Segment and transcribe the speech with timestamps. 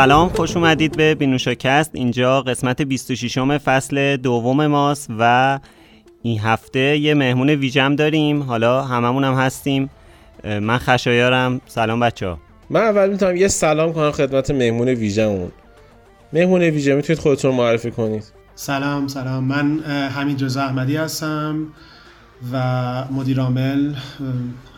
[0.00, 5.58] سلام خوش اومدید به بینوشاکست اینجا قسمت 26 فصل دوم ماست و
[6.22, 8.42] این هفته یه مهمون ویژم داریم.
[8.42, 9.90] حالا هممون هم هستیم.
[10.44, 11.60] من خشایارم.
[11.66, 12.38] سلام بچه ها.
[12.70, 15.52] من اول می‌تونم یه سلام کنم خدمت مهمون ویژمون
[16.32, 18.24] مهمون ویژه می‌تونید خودتون معرفی کنید.
[18.54, 19.44] سلام سلام.
[19.44, 19.80] من
[20.14, 21.66] حمید رضا احمدی هستم
[22.52, 23.94] و مدیر عامل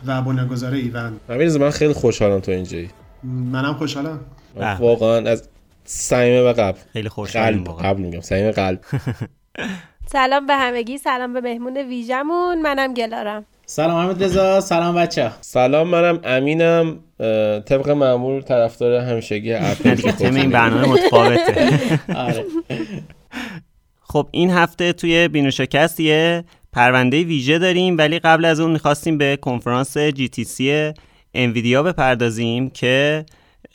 [0.05, 1.13] و بنیانگذار ایون
[1.59, 2.89] من خیلی خوشحالم تو اینجایی.
[3.23, 4.19] منم خوشحالم.
[4.55, 5.49] واقعا از
[5.85, 7.77] صمیم و قلب خیلی خوشحالم قلب.
[7.77, 8.79] قبل میگم صمیم قلب.
[10.13, 12.61] سلام به همگی سلام به مهمون ویژمون.
[12.61, 13.45] منم گلارم.
[13.65, 16.99] سلام حمید رضا سلام بچه سلام منم امینم.
[17.65, 21.69] طبق معمول طرفدار همیشگی اپل تم این برنامه متفاوته.
[24.01, 26.43] خب این هفته توی بینوشکست یه
[26.73, 30.93] پرونده ویژه داریم ولی قبل از اون می‌خواستیم به کنفرانس جی تی سی
[31.33, 33.25] انویدیا بپردازیم که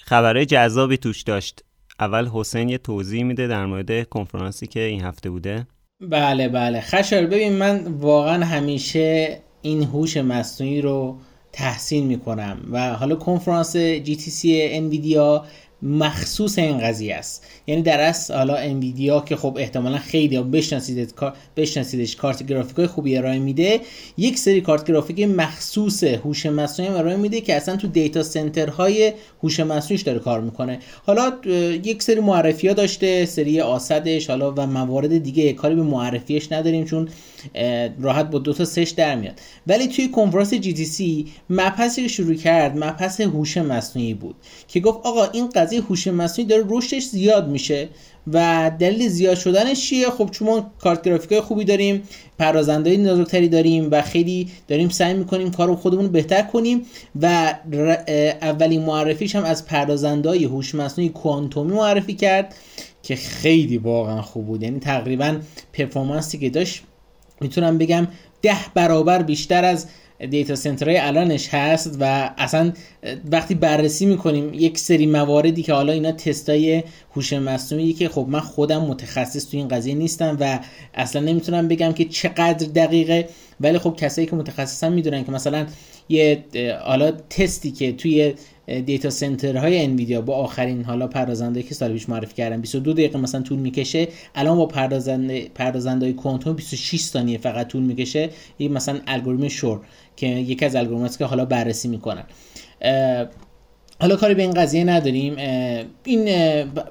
[0.08, 1.64] خبرهای جذابی توش داشت.
[2.00, 5.66] اول حسین یه توضیح میده در مورد کنفرانسی که این هفته بوده.
[6.00, 6.80] بله بله.
[6.80, 11.18] خشار ببین من واقعا همیشه این هوش مصنوعی رو
[11.52, 13.76] تحسین می‌کنم و حالا کنفرانس
[14.18, 15.44] سی انویدیا
[15.82, 17.46] مخصوص این قضیه است.
[17.66, 21.14] یعنی در اصل حالا انویدیا که خب احتمالا خیلی بشناسید
[21.56, 23.80] بشناسیدش کارت گرافیک های خوبی ارائه میده
[24.16, 29.12] یک سری کارت گرافیک مخصوص هوش مصنوعی ارائه میده که اصلا تو دیتا سنترهای
[29.42, 30.78] هوش مصنوعیش داره کار می‌کنه.
[31.06, 31.32] حالا
[31.84, 36.84] یک سری معرفی ها داشته سری آسدش حالا و موارد دیگه کاری به معرفیش نداریم
[36.84, 37.08] چون
[38.00, 39.40] راحت با دو تا سش در میاد.
[39.66, 44.34] ولی توی کنفرانس جی تی سی مبحثی شروع کرد مبحث هوش مصنوعی بود
[44.68, 47.88] که گفت آقا این قضیه هوش مصنوعی داره رشدش زیاد میشه
[48.32, 52.02] و دلیل زیاد شدنش چیه؟ خب چون ما کارت گرافیک خوبی داریم
[52.38, 56.86] پردازنده نازکتری داریم و خیلی داریم سعی می‌کنیم کارو خودمون بهتر کنیم
[57.22, 57.54] و
[58.42, 62.54] اولین معرفیش هم از پردازنده های هوش مصنوعی کوانتومی معرفی کرد
[63.02, 64.62] که خیلی واقعا خوب بود.
[64.62, 65.36] یعنی تقریبا
[65.72, 66.82] پرفورمنسی که داشت
[67.40, 68.08] می‌تونم بگم
[68.42, 69.86] ده برابر بیشتر از
[70.26, 72.72] دیتا سنترهای الانش هست و اصلا
[73.30, 76.82] وقتی بررسی می‌کنیم یک سری مواردی که حالا اینا تستای
[77.16, 80.58] هوش مصنوعی که خب من خودم متخصص تو این قضیه نیستم و
[80.94, 83.28] اصلا نمی‌تونم بگم که چقدر دقیقه
[83.60, 85.66] ولی خب کسایی که متخصصن می‌دونن که مثلا
[86.08, 86.44] یه
[86.84, 88.34] حالا تستی که توی
[88.86, 93.18] دیتا سنتر های انویدیا با آخرین حالا پردازنده که سال پیش معرفی کردم 22 دقیقه
[93.18, 94.08] مثلا طول می‌کشه.
[94.34, 98.30] الان با پردازنده پردازنده های کوانتوم 26 ثانیه فقط طول می‌کشه.
[98.58, 99.80] این مثلا الگوریتم شور
[100.16, 102.24] که یکی از الگوریتم که حالا بررسی می‌کنن.
[104.00, 105.36] حالا کاری به این قضیه نداریم.
[106.04, 106.24] این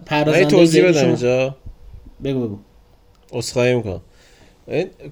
[0.05, 1.55] پردازنده توضیح بدم اینجا.
[2.23, 2.57] بگو بگو.
[3.33, 4.01] خواهش می‌کنم.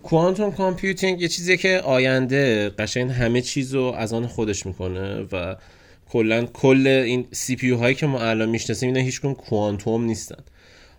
[0.04, 5.56] quantum computing یه چیزیه که آینده قشنگ همه چیز رو از آن خودش می‌کنه و
[6.16, 10.44] کلا کل این CPU هایی که ما الان می‌شناسیم اینا هیچ quantum نیستن.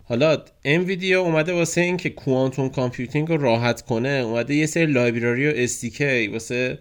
[0.05, 5.53] حالا Nvidia اومده واسه اینکه quantum computing رو راحت کنه اومده یه سری library و
[5.57, 6.79] SDK واسه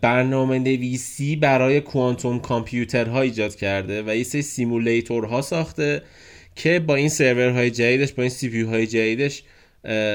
[0.00, 6.02] برنامه نویسی برای quantum computer ها ایجاد کرده و یه سری simulator ها ساخته
[6.56, 9.42] که با این سرورهای جدیدش با این CPU های جدیدش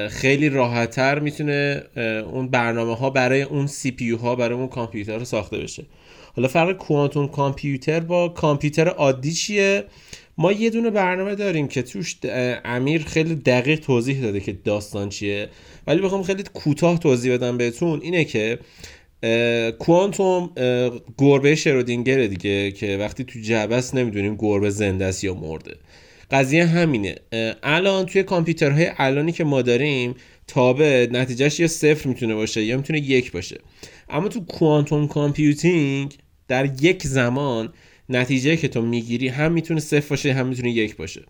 [0.09, 1.83] خیلی راحتتر می‌تونه
[2.31, 5.85] اون برنامه ها برای اون CPU ها برای اون کامپیوتر ساخته بشه.
[6.35, 9.83] حالا فرق quantum computer با کامپیوتر عادی چیه؟
[10.37, 12.15] ما یه دونه برنامه داریم که توش
[12.65, 15.49] امیر خیلی دقیق توضیح داده که داستان چیه.
[15.87, 18.01] ولی بخوام خیلی کوتاه توضیح بدم بهتون.
[18.01, 18.59] اینه که
[19.79, 20.49] کوانتوم
[21.17, 25.75] گربه شرودینگر دیگه که وقتی تو جعبه است نمی‌دونیم گربه زنده است یا مرده.
[26.31, 27.15] قضیه همینه.
[27.63, 30.15] الان توی کامپیوترهای الانی که ما داریم
[30.47, 33.57] تا به نتیجه‌ش یا صفر می‌تونه باشه یا می‌تونه یک باشه.
[34.11, 36.17] اما تو quantum computing
[36.47, 37.73] در یک زمان
[38.09, 41.21] نتیجه که تو می‌گیری هم می‌تونه صفر باشه هم می‌تونه یک باشه.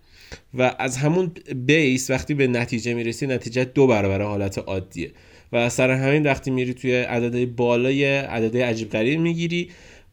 [0.54, 1.32] و از همون
[1.66, 5.12] base وقتی به نتیجه می‌رسی نتیجه دو برابر حالت عادیه.
[5.54, 9.70] و سر همین وقتی میری توی عدد بالای عدد عجیب غریب می‌گیری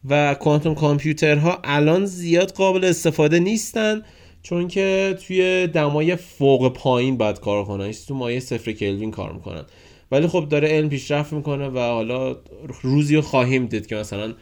[0.09, 4.01] و quantum computer ها الان زیاد قابل استفاده نیستن
[4.43, 7.91] چون که توی دمای فوق پایین باید کار کنن.
[8.07, 9.65] تو مایه صفر کلوین کار می‌کنن.
[10.11, 12.35] ولی خب داره علم پیشرفت می‌کنه و حالا
[12.81, 14.33] روزی رو خواهیم دید که مثلا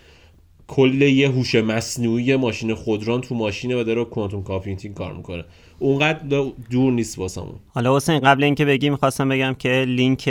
[0.67, 5.45] کل یه هوش مصنوعی ماشین خودران تو ماشینه و داره quantum computing کار می‌کنه.
[5.79, 7.55] اونقدر دور نیست واسمون.
[7.67, 10.29] حالا حسین قبل اینکه بگی می‌خواستم بگم که لینک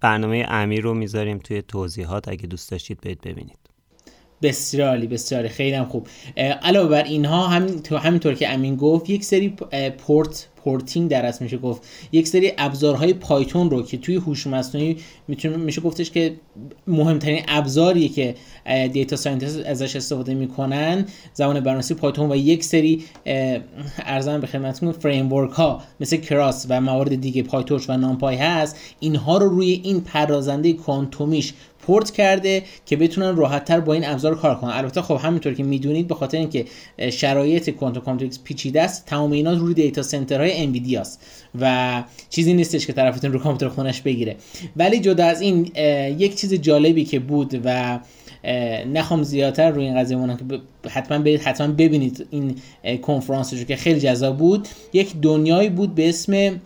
[0.00, 3.58] برنامه امیر رو می‌ذاریم توی توضیحات اگه دوست داشتید برید ببینید.
[4.42, 6.06] بسیار عالی بسیار خیلی هم خوب.
[6.62, 9.48] علاوه بر اینها همین همینطور که امین گفت یک سری
[9.98, 11.82] port porting در میشه گفت.
[12.12, 14.96] یک سری ابزارهای پایتون رو که توی هوش مصنوعی
[15.28, 16.34] می‌تونه میشه گفتش که
[16.86, 18.34] مهمترین ابزاریه که
[18.92, 23.04] data scientist ازش استفاده می‌کنن زبان برنامه‌نویسی پایتون و یک سری
[23.98, 28.76] عرضم به خدمتتون فریم ها مثل Keras و موارد دیگه PyTorch و NumPy هست.
[29.00, 31.52] اینها رو روی این پردازنده کوانتومیش
[31.90, 34.70] پورت کرده که بتونن راحتتر با این ابزار کار کنن.
[34.70, 36.64] البته خب همینطور که می‌دونید به خاطر اینکه
[37.12, 41.20] شرایط quantum computing پیچیده است تمام اینا روی data center های انویدیا است
[41.60, 44.36] و چیزی نیستش که طرفتون رو کامپیوتر خونش بگیره.
[44.76, 45.72] ولی جدا از این
[46.18, 47.98] یک چیز جالبی که بود و
[48.92, 50.44] نخوام زیادتر روی این قضیه بمونم که
[50.90, 52.54] حتما برید حتما ببینید این
[53.02, 54.68] کنفرانس رو که خیلی جذاب بود.
[54.92, 56.60] یک دنیایی بود به اسم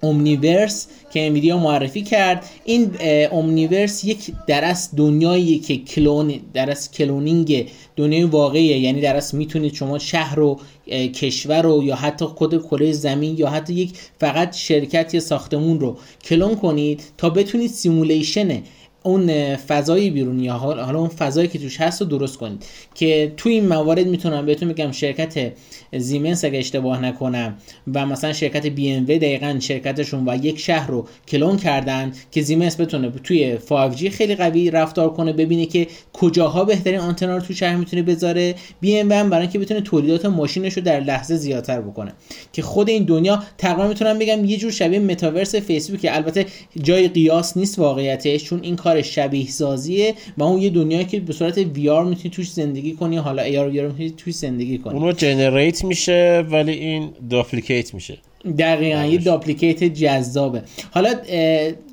[0.00, 2.44] Omniverse که انویدیا معرفی کرد.
[2.64, 2.90] این
[3.30, 7.66] Omniverse یک درس دنیایی که کلون درس cloning
[7.96, 8.78] دنیای واقعیه.
[8.78, 10.60] یعنی درس می‌تونید شما شهر و
[10.90, 13.90] کشور رو یا حتی خود کره زمین یا حتی یک
[14.20, 18.62] فقط شرکت یا ساختمون رو کلون کنید تا بتونید simulation
[19.06, 22.64] اون فضای بیرون یا حالا اون فضایی که توش هست رو درست کنید.
[22.94, 25.52] که توی این موارد می‌تونم بهتون بگم شرکت
[25.96, 27.54] زیمنس اگه اشتباه نکنم
[27.94, 32.80] و مثلا شرکت بی ام دقیقا شرکتشون و یک شهر رو کلون کردن که زیمنس
[32.80, 37.76] بتونه توی 5G خیلی قوی رفتار کنه ببینه که کجاها بهترین آنتنا رو تو شهر
[37.76, 38.54] می‌تونه بذاره.
[38.80, 42.12] بی ام برای اینکه بتونه تولیدات ماشینش رو در لحظه زیادتر بکنه.
[42.52, 46.46] که خود این دنیا تقریبا می‌تونم بگم یه جور شبیه متاورس فیسبوک البته
[46.82, 51.32] جای قیاس نیست واقعیتش چون این کار شبیه سازیه و اون یه دنیایی که به
[51.32, 54.94] صورت وی آر می‌تونی توش زندگی کنی حالا ای آر می‌تونی توش زندگی کنی.
[54.94, 58.18] اونو جنریت میشه ولی این داپلیکیت میشه.
[58.58, 60.62] دقیقا یه داپلیکیت جذابه.
[60.90, 61.14] حالا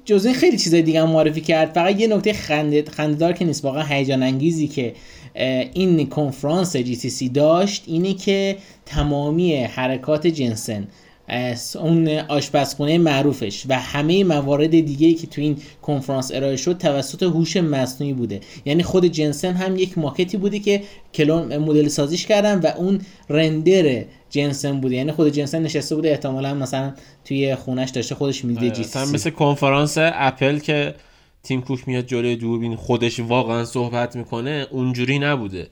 [0.06, 1.74] جزء خیلی چیزای دیگه هم معرفی کرد.
[1.74, 4.94] فقط یه نکته خندهدار که نیست واقعا هیجان انگیزی که
[5.74, 10.88] این کنفرانس جی تی سی داشت اینه که تمامی حرکات جنسن.
[11.76, 17.58] اون آشپزخونه معروفش و همه موارد دیگه که تو این کنفرانس ارائه شد توسط هوش
[17.58, 18.40] مصنوعی بوده.
[18.66, 20.84] یعنی خود جنسن هم یک ماکتی بوده که
[21.14, 24.96] کلون مدل سازیش کردن و اون رندر جنسن بوده.
[24.96, 26.94] یعنی خود جنسن نشسته بوده احتمالا مثلا
[27.26, 28.84] توی خونش داشته خودش میده جی
[29.14, 30.96] مثل کنفرانس اپل که
[31.44, 35.68] تیم کوک میاد جلوی دوربین خودش واقعا صحبت می‌کنه اونجوری نبوده.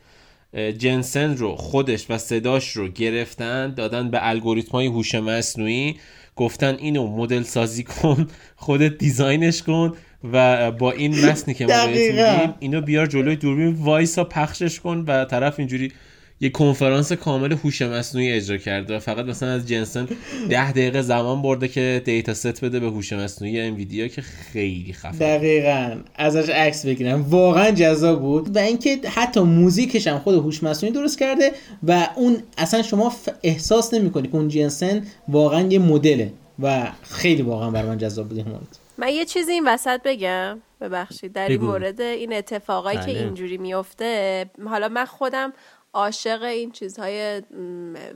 [0.78, 5.96] جنسن رو خودش و صداش رو گرفتن دادن به الگوریتم های هوش مصنوعی.
[6.36, 9.94] گفتن اینو مدل سازی کن خودت design ش کن
[10.34, 15.26] و با این متنی که ما بهت اینو بیار جلوی دوربین وایسا پخشش کن و
[15.26, 15.92] طرف اینجوری
[16.42, 20.08] یه کنفرانس کامل هوش مصنوعی اجرا کرده فقط مثلا از Jensen
[20.50, 25.18] ده دقیقه زمان برده که data set بده به هوش مصنوعی انویدیا که خیلی خفن
[25.18, 25.98] دقیقا.
[26.16, 27.22] ازش عکس بگیرم.
[27.22, 28.56] واقعا جذاب بود.
[28.56, 31.52] و اینکه حتی موزیکش هم خود هوش مصنوعی درست کرده
[31.84, 36.34] و اون اصلا شما احساس نمی‌کنی که اون جنسن واقعا یه مدله.
[36.60, 40.60] و خیلی واقعا بر من جذاب بود این مورد من یه چیزی این وسط بگم.
[40.82, 41.34] ببخشید.
[41.34, 43.20] در این مورد این اتفاقایی که بله.
[43.20, 45.54] اینجوری میفته حالا من خودم
[45.94, 47.42] عاشق این چیزهای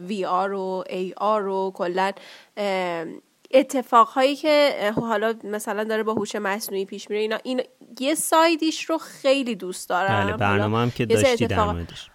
[0.07, 2.12] وی آر و ای آر و کلا
[3.51, 7.62] اتفاقهایی که حالا مثلا داره با هوش مصنوعی پیش میره اینا این
[8.00, 10.27] یه سایدیش رو خیلی دوست دارم.
[10.27, 12.10] بله برنامه هم که داشتی در موردش.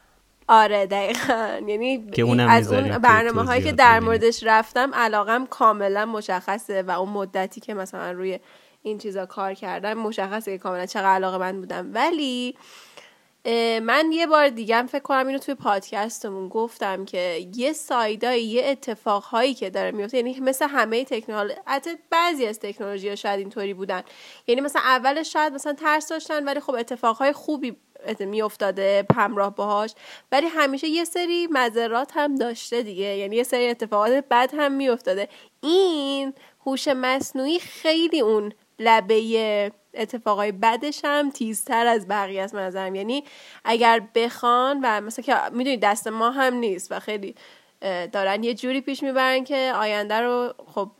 [0.48, 1.60] آره دقیقا.
[1.68, 2.04] یعنی
[2.48, 7.74] از اون برنامه هایی که در موردش رفتم علاقم کاملا مشخصه و اون مدتی که
[7.74, 8.38] مثلا روی
[8.82, 11.90] این چیزا کار کردم مشخصه که کاملا چقدر علاقه من بودم.
[11.94, 12.56] ولی
[13.82, 19.55] من یه بار دیگه فکر کنم اینو توی پادکستمون گفتم که یه سایدای یه اتفاقهایی
[19.55, 24.03] که داره میفته یعنی مثل همه تکنولوژی حتی بعضی از تکنولوژی ها شاید اینطوری بودن.
[24.47, 27.77] یعنی مثلا اولش شاید مثلا ترس داشتن ولی خب اتفاقهای خوبی
[28.20, 29.94] میافتاده همراه باهاش.
[30.32, 33.05] ولی همیشه یه سری مذرات هم داشته دیگه.
[33.05, 35.29] یعنی یه سری اتفاقات بد هم میافتاده.
[35.63, 36.35] این
[36.67, 42.94] هوش مصنوعی خیلی اون لبه اتفاقای بدش هم تیزتر از بقیه است نظرم.
[42.94, 43.25] یعنی
[43.65, 47.34] اگر بخوان و مثلا که می‌دونید دست ما هم نیست و خیلی
[48.13, 50.91] دارن یه جوری پیش می‌برن که آینده رو خب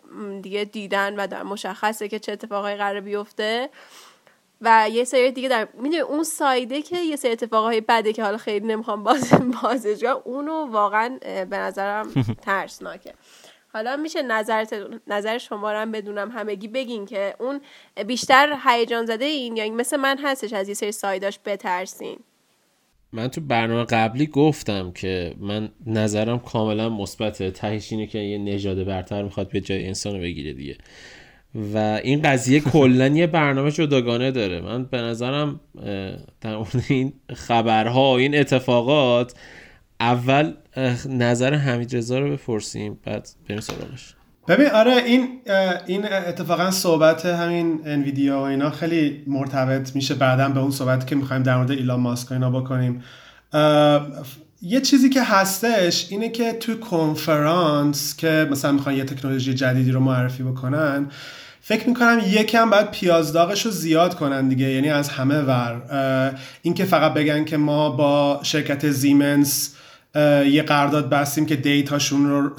[0.43, 3.71] دیگه دیدن و مشخصه که چه اتفاقای قرار بیفته.
[4.61, 8.37] و یه سری دیگه در می‌دونی اون سایده که یه سری اتفاقای بده که حالا
[8.37, 9.33] خیلی نمی‌خوام باز
[9.63, 11.19] بازش اونو واقعا
[11.51, 12.13] به نظرم
[12.47, 13.15] ترسناکه.
[13.73, 14.75] حالا میشه نظرت
[15.07, 17.61] نظر شما رو هم بدونم همگی بگین که اون
[18.07, 22.19] بیشتر هیجان زده این یا مثل من هستش از یه سری سایداش بترسین.
[23.12, 27.43] من تو برنامه قبلی گفتم که من نظرم کاملا مثبت.
[27.53, 30.77] تهش اینه که یه نژاد برتر می‌خواد به جای انسان رو بگیره دیگه.
[31.75, 34.61] و این قضیه کلا یه برنامه جداگانه داره.
[34.61, 35.61] من به نظرم
[36.41, 39.35] در مورد این خبرها و این اتفاقات
[40.00, 40.52] اول
[41.09, 44.14] نظر حمید رضا رو بپرسیم بعد بریم سراغش.
[44.49, 45.28] ببین آره این
[45.87, 51.16] این اتفاقا صحبت همین انویدیا و اینا خیلی مرتبط میشه بعدا به اون صحبت که
[51.16, 53.02] می‌خوایم در مورد ایلان ماسک اینا بکنیم.
[54.62, 60.00] یه چیزی که هستش اینه که تو کنفرانس که مثلا می‌خوان یه تکنولوژی جدیدی رو
[60.00, 61.11] معرفی بکنن
[61.61, 65.83] فکر می‌کنم یکم باید پیازداغش رو زیاد کنن دیگه یعنی از همه ور.
[66.62, 69.75] اینکه فقط بگن که ما با شرکت زیمنس
[70.14, 72.50] یه قرارداد بستیم که data شون رو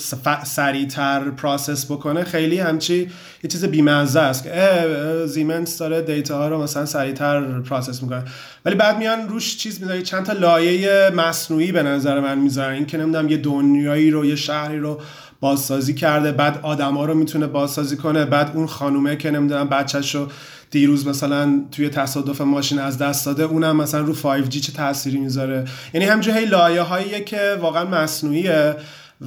[0.44, 2.24] سریعتر process بکنه.
[2.24, 3.10] خیلی همچی
[3.44, 4.86] یه چیز بیمزه است که
[5.26, 8.24] زیمنس داره data ها رو مثلا سریعتر process می‌کنه.
[8.66, 12.74] ولی بعد میان روش چیز می‌ذاره چند تا لایه مصنوعی به نظر من می‌ذارن.
[12.74, 15.02] این که نمی‌دونم یه دنیایی رو یه شهری رو
[15.40, 20.28] بازسازی کرده بعد آدما رو می‌تونه بازسازی کنه بعد اون خانومه که نمی‌دونم بچهش رو
[20.72, 25.66] دیروز مثلا توی تصادف ماشین از دست داده اونم مثلا رو 5G چه تأثیری می‌ذاره؟
[25.94, 28.76] یعنی همینجوری هی لایه هاییه که واقعا مصنوعیه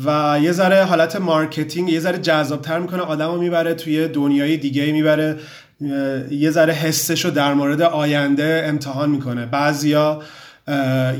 [0.05, 4.93] و یه ذره حالت marketing یه ذره جذابتر می‌کنه آدم رو می‌بره توی دنیای دیگه
[4.93, 5.37] می‌بره
[6.31, 9.47] یه ذره حسش رو در مورد آینده امتحان می‌کنه.
[9.47, 10.23] بعضیا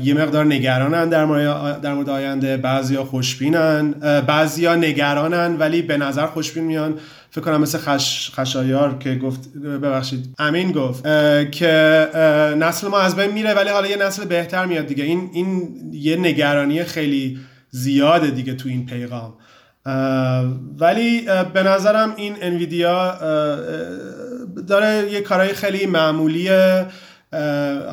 [0.03, 3.91] یه مقدار نگرانن در مورد در مورد آینده بعضیا خوشبینن
[4.27, 6.93] بعضیا نگرانن ولی به نظر خوشبین میان.
[7.35, 8.31] فکر کنم مثل خش...
[8.33, 10.35] خشایار که گفت ببخشید.
[10.39, 11.03] امین گفت
[11.51, 12.09] که
[12.57, 15.03] نسل ما از بین میره ولی حالا یه نسل بهتر میاد دیگه.
[15.03, 17.39] این این یه نگرانی خیلی
[17.69, 19.33] زیاده دیگه تو این پیغام.
[20.79, 21.21] ولی
[21.53, 23.17] به نظرم این انویدیا
[24.67, 26.85] داره یه کارهای خیلی معمولیه.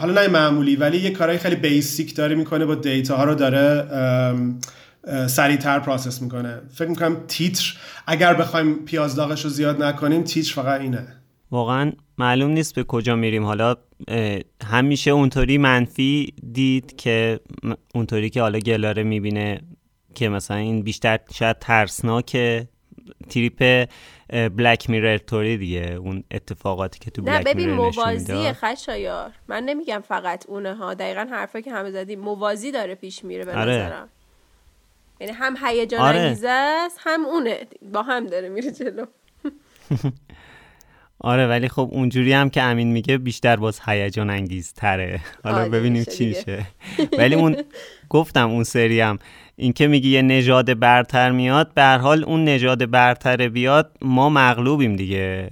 [0.01, 3.87] حالا نه معمولی ولی یه کارهای خیلی basic داره می‌کنه با data ها رو داره
[5.27, 6.61] سریعتر process می‌کنه.
[6.75, 7.75] فکر می‌کنم تیتر
[8.07, 11.07] اگر بخوایم پیازداغش رو زیاد نکنیم تیتر فقط اینه.
[11.51, 13.45] واقعا معلوم نیست به کجا میریم.
[13.45, 13.77] حالا
[14.65, 17.41] همیشه اونطوری منفی دید که
[17.95, 19.61] اونطوری که حالا گلاره می‌بینه
[20.15, 22.37] که مثلا این بیشتر شاید ترسناک
[23.31, 23.89] تریپ
[24.29, 25.93] Black Mirror طوری دیگه.
[25.93, 29.31] اون اتفاقاتی که تو Black نه ببین موازی خشایار.
[29.49, 33.53] من نمیگم فقط اونه ها دقیقا حرفه که همه زدیم موازی داره پیش میره به
[33.53, 33.73] آره.
[33.73, 34.09] نظرم.
[35.23, 36.19] یعنی هم هیجان آره.
[36.19, 37.59] انگیزه است هم اونه.
[37.93, 39.05] با هم داره میره جلو.
[41.25, 45.69] آره ولی خب اونجوری هم که امین میگه بیشتر باز هیجان انگیز تره حالا آره،
[45.69, 46.67] ببینیم چی میشه.
[47.19, 47.57] ولی اون
[48.11, 49.19] گفتم اون سری هم.
[49.57, 54.97] این که میگی یه نژاد برتر میاد به حال اون نژاد برتر بیاد ما مغلوبیم
[54.97, 55.51] دیگه.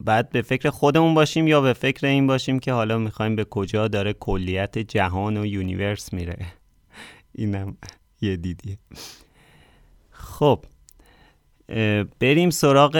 [0.00, 3.88] بعد به فکر خودمون باشیم یا به فکر این باشیم که حالا می‌خوایم به کجا
[3.88, 6.36] داره کلیت جهان و universe میره.
[7.34, 7.76] اینم.
[8.20, 8.78] یه دیدیه.
[10.10, 10.64] خب
[12.20, 12.96] بریم سراغ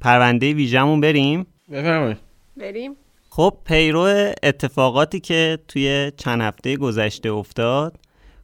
[0.00, 1.46] پرونده ویژمون بریم.
[1.72, 2.16] بفرمایید.
[2.56, 2.96] بریم.
[3.30, 7.96] خب پیرو اتفاقاتی که توی چند هفته گذشته افتاد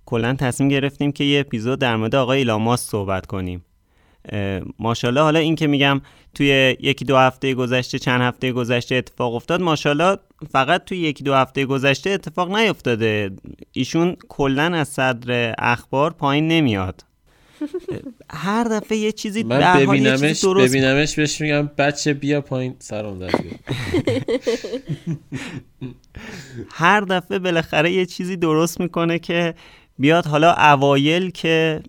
[0.07, 3.65] کلا تصمیم گرفتیم که یه اپیزود در مورد آقای ایلان ماسک صحبت کنیم.
[4.79, 6.01] ماشاءالله حالا این که میگم
[6.35, 10.19] توی یکی دو هفته گذشته چند هفته گذشته اتفاق افتاد ماشاءالله
[10.51, 13.31] فقط توی یکی دو هفته گذشته اتفاق نیفتاده.
[13.73, 17.05] ایشون کلا از صدر اخبار پایین نمیاد.
[18.31, 23.31] هر دفعه یه چیزی من ببینمش درست ببینمش بهش میگم بچه بیا پایین سرم در
[26.71, 29.55] هر دفعه بالاخره یه چیزی درست می‌کنه که
[29.99, 30.27] بیاد.
[30.27, 31.83] حالا اوایل که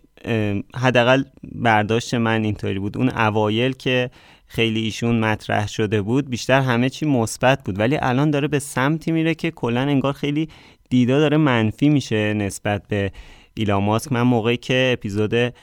[0.75, 2.97] حداقل برداشت من اینطوری بود.
[2.97, 4.09] اون اوایل که
[4.47, 7.79] خیلی ایشون مطرح شده بود بیشتر همه چی مثبت بود.
[7.79, 10.49] ولی الان داره به سمتی میره که کلا انگار خیلی
[10.89, 13.11] دیدا داره منفی میشه نسبت به
[13.53, 14.11] ایلان ماسک.
[14.11, 15.53] من موقعی که اپیزود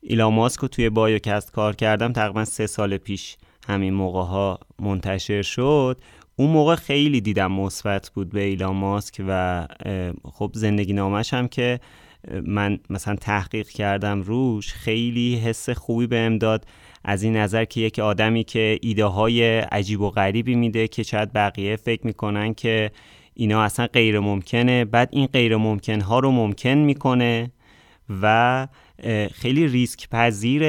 [0.00, 3.36] ایلان ماسک رو توی بایوکست کار کردم تقریبا سه سال پیش
[3.68, 6.00] همین موقع ها منتشر شد.
[6.36, 9.66] اون موقع خیلی دیدم مثبت بود به ایلان ماسک و
[10.24, 11.80] خب زندگی نامش هم که
[12.42, 16.66] من مثلا تحقیق کردم روش خیلی حس خوبی بهم داد.
[17.04, 21.32] از این نظر که یک آدمی که ایده های عجیب و غریبی میده که شاید
[21.32, 22.90] بقیه فکر می‌کنن که
[23.34, 27.50] اینا اصلا غیر ممکنه بعد این غیر ممکن ها رو ممکن می‌کنه
[28.22, 28.68] و
[29.32, 30.62] خیلی ریسک پذیر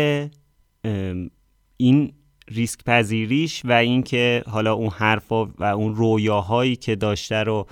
[1.77, 2.13] این
[2.47, 7.67] ریسک پذیریش و اینکه حالا اون حرفا و اون رویاهایی که داشته رو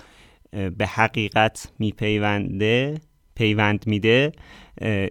[0.51, 3.01] به حقیقت میپیونده.
[3.35, 4.31] پیوند میده.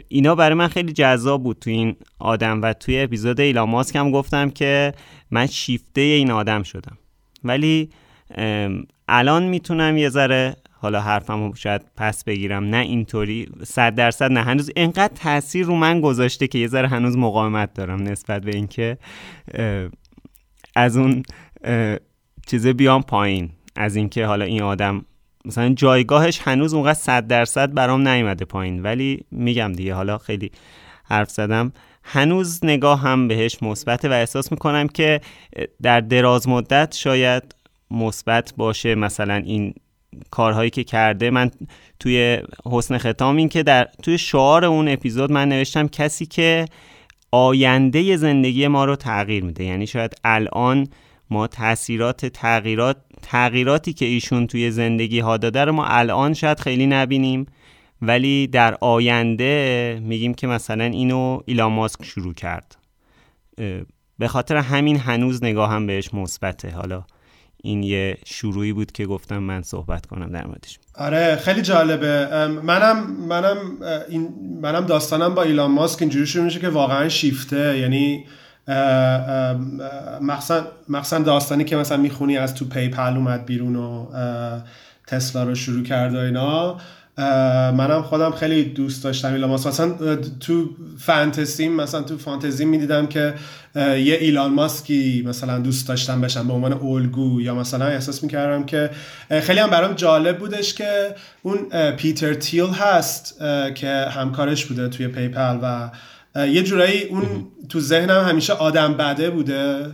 [0.08, 4.10] اینا برای من خیلی جذاب بود تو این آدم و توی اپیزود ایلان ماسک هم
[4.10, 4.92] گفتم که
[5.30, 6.98] من شیفته این آدم شدم.
[7.44, 7.90] ولی
[9.08, 14.42] الان می‌تونم یه ذره حالا حرفم شاید پس بگیرم نه اینطوری صد درصد نه.
[14.42, 18.98] هنوز اینقدر تاثیر رو من گذاشته که یه ذره هنوز مقاومت دارم نسبت به اینکه
[20.76, 21.22] از اون
[22.46, 23.50] چیزه بیام پایین.
[23.76, 25.04] از اینکه حالا این آدم
[25.44, 28.82] مثلا جایگاهش هنوز اونقدر صد درصد برام نیومده پایین.
[28.82, 30.50] ولی میگم دیگه حالا خیلی
[31.04, 31.72] حرف زدم.
[32.04, 35.20] هنوز نگاه هم بهش مثبت و احساس می‌کنم که
[35.82, 37.54] در دراز مدت شاید
[37.90, 38.94] مثبت باشه.
[38.94, 39.74] مثلا این
[40.30, 41.50] کارهایی که کرده من
[42.00, 46.66] توی حسن ختام این که در توی شعار اون اپیزود من نوشتم کسی که
[47.30, 49.64] آینده زندگی ما رو تغییر میده.
[49.64, 50.86] یعنی شاید الان
[51.32, 56.86] ما تاثیرات تغییرات تغییراتی که ایشون توی زندگی ها داده رو ما الان شاید خیلی
[56.86, 57.46] نبینیم.
[58.04, 62.76] ولی در آینده میگیم که مثلا اینو ایلان ماسک شروع کرد.
[64.18, 66.70] به خاطر همین هنوز نگاه هم بهش مثبته.
[66.70, 67.04] حالا
[67.62, 70.78] این یه شروعی بود که گفتم من صحبت کنم در موردش.
[70.94, 72.46] آره خیلی جالبه.
[72.46, 73.56] منم منم
[74.08, 74.28] این
[74.62, 77.78] منم داستانم با ایلان ماسک اینجوری شروع میشه که واقعا شیفته.
[77.78, 78.24] یعنی
[80.88, 84.06] مخصوصا داستانی که مثلا می‌خونی از تو PayPal اومد بیرون و
[85.06, 86.76] تسلا رو شروع کرد و اینا.
[87.72, 89.66] منم خودم خیلی دوست داشتم ایلان ماسک.
[89.66, 93.34] مثلا تو فانتزی مثلا تو فانتزی می‌دیدم که
[93.76, 98.90] یه ایلان ماسکی مثلا دوست داشتم بشم به عنوان الگو یا مثلا احساس می‌کردم که
[99.30, 103.40] خیلی هم برام جالب بودش که اون پیتر تیل هست
[103.74, 105.90] که همکارش بوده توی پیپل و
[106.36, 109.86] یه جورایی اون تو ذهنم همیشه آدم بده بوده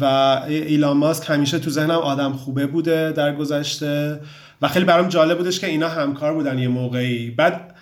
[0.00, 0.04] و
[0.48, 4.20] ایلان ماسک همیشه تو ذهنم آدم خوبه بوده در گذشته
[4.62, 7.30] و خیلی برام جالب بودش که اینا همکار بودن یه موقعی.
[7.30, 7.74] بعد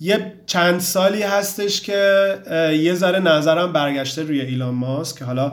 [0.00, 2.34] یه چند سالی هستش که
[2.80, 5.18] یه ذره نظرم برگشته روی ایلان ماسک.
[5.18, 5.52] که حالا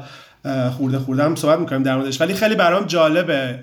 [0.77, 2.21] خورده خورده هم صحبت می‌کنیم در موردش.
[2.21, 3.59] ولی خیلی برام جالبه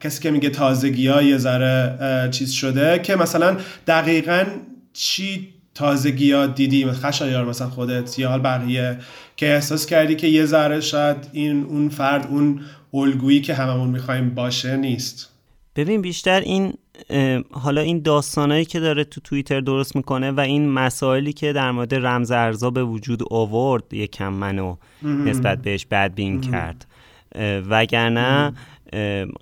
[0.00, 4.44] کسی که میگه تازگی ها یه ذره چیز شده که مثلا دقیقا
[4.92, 8.98] چی تازگی ها دیدی خشایار مثلا خودت یا بقیه
[9.36, 12.60] که احساس کردی که یه ذره شاید این اون فرد اون
[12.94, 15.30] الگویی که هممون می‌خوایم باشه نیست.
[15.76, 16.72] ببین بیشتر این
[17.50, 21.94] حالا این داستانایی که داره تو توییتر درست می‌کنه و این مسائلی که در مورد
[21.94, 26.86] رمز ارزا به وجود آورد یکم منو نسبت بهش بدبین کرد.
[27.68, 28.52] وگرنه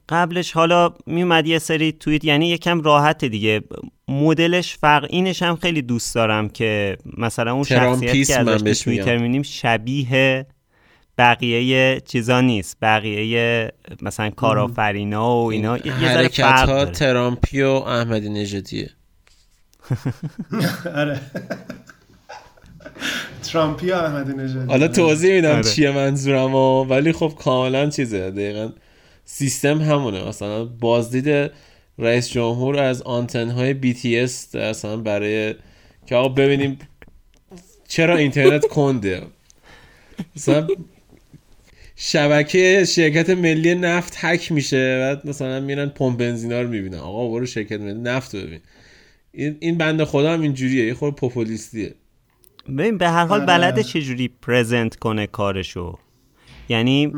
[0.09, 3.63] قبلش حالا میومد یه سری توییت یعنی یکم راحت دیگه.
[4.09, 9.43] مدلش فرق اینش هم خیلی دوست دارم که مثلا اون شخصیت که ازش توییتر می‌بینیم
[9.43, 10.47] شبیه
[11.19, 12.77] بقیه چیزا نیست.
[12.83, 15.79] بقیه مثلا کارآفرینا و اینا.
[15.79, 18.91] یه حرکت ها ترامپی و احمدی نژادیه.
[20.97, 21.21] آره.
[23.43, 25.63] ترامپی و احمدی نژادی حالا توضیح میدم آره.
[25.63, 26.55] چیه منظورم
[26.91, 28.71] ولی خب کاملا چیزه دقیقا.
[29.35, 30.29] سیستم همونه.
[30.29, 31.51] مثلا بازدید
[31.99, 35.55] رئیس جمهور از آنتن های BTS اصلا برای
[36.07, 36.79] که آقا ببینیم
[37.89, 39.23] چرا اینترنت کنده.
[40.37, 40.67] مثلا
[41.97, 46.99] شبکه شرکت ملی نفت هک میشه بعد مثلا میرن پمپ بنزینا رو می‌بینن.
[46.99, 48.61] آقا برو شرکت ملی نفت ببین.
[49.33, 51.95] این این بنده خدا هم اینجوریه یه خورده پوپولیستیه.
[52.69, 53.47] ببین به هر حال آره.
[53.47, 55.99] بلده چجوری پرزنت کنه کارشو؟
[56.69, 57.13] یعنی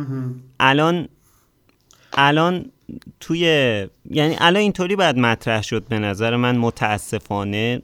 [0.61, 1.09] الان
[2.14, 2.70] الان
[3.20, 3.40] توی
[4.11, 7.83] یعنی الان اینطوری باید مطرح شد به نظر من متاسفانه.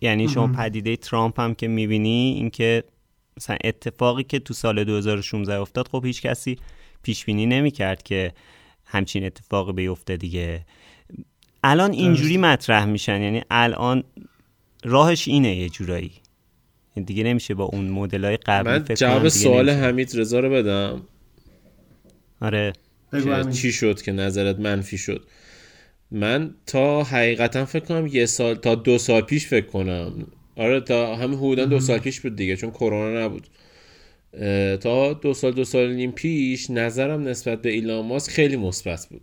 [0.00, 2.84] یعنی شما پدیده ترامپ هم که می‌بینی اینکه
[3.36, 6.58] مثلا اتفاقی که تو سال 2016 افتاد خب هیچ کسی
[7.02, 8.32] پیش بینی نمی‌کرد که
[8.84, 10.66] همچین اتفاقی بیفته دیگه.
[11.64, 13.22] الان اینجوری مطرح میشن.
[13.22, 14.04] یعنی الان
[14.84, 16.12] راهش اینه یه جورایی.
[17.06, 21.02] دیگه نمیشه با اون مدل های قبلی من جواب سوال حمید رضا رو بدم.
[22.40, 22.72] آره.
[23.52, 25.26] چی شد که نظرت منفی شد؟
[26.10, 30.26] من تا حقیقتا فکر کنم یه سال تا دو سال پیش فکر کنم.
[30.56, 33.46] آره تا همین حدودا دو سال پیش بود دیگه چون کرونا نبود.
[34.80, 39.22] تا دو سال دو سال نیم پیش نظرم نسبت به ایلان ماسک خیلی مثبت بود.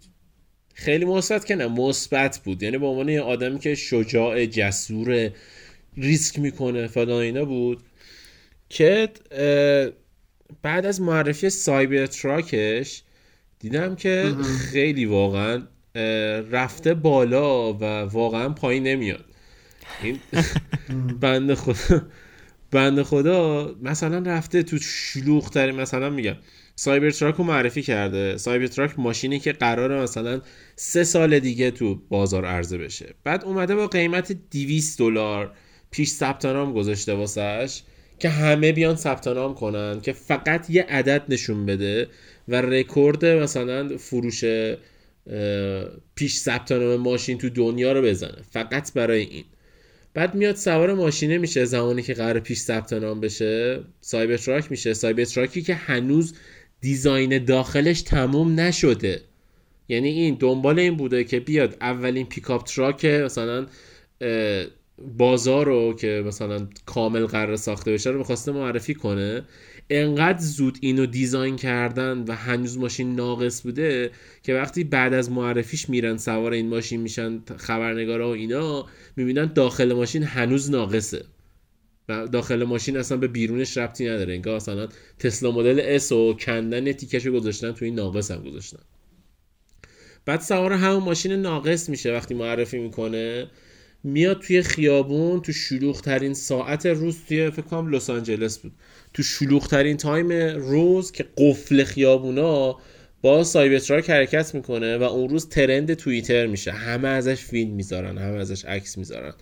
[0.73, 2.63] خیلی مثبت که نه مثبت بود.
[2.63, 5.32] یعنی به عنوان یه آدمی که شجاع جسور
[5.97, 7.84] ریسک می‌کنه فلان اینا بود.
[8.69, 9.10] که
[10.62, 13.04] بعد از معرفی سایبر تراکش
[13.59, 14.35] دیدم که
[14.71, 15.63] خیلی واقعا
[16.51, 19.25] رفته بالا و واقعا پایین نمیاد.
[20.03, 20.19] این
[21.21, 22.01] بنده خدا
[22.71, 26.35] بنده خدا مثلا رفته تو شلوغ تری مثلا میگم
[26.75, 28.37] Cybertruck رو معرفی کرده.
[28.38, 30.41] Cybertruck ماشینی که قراره مثلا
[30.75, 33.13] سه سال دیگه تو بازار عرضه بشه.
[33.23, 35.51] بعد اومده با قیمت 200 دلار
[35.91, 37.81] پیش ثبت نام گذاشته واسش
[38.19, 42.07] که همه بیان ثبت نام کنن که فقط یه عدد نشون بده.
[42.47, 44.43] و رکورد مثلا فروش
[46.15, 48.41] پیش ثبت نام ماشین تو دنیا رو بزنه.
[48.51, 49.43] فقط برای این.
[50.13, 53.79] بعد میاد سوار ماشینه میشه زمانی که قرار پیش ثبت نام بشه.
[54.01, 54.93] Cybertruck میشه.
[54.93, 56.33] Cybertruck ی که هنوز
[56.81, 59.21] design داخلش تموم نشده.
[59.89, 63.67] یعنی این دنبال این بوده که بیاد اولین pickup truck مثلا
[65.17, 69.43] بازار رو که مثلا کامل قرار ساخته بشه رو می‌خواسته معرفی کنه.
[69.89, 74.12] انقدر زود اینو design کردن و هنوز ماشین ناقص بوده
[74.43, 79.93] که وقتی بعد از معرفیش میرن سوار این ماشین میشن خبرنگارا و اینا می‌بینن داخل
[79.93, 81.26] ماشین هنوز ناقصه.
[82.10, 84.34] و داخل ماشین اصلا به بیرونش ربطی نداره.
[84.34, 84.88] انگار مثلا
[85.19, 88.80] Tesla Model S و کندن تیکش گذاشتن توی ناقص هم گذاشتن.
[90.26, 93.47] بعد سوار همون ماشین ناقص میشه وقتی معرفی می‌کنه.
[94.07, 98.71] میاد توی خیابون تو شلوغ ترین ساعت روز توی فکر کنم لس آنجلس بود.
[99.13, 102.77] تو شلوغ ترین time روز که قفل خیابونا
[103.21, 106.71] با Cybertruck حرکت می‌کنه و اون روز trend Twitter میشه.
[106.71, 109.33] همه ازش فیلم می‌ذارن همه ازش عکس می‌ذارن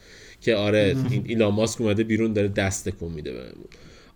[0.42, 3.66] که آره این ایلان ماسک اومده بیرون داره دست تکون میده بهمون.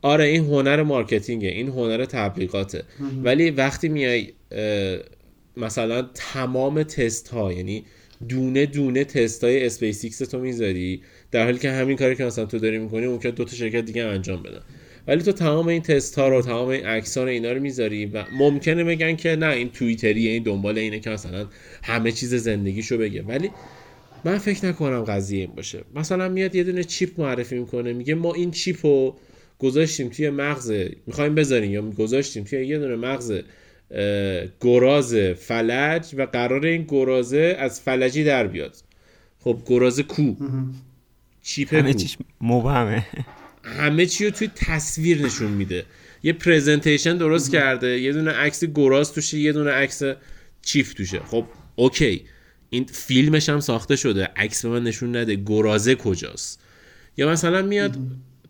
[0.02, 2.84] آره این هنر marketing ه این هنر تبلیغاته.
[3.24, 4.34] ولی وقتی میای
[5.58, 7.84] مثلا تمام تست ها یعنی
[8.28, 11.02] دونه دونه تست های اسپیس تو می‌ذاری
[11.32, 14.04] در حالی که همین کاری که مثلا تو داری می‌کنی ممکن دو تا شرکت دیگه
[14.04, 14.62] انجام بدن.
[15.08, 18.06] ولی تو تمام این تست ها رو تمام این عکس ها رو اینا رو می‌ذاری
[18.06, 21.48] و ممکنه بگن که نه این توییتریه این دنبال اینه که مثلا
[21.84, 23.22] همه چیز زندگیشو بگه.
[23.22, 23.50] ولی
[24.26, 25.80] من فکر نکنم قضیه این باشه.
[25.96, 29.16] مثلا میاد یه دونه chip معرفی می‌کنه میگه ما این chip رو
[29.60, 30.74] گذاشتیم توی مغز
[31.08, 33.34] می‌خوایم بذاریم یا گذاشتیم توی یه دونه مغز
[34.62, 38.76] گراز فلج و قرار این گرازه از فلجی در بیاد.
[39.40, 40.36] خب گراز کو.
[41.44, 43.08] chip همه چیش مبهمه.
[43.64, 45.86] همه چی رو توی تصویر نشون میده.
[46.24, 50.02] یه presentation درست کرده یه دونه عکس گراز توشه یه دونه عکس
[50.62, 51.20] chip توشه.
[51.20, 52.26] خب okay.
[52.70, 54.30] این فیلمش هم ساخته شده.
[54.36, 56.60] عکس به من نشون نده گرازه کجاست.
[57.18, 57.98] یا مثلا میاد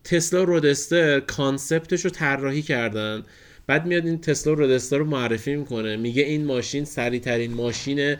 [0.04, 3.22] Tesla Roadster concept ش رو طراحی کردن.
[3.70, 5.96] بعد میاد این Tesla Roadster رو معرفی می‌کنه.
[5.96, 8.16] میگه این ماشین سریع ترین ماشین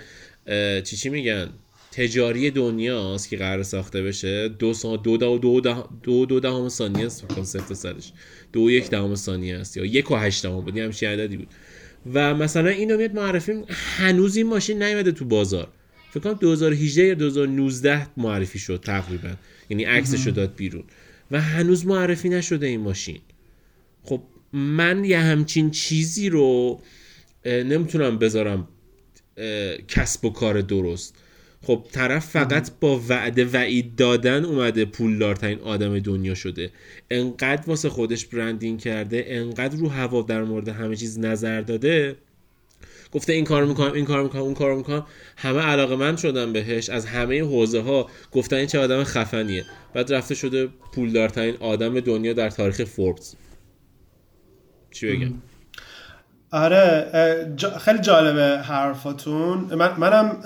[0.84, 1.50] چی چی میگن؟
[1.92, 4.48] تجاری دنیاست که قرار ساخته بشه.
[4.48, 5.60] دو سا دو دو دو
[6.02, 7.26] دو دو دهم ثانیه است.
[7.26, 8.12] concept سرش
[8.52, 10.78] دو یک دهم ثانیه است یا یک و هشت دهم بود.
[10.78, 11.48] همچین عددی بود.
[12.14, 15.68] و مثلا اینو میاد معرفی هنوز این ماشین نیومده تو بازار.
[16.10, 19.30] فکر کنم 2018 یا 2019 معرفی شد تقریبا.
[19.70, 20.84] یعنی عکسش رو داد بیرون.
[21.30, 23.20] و هنوز معرفی نشده این ماشین.
[24.02, 26.80] خب من یه همچین چیزی رو
[27.44, 28.68] نمی‌تونم بذارم
[29.88, 31.14] کسب و کار درست.
[31.62, 36.70] خب طرف فقط با وعده وعید دادن اومده پولدارترین آدم دنیا شده.
[37.10, 42.16] انقدر واسه خودش برندینگ کرده انقدر رو هوا در مورد همه چیز نظر داده.
[43.12, 45.06] گفته این کار می‌کنم این کار می‌کنم اون کار می‌کنم.
[45.36, 49.64] همه علاقه من شدن بهش از همه حوزه ها گفتن این چه آدم خفنیه.
[49.94, 53.34] بعد رفته شده پولدارترین آدم دنیا در تاریخ فوربس
[54.90, 55.32] چی بگم؟
[56.50, 57.06] آره
[57.80, 59.58] خیلی جالبه حرفاتون.
[59.58, 60.36] من منم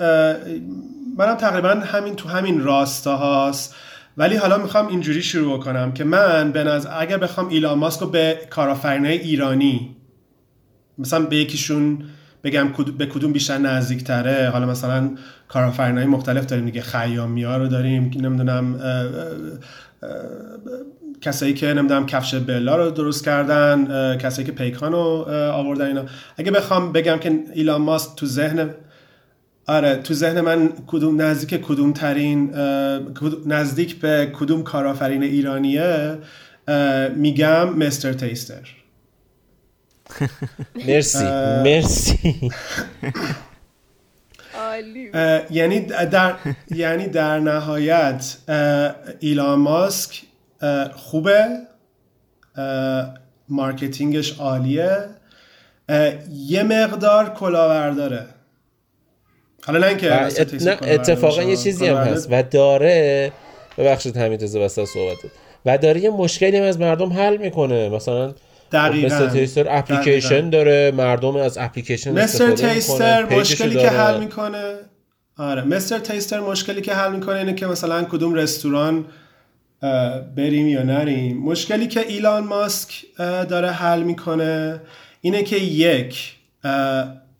[1.17, 3.75] منم تقریبا همین تو همین راستا هاست
[4.17, 8.09] ولی حالا می‌خوام اینجوری شروع کنم که من به نظر اگر بخوام ایلان ماسک رو
[8.09, 9.95] به کارآفرینای ایرانی
[10.97, 12.03] مثلا به یکیشون
[12.43, 15.11] بگم به کدوم بیشتر نزدیک تره حالا مثلا
[15.47, 18.79] کارآفرینای مختلف داریم دیگه خیامی ها رو داریم نمی‌دونم
[21.21, 24.97] کسایی که نمی‌دونم کفش بلا رو درست کردن کسایی که پیکان رو
[25.53, 26.05] آوردن اینا.
[26.37, 28.69] اگه بخوام بگم که ایلان ماسک تو ذهن
[29.67, 32.55] آره تو ذهن من کدوم نزدیک کدوم ترین
[33.45, 36.17] نزدیک به کدوم کارآفرین ایرانیه
[37.15, 38.69] میگم مستر تیستر.
[40.87, 41.25] مرسی
[41.63, 42.51] مرسی.
[45.51, 45.79] یعنی
[46.11, 46.35] در
[46.71, 48.37] یعنی در نهایت
[49.19, 50.21] ایلان ماسک
[50.95, 51.47] خوبه
[53.49, 54.97] مارکتینگش عالیه.
[56.47, 58.25] یه مقدار کلاورداره
[59.65, 60.13] حالا نه اینکه
[60.81, 63.31] اتفاقا یه چیزی هم هست و داره
[63.77, 65.17] ببخشید همین تازه وسط صحبت
[65.65, 67.89] و داره یه مشکلی هم از مردم حل می‌کنه.
[67.89, 68.33] مثلا
[68.75, 74.75] دقیقاً مثل تیستر اپلیکیشن داره مردم از اپلیکیشن مستر تیستر مشکلی که حل می‌کنه.
[75.37, 79.05] آره مستر تیستر مشکلی که حل می‌کنه اینه که مثلا کدوم رستوران
[80.35, 81.37] بریم یا نریم.
[81.37, 83.05] مشکلی که ایلان ماسک
[83.49, 84.81] داره حل می‌کنه
[85.21, 86.35] اینه که یک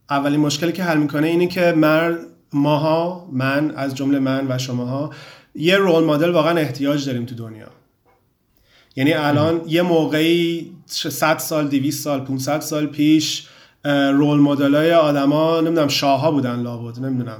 [0.10, 2.18] اولین مشکلی که حل می‌کنه اینه که مرد
[2.54, 5.10] ماها من از جمله من و شماها
[5.56, 7.68] یه رول مدل واقعا احتیاج داریم تو دنیا.
[8.96, 13.48] یعنی الان یه موقعی 100 سال 200 سال 500 سال پیش
[14.14, 17.40] رول مدل های آدما نمی‌دونم شاه بودن لابد نمی‌دونم.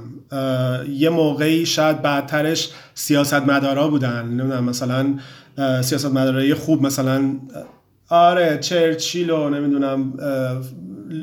[0.90, 4.26] یه موقعی شاید بعدترش سیاست مدارا بودن.
[4.28, 5.14] نمی‌دونم مثلا
[5.82, 7.36] سیاست مدارای خوب مثلا
[8.08, 10.14] آره چرچیل و نمی‌دونم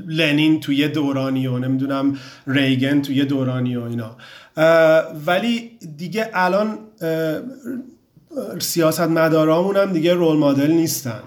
[0.08, 2.18] لنین توی دورانی و نمی‌دونم
[2.48, 4.18] ریگن توی دورانی و اینا.
[5.26, 6.78] ولی دیگه الان
[8.60, 11.20] سیاست مدارامون هم دیگه رول مدل نیستن.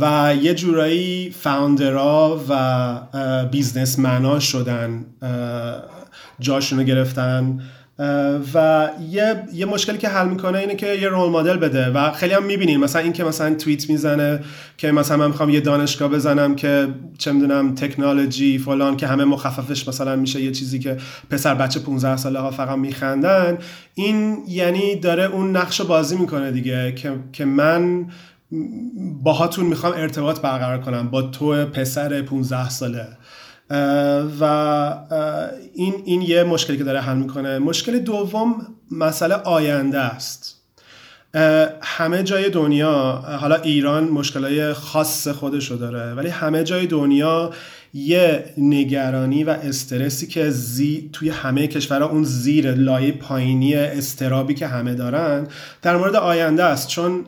[0.00, 5.04] و یه جورایی فاوندرها و بیزنسمنا شدن
[6.40, 7.60] جاشونو گرفتن.
[8.54, 12.34] و یه, یه مشکلی که حل می‌کنه اینه که یه رول مدل بده و خیلی
[12.34, 14.40] هم می‌بینیم مثلا این که مثلا توییت می‌زنه
[14.76, 19.88] که مثلا من می‌خوام یه دانشگاه بزنم که چه می‌دونم تکنولوژی فلان که همه مخففش
[19.88, 20.96] مثلا میشه یه چیزی که
[21.30, 23.58] پسر بچه 15 ساله ها فقط میخندن.
[23.94, 28.06] این یعنی داره اون نقش بازی می‌کنه دیگه که, که من
[29.22, 33.06] باهاتون می‌خوام ارتباط برقرار کنم با تو پسر 15 ساله.
[34.40, 34.44] و
[35.74, 37.58] این این یه مشکلی که داره حل می‌کنه.
[37.58, 40.60] مشکل دوم مسئله آینده است.
[41.82, 47.50] همه جای دنیا حالا ایران مشکلای خاص خودشو داره ولی همه جای دنیا
[47.94, 54.66] یه نگرانی و استرسی که زی توی همه کشورها اون زیر لایه پایینی استرابی که
[54.66, 55.46] همه دارن
[55.82, 56.88] در مورد آینده است.
[56.88, 57.24] چون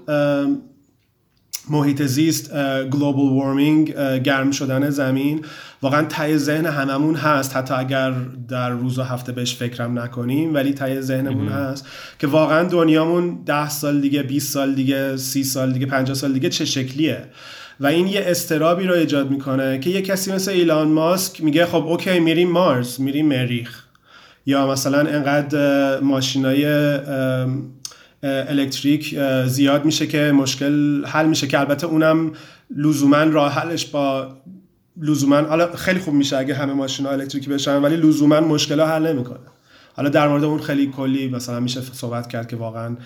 [1.71, 2.55] محیط زیست
[2.91, 5.45] گلوبال وارمینگ گرم شدن زمین.
[5.83, 8.13] واقعا تای ذهن هممون هست حتی اگر
[8.49, 11.87] در روز و هفته بهش فکرم نکنیم ولی تای ذهنمون هست
[12.19, 16.49] که واقعا دنیامون ده سال دیگه 20 سال دیگه سی سال دیگه 50 سال دیگه
[16.49, 17.25] چه شکلیه.
[17.81, 21.87] و این یه استرابی رو ایجاد می‌کنه که یه کسی مثل ایلان ماسک میگه خب
[21.87, 23.83] اوکی میریم مارس میریم مریخ.
[24.47, 26.65] یا مثلا انقدر ماشینای
[28.49, 32.33] الکتریک زیاد میشه که مشکل حل میشه که البته اونم
[32.77, 34.37] لزوما راه حلش با
[35.03, 39.39] لزوما حالا خیلی خوب میشه اگه همه ماشینا الکتریکی بشن ولی لزوما مشکل حل نمی‌کنه.
[39.97, 42.97] حالا در مورد اون خیلی کلی مثلا میشه صحبت کرد که واقعا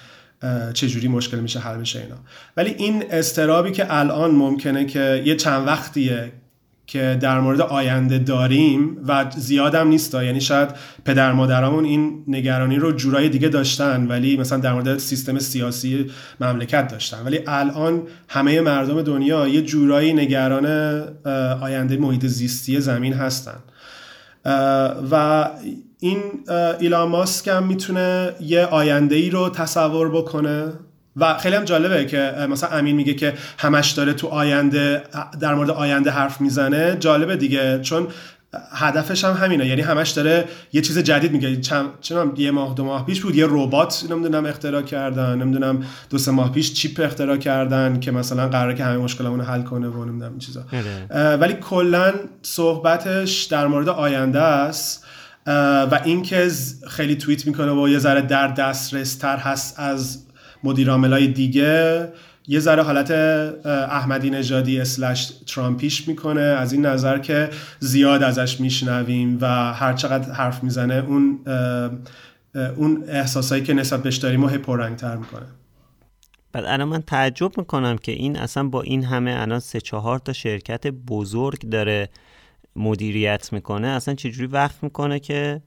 [0.75, 2.17] چجوری مشکل میشه حل میشه اینا.
[2.57, 6.33] ولی این استرابی که الان ممکنه که یه چند وقتیه
[6.91, 10.69] که در مورد آینده داریم و زیادم نیست یعنی شاید
[11.05, 16.89] پدر مادرامون این نگرانی رو جورای دیگه داشتن ولی مثلا در مورد سیستم سیاسی مملکت
[16.89, 17.23] داشتن.
[17.25, 20.67] ولی الان همه مردم دنیا یه جورایی نگران
[21.61, 23.57] آینده محیط زیستی زمین هستن.
[25.11, 25.47] و
[25.99, 26.23] این
[26.81, 30.73] ایلان ماسک هم می‌تونه یه آینده ای رو تصور بکنه.
[31.17, 35.03] و خیلی هم جالبه که مثلا امین میگه که همش داره تو آینده
[35.41, 38.07] در مورد آینده حرف می‌زنه جالبه دیگه چون
[38.73, 39.67] هدفش هم همینه.
[39.67, 41.61] یعنی همش داره یه چیز جدید میگه.
[42.01, 46.31] چند یه ماه دو ماه پیش بود یه ربات نمی‌دونم اختراع کردن نمی‌دونم دو سه
[46.31, 50.31] ماه پیش چیپ اختراع کردن که مثلا قراره که همه مشکلمون حل کنه و نمی‌دونم
[50.31, 50.65] این چیزا.
[51.11, 51.37] آره.
[51.37, 55.05] ولی کلا صحبتش در مورد آینده است.
[55.91, 56.51] و اینکه
[56.89, 60.19] خیلی توییت می‌کنه و یه ذره در دسترس تر هست از
[60.65, 62.09] مدیرعاملای دیگه.
[62.49, 63.11] یه ذره حالت
[63.91, 66.41] احمدی نژادی اسلش ترامپیش می‌کنه.
[66.41, 71.39] از این نظر که زیاد ازش میشنویم و هر چقدر حرف می‌زنه اون
[72.77, 74.59] اون احساسایی که نسبت بهش داریم و هی
[75.17, 75.47] می‌کنه.
[76.53, 80.33] بعد الان من تعجب می‌کنم که این اصلا با این همه الان سه چهار تا
[80.33, 82.09] شرکت بزرگ داره
[82.77, 83.89] مدیریت می‌کنه.
[83.89, 85.63] اصلا چجوری وقت می‌کنه که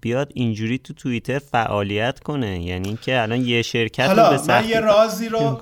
[0.00, 2.62] بیاد اینجوری تو توییتر فعالیت کنه.
[2.62, 5.60] یعنی اینکه الان یه شرکت حالا رو به من یه رازی رو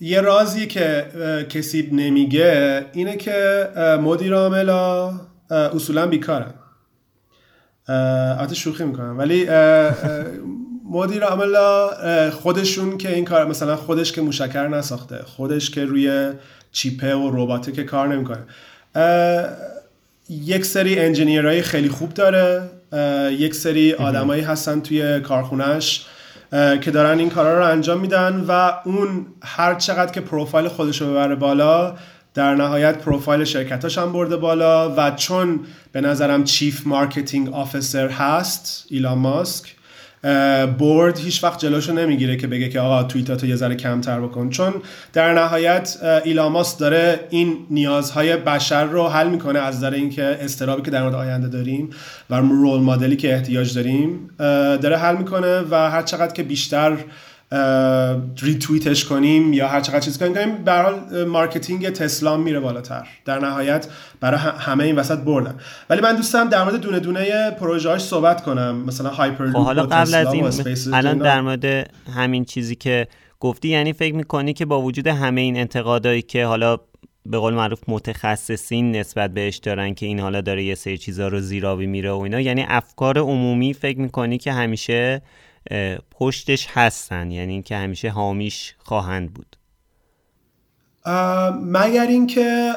[0.00, 1.06] یه رازی که
[1.48, 3.68] کسی نمیگه اینه که
[4.02, 5.12] مدیر عاملا
[5.50, 6.54] اصولا بیکارن.
[7.88, 9.18] البته شوخی می‌کنم.
[9.18, 9.48] ولی
[10.90, 11.90] مدیر عاملا
[12.30, 16.32] خودشون که این کار مثلا خودش که موشکر نساخته خودش که روی
[16.72, 18.42] چیپه و رباته که کار نمی‌کنه.
[20.28, 22.70] یک سری انجینیرهای خیلی خوب داره.
[23.30, 26.06] یک سری آدمایی هستن توی کارخونهش
[26.80, 31.10] که دارن این کارا رو انجام میدن و اون هر چقدر که پروفایل خودش رو
[31.10, 31.96] ببره بالا
[32.34, 35.60] در نهایت پروفایل شرکتاش هم برده بالا و چون
[35.92, 39.75] به نظرم chief marketing officer هست ایلان ماسک
[40.78, 44.50] board هیچ وقت جلوشو نمی‌گیره که بگه که آقا توییتاتو یه ذره کمتر بکن.
[44.50, 44.74] چون
[45.12, 50.82] در نهایت ایلان ماسک داره این نیازهای بشر رو حل می‌کنه از نظر اینکه اضطرابی
[50.82, 51.90] که در مورد آینده داریم
[52.30, 54.30] و role model ی که احتیاج داریم
[54.78, 56.96] داره حل می‌کنه و هر چقدر که بیشتر
[58.42, 60.34] ریتویتش کنیم یا هر چقدر چیز کنیم.
[60.34, 63.06] کنیم به حال marketing Tesla میره بالاتر.
[63.24, 63.86] در نهایت
[64.20, 65.54] برای همه این وسط بردن.
[65.90, 68.84] ولی من دوستم در مورد دونه دونه پروژه‌اش صحبت کنم.
[68.86, 70.50] مثلا هایپر خب حالا قبل از این
[70.94, 73.06] الان در مورد همین چیزی که
[73.40, 76.76] گفتی یعنی فکر می‌کنی که با وجود همه این انتقادایی که حالا
[77.26, 81.40] به قول معروف متخصصین نسبت بهش دارن که این حالا داره یه سری چیزا رو
[81.40, 85.22] زیرابی میره و اینا یعنی افکار عمومی فکر می‌کنی که همیشه
[86.10, 89.56] پشتش هستن یعنی اینکه همیشه حامیش خواهند بود.
[91.62, 92.72] مگر اینکه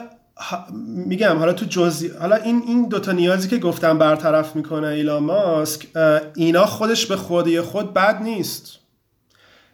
[0.85, 5.87] میگم حالا تو جزئی حالا این این دوتا نیازی که گفتم برطرف می‌کنه ایلان ماسک
[6.35, 8.79] اینا خودش به خودی خود بد نیست.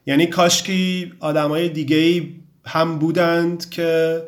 [0.05, 2.29] یعنی کاشکی آدمای دیگه
[2.65, 4.21] هم بودند که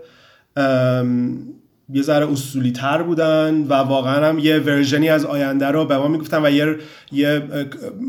[1.89, 6.07] یه ذره اصولی تر بودن و واقعا هم یه ورژنی از آینده رو به ما
[6.07, 6.75] می‌گفتن و یه
[7.11, 7.43] یه,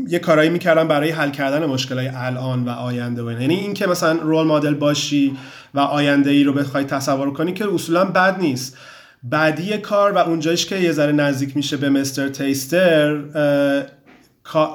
[0.07, 4.11] یه کارایی می‌کردن برای حل کردن مشکلای الان و آینده و یعنی این که مثلا
[4.11, 5.37] رول مدل باشی
[5.73, 8.77] و آینده ای رو بخوای تصور کنی که اصولا بد نیست.
[9.23, 13.23] بعدی کار و اونجایش که یه ذره نزدیک میشه به مستر تیستر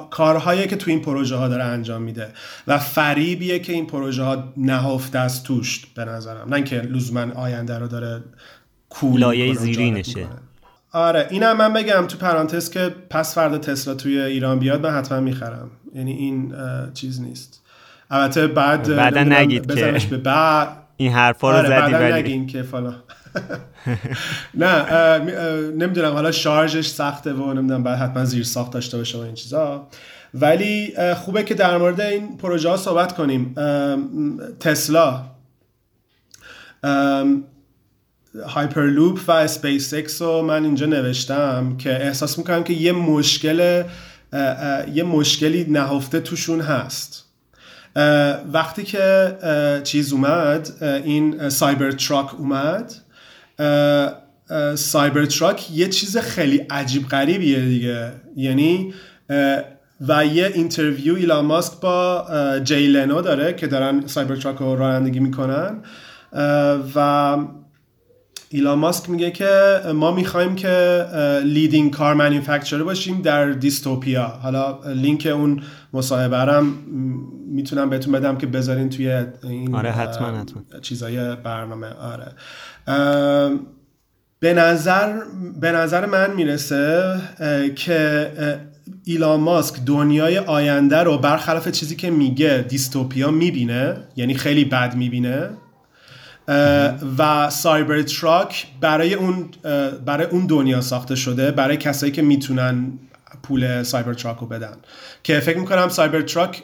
[0.09, 2.27] کارهایی که تو این پروژه ها داره انجام میده
[2.67, 6.53] و فریبیه که این پروژه ها نهفته از توش به نظرم.
[6.53, 8.23] نه که لزوما آینده رو داره
[8.89, 10.27] کولایه زیری نشه
[10.91, 15.19] آره اینم من بگم تو پرانتز که پس فردا تسلا توی ایران بیاد من حتما
[15.19, 15.71] می‌خرم.
[15.95, 16.53] یعنی این
[16.93, 17.61] چیز نیست.
[18.11, 20.67] البته بعد بعدا نگید که به بعد.
[20.97, 22.95] این حرفا رو آره زدی ولی نگین که فلان.
[24.53, 25.17] نه
[25.71, 29.87] نمی‌دونم حالا شارژش سخته و نمی‌دونم بعد حتما زیر ساخت داشته باشه و این چیزا.
[30.33, 33.55] ولی خوبه که در مورد این پروژه ها صحبت کنیم.
[34.59, 35.23] Tesla.
[38.47, 43.83] Hyperloop و اسپیس اکس رو من اینجا نوشتم که احساس می‌کنم که یه مشکل
[44.93, 47.25] یه مشکلی نهفته توشون هست.
[48.53, 49.37] وقتی که
[49.83, 52.93] چیز اومد این Cybertruck اومد
[54.75, 58.11] Cybertruck یه چیز خیلی عجیب غریبیه دیگه.
[58.35, 58.93] یعنی
[60.07, 62.25] و یه interview ایلان ماسک با
[62.63, 65.81] جی لنو داره که دارن Cybertruck رو رانندگی می‌کنن.
[66.95, 67.37] و
[68.55, 71.05] ایلان ماسک میگه که ما می‌خوایم که
[71.43, 74.23] leading car manufacturer باشیم در dystopia.
[74.25, 75.61] حالا لینک اون
[75.93, 76.73] مصاحبه هم
[77.47, 80.63] می‌تونم بهتون بدم که بذارین توی این آره حتما حتما.
[80.81, 81.87] چیزای برنامه.
[81.87, 82.31] آره.
[84.39, 85.13] به نظر
[85.61, 87.15] به نظر من می‌رسه
[87.75, 88.31] که
[89.03, 95.49] ایلان ماسک دنیای آینده رو برخلاف چیزی که میگه dystopia می‌بینه یعنی خیلی بد می‌بینه.
[97.17, 99.49] و Cybertruck برای اون
[100.05, 102.91] برای اون دنیا ساخته شده برای کسایی که می‌تونن
[103.43, 104.73] پول Cybertruck رو بدن.
[105.23, 106.63] که فکر می‌کنم Cybertruck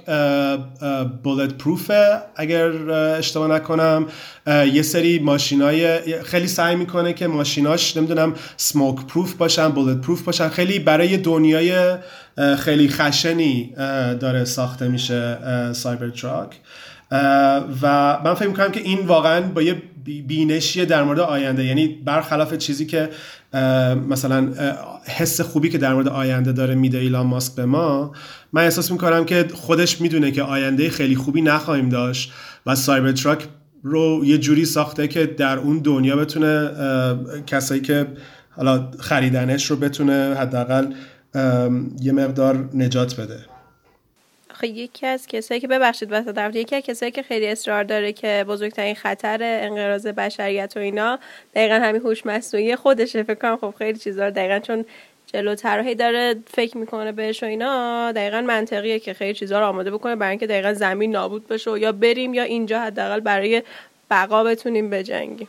[1.24, 4.06] bulletproof ه اگر اشتباه نکنم.
[4.48, 10.50] یه سری ماشینای خیلی سعی می‌کنه که ماشیناش نمی‌دونم smoke proof باشن bulletproof باشن.
[10.50, 11.98] خیلی برای دنیای
[12.58, 13.74] خیلی خشنی
[14.20, 15.38] داره ساخته میشه
[15.74, 16.50] Cybertruck
[17.82, 19.82] و من فکر می‌کنم که این واقعا با یه
[20.28, 23.10] بینشیه در مورد آینده یعنی برخلاف چیزی که
[24.10, 24.54] مثلا
[25.06, 28.12] حس خوبی که در مورد آینده داره میده ایلان ماسک به ما
[28.54, 32.32] من احساس می‌کنم که خودش می‌دونه که آینده خیلی خوبی نخواهیم داشت
[32.66, 33.48] و Cybertruck
[33.84, 36.70] رو یه جوری ساخته که در اون دنیا بتونه
[37.48, 38.08] کسایی که
[38.50, 40.86] حالا خریدنش رو بتونه حداقل
[42.02, 43.40] یه مقدار نجات بده.
[44.62, 48.14] خب یکی از کسایی که ببخشید وسط در یکی از کسایی که خیلی اصرار داره
[48.14, 51.20] که بزرگترین خطر انقراض بشریت و اینا
[51.56, 53.24] دقیقا همین هوش مصنوعی خودشه.
[53.24, 54.86] فکر کنم خب خیلی چیزا دقیقا چون
[55.28, 59.92] جلوتر هی داره فکر می‌کنه بهش و اینا دقیقا منطقیه که خیلی چیزا رو آماده
[59.92, 63.64] بکنه برای اینکه دقیقا زمین نابود بشه و یا بریم یا اینجا حداقل برای
[64.10, 65.48] بقا بتونیم بجنگیم.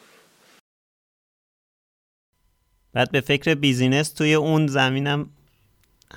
[2.93, 5.31] بعد به فکر business توی اون زمینم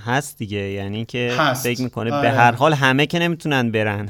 [0.06, 0.58] هست دیگه.
[0.58, 1.32] یعنی که
[1.64, 4.10] فکر می‌کنه به هر حال همه که نمی‌تونن برن.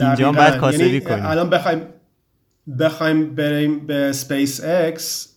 [0.00, 1.82] اینجا باید کاسبی یعنی کنیم الان بخوایم
[2.80, 5.28] بخوایم بریم به سپیس اکس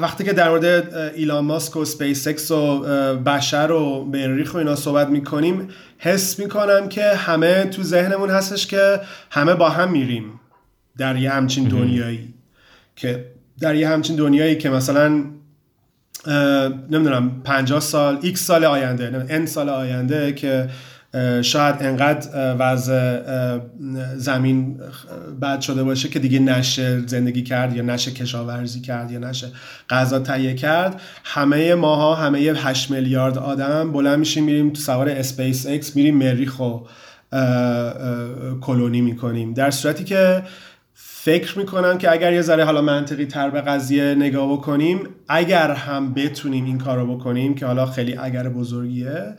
[0.00, 2.78] وقتی که در مورد ایلان ماسک و سپیس اکس و
[3.14, 9.00] بشر و مریخ و اینا صحبت می‌کنیم حس می‌کنم که همه تو ذهنمون هستش که
[9.30, 10.40] همه با هم میریم
[10.98, 12.34] در یه همچین دنیایی
[12.96, 13.24] که
[13.60, 15.24] در یه همچین دنیایی که مثلا
[16.90, 20.68] نمی‌دونم 50 سال x سال آینده n سال آینده که
[21.42, 23.20] شاید انقدر وضع
[24.16, 24.80] زمین
[25.42, 29.46] بد شده باشه که دیگه نشه زندگی کرد یا نشه کشاورزی کرد یا نشه
[29.90, 31.00] غذا تهیه کرد.
[31.24, 36.60] همه ماها همه 8 میلیارد آدم بلند میشیم میریم تو سوار اسپیس اکس میریم مریخ
[36.60, 36.78] و
[38.60, 39.54] کلونی می‌کنیم.
[39.54, 40.42] در صورتی که
[41.24, 46.14] فکر می‌کنم که اگر یه ذره حالا منطقی تر به قضیه نگاه بکنیم اگر هم
[46.14, 49.34] بتونیم این کار رو بکنیم که حالا خیلی اگر بزرگیه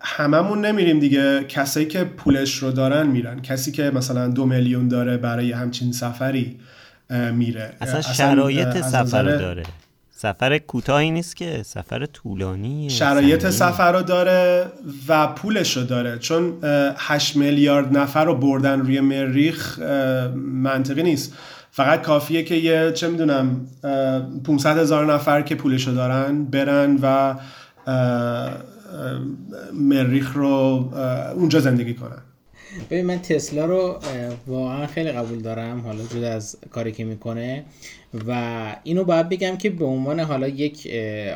[0.00, 1.44] هممون نمیریم دیگه.
[1.44, 3.42] کسایی که پولش رو دارن میرن.
[3.42, 6.60] کسی که مثلا دو میلیون داره برای همچین سفری
[7.32, 7.72] میره.
[7.80, 9.62] اصلا شرایط سفر رو داره.
[10.22, 14.66] سفر کوتاهی نیست که سفر طولانی شرایط سفر رو داره
[15.08, 16.18] و پولش رو داره.
[16.18, 16.58] چون
[16.96, 19.78] 8 میلیارد نفر رو بردن روی مریخ
[20.36, 21.32] منطقی نیست.
[21.70, 23.66] فقط کافیه که یه چه می‌دونم
[24.44, 27.34] 500 هزار نفر که پولش رو دارن برن و
[29.72, 30.90] مریخ رو
[31.36, 32.22] اونجا زندگی کنن.
[32.90, 34.00] ببین من تسلا رو
[34.46, 35.80] واقعا خیلی قبول دارم.
[35.80, 37.64] حالا جدا از کاری که می‌کنه.
[38.28, 40.86] و اینو باید بگم که به عنوان حالا یک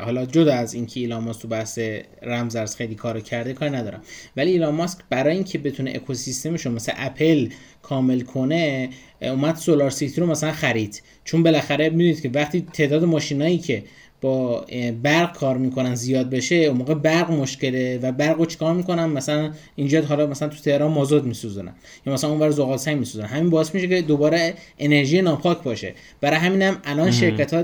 [0.03, 1.79] حالا جدا از اینکه ایلان ماسک تو بحث
[2.21, 4.01] رمزارز خیلی کارو کرده کار ندارم.
[4.37, 7.49] ولی ایلان ماسک برای اینکه بتونه اکوسیستمش رو مثل اپل
[7.81, 8.89] کامل کنه
[9.21, 11.01] اومد سولار سیتی رو مثلا خرید.
[11.23, 13.83] چون بالاخره می‌دونید که وقتی تعداد ماشینایی که
[14.21, 14.65] با
[15.03, 19.51] برق کار می‌کنن زیاد بشه اون موقع برق مشکله و برق رو چیکار می‌کنن؟ مثلا
[19.75, 21.73] اینجا حالا مثلا تو تهران مازوت میسوزونن
[22.05, 23.27] یا مثلا اونور زغال سنگ میسوزونن.
[23.27, 25.93] همین باعث میشه که دوباره انرژی ناپاک باشه.
[26.21, 27.63] برای همینم الان شرکت ها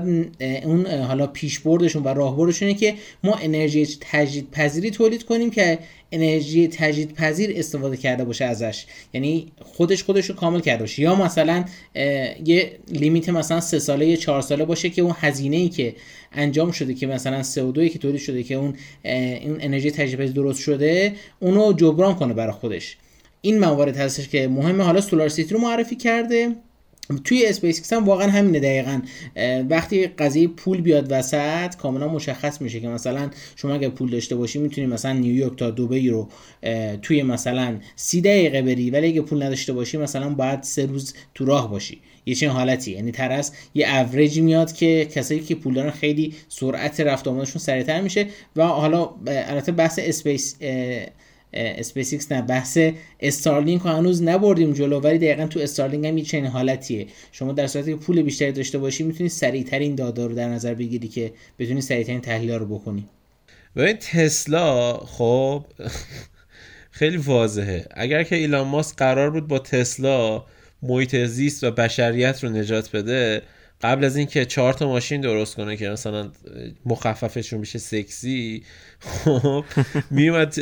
[0.64, 2.94] اون حالا پیشبردشون و راهبردشون اینه که
[3.24, 5.78] ما انرژی تجدید پذیری تولید کنیم که
[6.14, 8.84] انرژی تجدید پذیر استفاده کرده باشه ازش.
[9.12, 11.02] یعنی خودش خودش رو کامل کرده باشه.
[11.02, 11.64] یا مثلا
[12.44, 15.94] یه لیمیت مثلا سه ساله یا چهار ساله باشه که اون هزینه ای که
[16.32, 20.60] انجام شده که مثلا CO2 که تولید شده که اون این انرژی تجدید پذیر درست
[20.60, 22.96] شده اونو جبران کنه برای خودش.
[23.40, 24.84] این موارد هستش که مهمه.
[24.84, 26.56] حالا سولار سیتی رو معرفی کرده.
[27.24, 29.00] توی space هم واقعا همینه دقیقا.
[29.70, 34.58] وقتی قضیه پول بیاد وسط کاملا مشخص میشه که مثلا شما اگر پول داشته باشی
[34.58, 36.28] می‌تونی مثلا نیویورک تا دوبی رو
[37.02, 41.44] توی مثلا سی دقیقه بری ولی اگه پول نداشته باشی مثلا باید سه روز تو
[41.44, 42.00] راه باشی.
[42.26, 42.92] یه چنین حالتی.
[42.92, 48.00] یعنی ترس یه اوریجی میاد که کسایی که پول دارن خیلی سرعت رفت آمدشون سریعتر
[48.00, 48.26] میشه.
[48.56, 50.56] و حالا البته بحث space
[51.54, 52.42] space نه.
[52.42, 52.78] بحث
[53.20, 57.06] استارلینک رو هنوز نبردیم جلو ولی دقیقا تو استارلینک هم یه چنین حالتیه.
[57.32, 61.08] شما در صورتی که پول بیشتری داشته باشی می‌تونی سریعترین دادا رو در نظر بگیری
[61.08, 63.04] که بتونی سریعترین تحلیل رو بکنی.
[63.76, 65.64] این تسلا خب
[66.90, 67.86] خیلی واضحه.
[67.90, 70.44] اگر که ایلان ماسک قرار بود با تسلا
[70.82, 73.42] محیط زیست و بشریت رو نجات بده
[73.82, 76.30] قبل از اینکه چهار تا ماشین درست کنه که مثلا
[76.86, 78.62] مخففشون میشه سکسی
[79.00, 79.64] خب
[80.10, 80.54] میومد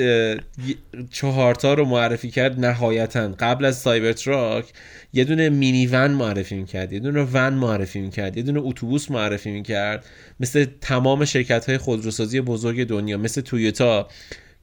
[1.10, 3.28] چهار تا رو معرفی کرد نهایتا.
[3.38, 4.64] قبل از سایبر تراک
[5.12, 9.50] یه دونه مینی ون معرفی می‌کرد یه دونه ون معرفی می‌کرد یه دونه اتوبوس معرفی
[9.50, 10.06] می‌کرد
[10.40, 14.08] مثل تمام شرکت های خودروسازی بزرگ دنیا مثل تویوتا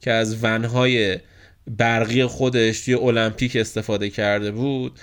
[0.01, 1.17] که از ونهای
[1.77, 4.99] برقی خودش توی المپیک استفاده کرده بود.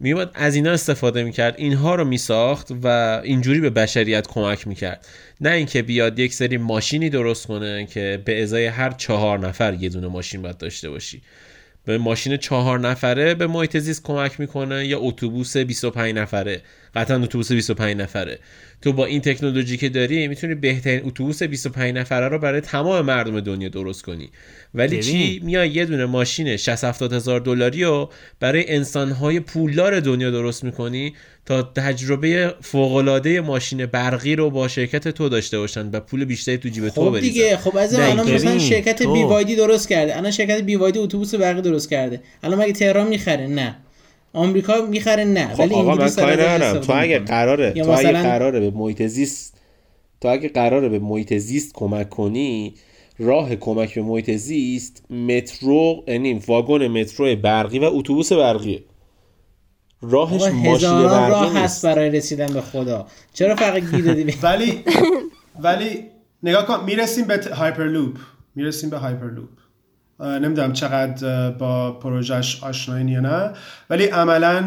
[0.00, 1.54] میومد از اینا استفاده می‌کرد.
[1.58, 2.86] اینها رو میساخت و
[3.24, 5.06] اینجوری به بشریت کمک می‌کرد.
[5.40, 9.88] نه اینکه بیاد یک سری ماشینی درست کنه که به ازای هر چهار نفر یه
[9.88, 11.22] دونه ماشین باید داشته باشی.
[11.84, 16.62] به ماشین چهار نفره به محیط زیست کمک می‌کنه یا اتوبوس 25 نفره.
[16.94, 18.38] قطعا اتوبوس 25 نفره.
[18.84, 23.40] تو با این تکنولوژی که داری می‌تونی بهترین اتوبوس 25 نفره رو برای تمام مردم
[23.40, 24.30] دنیا درست کنی.
[24.74, 28.10] ولی چی؟ میای یه دونه ماشین 60 70 هزار دلاری رو
[28.40, 31.14] برای انسانهای پولدار دنیا درست می‌کنی
[31.46, 36.68] تا تجربه فوق ماشین برقی رو با شرکت تو داشته باشن و پول بیشتری تو
[36.68, 40.16] جیب تو خب دیگه خب از الان مثلا شرکت بی وایدی درست کرده.
[40.16, 42.20] الان شرکت بی وایدی اتوبوس برقی درست کرده.
[42.42, 43.76] الان مگه تهران می‌خره؟ نه.
[44.34, 46.80] آمریکا می‌خره نه خب ولی آقا من کاری ندارم.
[46.80, 49.60] تو اگه قراره تو اگه قراره به محیط زیست
[50.20, 52.74] تو اگه قراره به محیط زیست کمک کنی
[53.18, 58.84] راه کمک به محیط زیست مترو یعنی واگن مترو برقی و اتوبوس برقیه.
[60.02, 63.06] راهش ماشین برقی راه هست برای رسیدن به خدا.
[63.34, 64.84] چرا فقط گیر دادی؟ ولی
[65.60, 66.04] ولی
[66.42, 68.16] نگاه کن می‌رسیم به Hyperloop
[68.54, 69.48] می‌رسیم به Hyperloop
[70.20, 73.50] نمی‌دونم چقدر با پروژهش آشنایی یا نه.
[73.90, 74.64] ولی عملا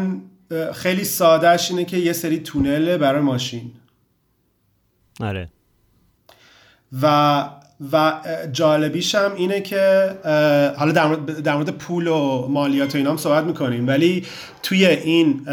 [0.74, 3.70] خیلی سادهش اینه که یه سری تونله برای ماشین.
[5.20, 5.48] آره.
[7.02, 7.44] و
[7.92, 8.12] و
[8.52, 10.14] جالبیش هم اینه که
[10.76, 10.92] حالا
[11.44, 13.88] در مورد, پول و مالیات و اینا هم صحبت می‌کنیم.
[13.88, 14.24] ولی
[14.62, 15.44] توی این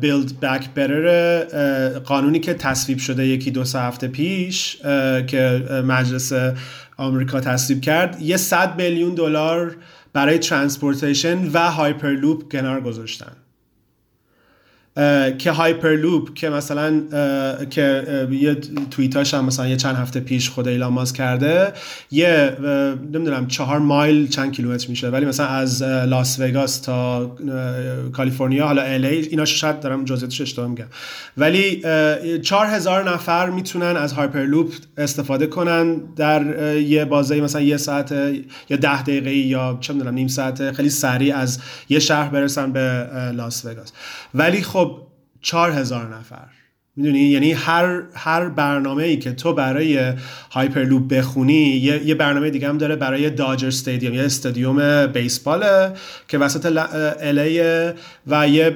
[0.00, 1.44] Build Back Better
[1.98, 4.76] قانونی که تصویب شده یکی دو سه هفته پیش
[5.26, 6.32] که مجلس
[6.96, 8.22] آمریکا تصویب کرد.
[8.22, 9.76] یه صد میلیون دلار
[10.12, 13.32] برای transportation و Hyperloop کنار گذاشتن.
[15.38, 17.02] که Hyperloop که مثلا
[17.70, 18.56] که یه
[18.90, 21.72] توییتاش هم مثلا یه چند هفته پیش خود ایلان ماسک کرده
[22.10, 22.56] یه
[23.12, 25.08] نمی‌دونم چهار مایل چند کیلومتر میشه.
[25.08, 27.26] ولی مثلا از لاس وگاس تا
[28.12, 30.86] کالیفرنیا حالا الی اینا شاید دارم جزئیاتش اشتباه میگم.
[31.36, 31.82] ولی
[32.42, 38.12] چهار هزار نفر می‌تونن از هایپرلوپ استفاده کنن در یه بازه مثلا یه ساعت
[38.70, 43.06] یا ده دقیقه یا چه می‌دونم نیم ساعت خیلی سریع از یه شهر برسن به
[43.34, 43.92] لاس وگاس
[44.34, 44.83] ولی خب
[45.44, 46.46] چهار هزار نفر.
[46.96, 50.12] می‌دونی؟ یعنی هر هر برنامه ای که تو برای
[50.50, 55.92] Hyperloop بخونی یه, یه برنامه دیگه هم داره برای Dodger Stadium یه استادیوم بیسباله
[56.28, 56.66] که وسط
[57.20, 57.60] LA
[58.26, 58.70] و یه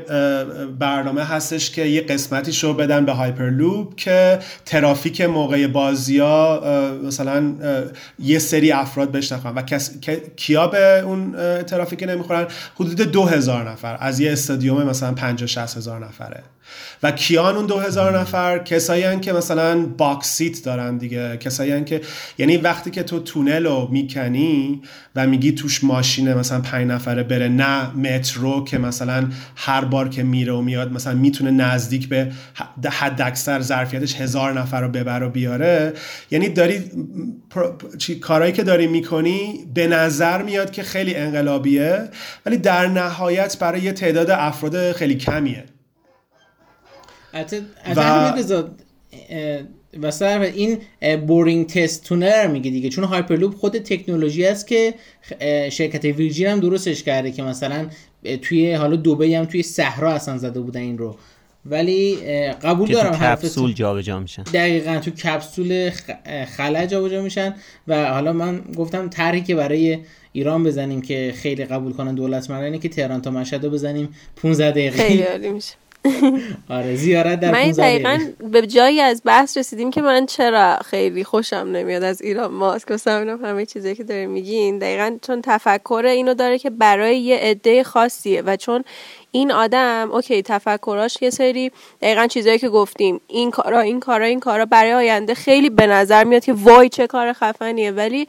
[0.78, 6.62] برنامه هستش که یه قسمتی شو بدن به Hyperloop که ترافیک موقع بازی ها
[7.04, 7.54] مثلا
[8.18, 9.98] یه سری افراد بشینن و کس...
[10.36, 13.96] کیا به اون ترافیک نمی‌خورن؟ حدود دو هزار نفر.
[14.00, 16.42] از یه استادیوم مثلا 50 60 هزار نفره.
[17.02, 21.36] و کیان اون دو هزار نفر کسایی که مثلا باکسیت دارن دیگه.
[21.36, 22.00] کسایی که
[22.38, 24.82] یعنی وقتی که تو تونل رو می‌کنی
[25.16, 30.22] و میگی توش ماشینه مثلا پنج نفره بره نه مترو که مثلا هر بار که
[30.22, 32.32] میره و میاد مثلا می‌تونه نزدیک به
[32.90, 35.92] حد اکثر ظرفیتش هزار نفر رو ببر و بیاره.
[36.30, 36.82] یعنی داری
[37.98, 42.08] چی کارهایی که داری می‌کنی به نظر میاد که خیلی انقلابیه
[42.46, 45.64] ولی در نهایت برای یه تعداد افراد خیلی کمیه.
[50.02, 50.78] و و این
[51.26, 52.88] Boring، تست تونل رو میگه دیگه.
[52.88, 54.94] چون Hyperloop خود تکنولوژی است که
[55.70, 57.86] شرکت Virgin هم درستش کرده که مثلا
[58.42, 61.16] توی حالا دوبی هم توی صحرا اصلا زده بودن این رو.
[61.66, 62.16] ولی
[62.62, 64.42] قبول دارم تو کپسول جابجا میشن.
[64.42, 65.90] دقیقا تو کپسول
[66.56, 67.54] خلا جابجا میشن.
[67.88, 69.98] و حالا من گفتم طرحی که برای
[70.32, 74.08] ایران بزنیم که خیلی قبول کنن دولت اینه که تهران تا مشهد رو بزنیم.
[74.36, 74.96] 15 دقیقه.
[74.96, 75.74] خیلی میشه.
[76.70, 78.18] آره زیارت در من دقیقا
[78.52, 82.90] به جایی از بحث رسیدیم که من چرا خیلی خوشم نمیاد از ایران ماسک.
[83.06, 83.10] و
[83.44, 88.42] همه چیزی که داره میگین دقیقا چون تفکر اینو داره که برای یه عده خاصیه
[88.42, 88.84] و چون
[89.30, 94.40] این آدم اوکی تفکراش یه سری دقیقا چیزایی که گفتیم این کارا این کارا این
[94.40, 97.90] کارا برای آینده خیلی به نظر میاد که وای چه کار خفنیه.
[97.90, 98.28] ولی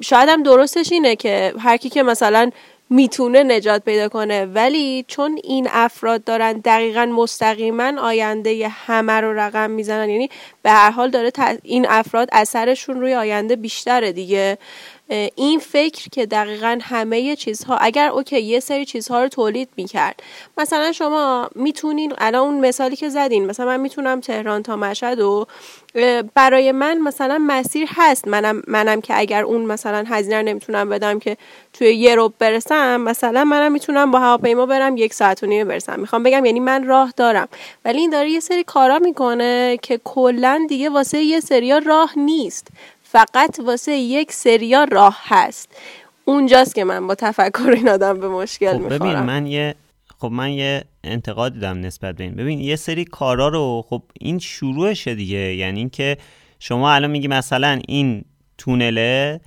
[0.00, 2.50] شاید هم درستش اینه که هر کی که مثلا
[2.90, 4.44] می‌تونه نجات پیدا کنه.
[4.44, 10.30] ولی چون این افراد دارن دقیقا مستقیما آینده همه رو رقم می‌زنن یعنی
[10.62, 11.32] به هر حال داره
[11.62, 14.58] این افراد اثرشون روی آینده بیشتره دیگه.
[15.34, 20.22] این فکر که دقیقا همه چیزها اگر اوکی یه سری چیزها رو تولید می‌کرد.
[20.58, 25.46] مثلا شما می‌تونین الان اون مثالی که زدین مثلا من می‌تونم تهران تا مشهد و
[26.34, 28.28] برای من مثلا مسیر هست.
[28.28, 31.36] منم منم که اگر اون مثلا هزینه نمی‌تونم بدم که
[31.72, 36.00] توی یه رو برسم مثلا منم می‌تونم با هواپیما برم یک ساعت و نیمه برسم.
[36.00, 37.48] می‌خوام بگم یعنی من راه دارم.
[37.84, 42.68] ولی این داره یه سری کارا می‌کنه که کلا دیگه واسه یه سریا راه نیست.
[43.12, 45.68] فقط واسه یک سریا راه هست.
[46.24, 49.74] اونجاست که من با تفکر این آدم به مشکل خب ببین من یه
[50.18, 52.34] خب من یه انتقاد دیدم نسبت به این.
[52.34, 55.54] ببین یه سری کارا رو خب این شروعشه دیگه.
[55.54, 56.16] یعنی اینکه
[56.60, 58.24] شما الان میگی مثلا این
[58.58, 59.40] تونله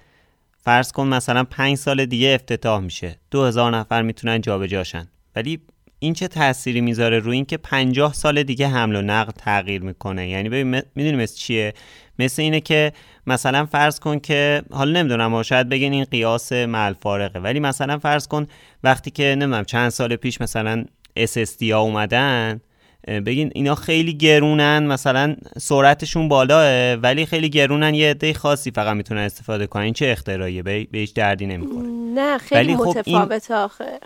[0.57, 3.20] فرض کن مثلا پنج سال دیگه افتتاح میشه.
[3.32, 5.07] دو هزار نفر می‌تونن جابجاشن.
[5.36, 5.59] ولی
[5.99, 10.49] این چه تأثیری می‌ذاره روی اینکه پنجاه سال دیگه حمل و نقل تغییر می‌کنه؟ یعنی
[10.49, 11.74] ببین می‌دونی مثل چیه؟
[12.20, 12.93] مثل اینه که
[13.28, 18.28] مثلا فرض کن که حالا نمی‌دونم شاید بگین این قیاس مل فارقه ولی مثلا فرض
[18.28, 18.47] کن
[18.84, 20.86] وقتی که نمی‌دونم چند سال پیش مثلا
[21.20, 22.61] SSD ها اومدن
[23.07, 29.22] بگین اینا خیلی گرونن مثلا سرعتشون بالاه ولی خیلی گرونن یه عده خاصی فقط می‌تونن
[29.22, 29.84] استفاده کنن.
[29.84, 33.99] این چه اختراعیه؟ به هیچ دردی نمی‌کنه نه خیلی خب متفاوت آخه.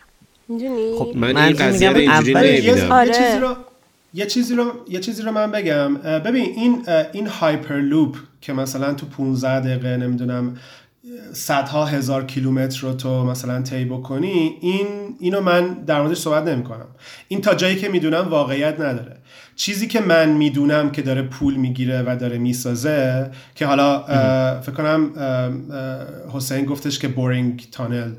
[0.99, 3.55] خب من این قضیه رو یه چیزی رو
[4.17, 5.93] یه چیزی رو یه چیزی رو من بگم.
[5.93, 10.57] ببین این این هایپرلوپ که مثلا تو 15 دقیقه نمی‌دونم
[11.33, 14.87] صدها هزار کیلومتر رو تو مثلا طی بکنی این
[15.19, 16.87] اینو من در موردش صحبت نمی کنم
[17.27, 19.17] این تا جایی که می‌دونم واقعیت نداره.
[19.55, 24.03] چیزی که من می‌دونم که داره پول می‌گیره و داره می‌سازه که حالا
[24.61, 25.11] فکر کنم
[26.33, 28.11] حسین گفتش که boring tunnel.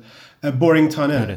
[0.61, 1.37] boring tunnel.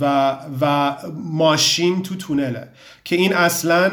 [0.00, 2.68] و, و ماشین تو تونله
[3.04, 3.90] که این اصلا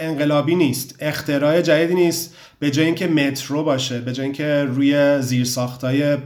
[0.00, 6.16] انقلابی نیست اختراع جدیدی نیست به جای اینکه مترو باشه به جای اینکه روی زیرساختای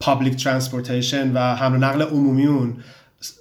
[0.00, 2.76] public transportation و حمل و نقل عمومی اون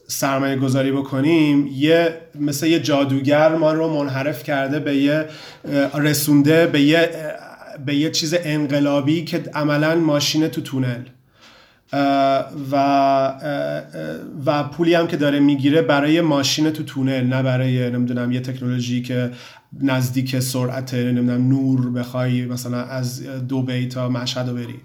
[0.07, 5.25] سرمایه گذاری بکنیم یه مثل یه جادوگر ما رو منحرف کرده به یه
[5.93, 7.09] رسونده به یه
[7.85, 11.01] به یه چیز انقلابی که عملا ماشین تو تونل.
[11.93, 12.75] و
[14.45, 19.01] و پولی هم که داره می‌گیره برای ماشین تو تونل نه برای نمی‌دونم یه تکنولوژی
[19.01, 19.31] که
[19.81, 24.79] نزدیک سرعت نمی‌دونم نور بخوای مثلا از دو تا مشهد بری.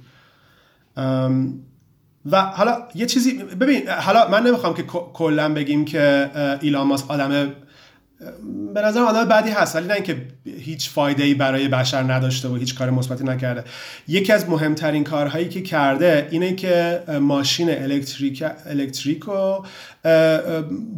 [2.31, 4.83] و حالا یه چیزی ببین حالا من نمی‌خوام که
[5.13, 6.31] کلا بگیم که
[6.61, 7.53] ایلان ماسک آدم
[8.75, 10.17] به نظر آدم بعدی هست ولی نه اینکه
[10.59, 13.65] هیچ فایده ای برای بشر نداشته و هیچ کار مثبتی نکرده.
[14.09, 19.65] یکی از مهمترین کارهایی که کرده اینه که ماشین الکتریک الکتریکو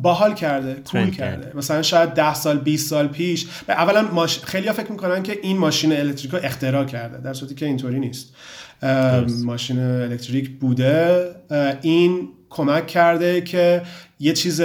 [0.03, 1.53] باحال کرده کول کرده.
[1.55, 4.39] مثلا شاید 10 سال 20 سال پیش اولا ماش...
[4.39, 8.35] خیلی فکر می‌کنن که این ماشین الکتریکو اختراع کرده در صورتی که اینطوری نیست.
[9.45, 11.31] ماشین الکتریک بوده.
[11.83, 13.83] این کمک کرده که
[14.21, 14.61] یه چیز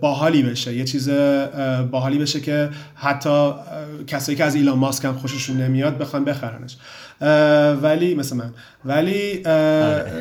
[0.00, 1.10] باحالی بشه یه چیز
[1.90, 3.52] باحالی بشه که حتی
[4.06, 6.76] کسایی که از ایلان ماسک هم خوششون نمیاد بخوان بخرنش
[7.82, 10.12] ولی مثل من ولی آره.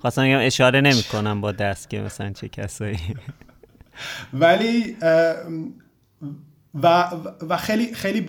[0.00, 2.98] خواستم اشاره نمی کنم با دست که مثلا چه کسایی
[4.32, 4.96] ولی
[6.82, 7.10] و
[7.48, 8.26] و خیلی خیلی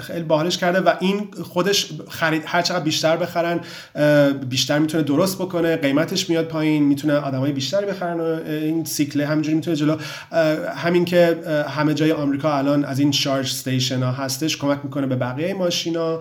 [0.00, 3.60] خیلی باحالش کرده و این خودش خرید هر چقدر بیشتر بخرن
[4.48, 9.54] بیشتر می‌تونه درست بکنه قیمتش میاد پایین می‌تونه آدمای بیشتری بخرن و این سیکل همینجوری
[9.54, 9.96] می‌تونه جلو.
[10.76, 15.16] همین که همه جای آمریکا الان از این charge station ها هستش کمک می‌کنه به
[15.16, 16.20] بقیه ماشینا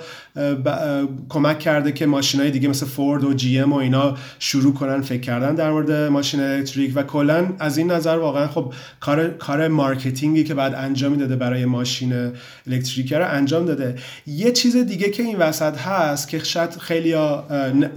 [1.30, 5.22] کمک کرده که ماشین های دیگه مثل فورد و GM و اینا شروع کنن فکر
[5.22, 10.36] کردن در مورد ماشین electric و کلا از این نظر واقعا خب کار کار marketing
[10.36, 12.32] ی که بعد انجام می‌داده برای ماشین
[12.68, 13.96] electric رو انجام داده.
[14.28, 17.16] یه چیز دیگه که این وسط هست که شاید خیلی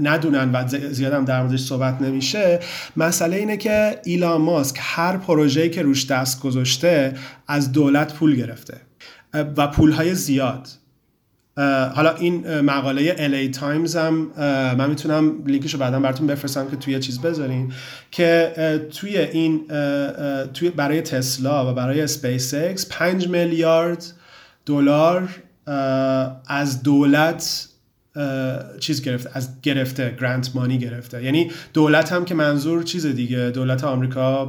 [0.00, 2.60] ندونن و زیادم در موردش صحبت نمیشه
[2.96, 7.14] مسئله اینه که ایلان ماسک هر پروژه‌ای که روش دست گذاشته
[7.48, 8.80] از دولت پول گرفته
[9.34, 10.68] و پولهای زیاد.
[11.94, 14.30] حالا این مقاله LA Times هم
[14.78, 17.72] من می‌تونم لینکش رو بعدا براتون بفرستم که توی چیز بذارین
[18.11, 18.52] که
[18.94, 19.61] توی این
[20.54, 24.06] توی برای تسلا و برای اسپیس اکس 5 میلیارد
[24.66, 25.28] دلار
[26.46, 27.68] از دولت
[28.80, 31.24] چیز گرفته از گرفته grant money گرفته.
[31.24, 34.46] یعنی دولت هم که منظور چیز دیگه دولت آمریکا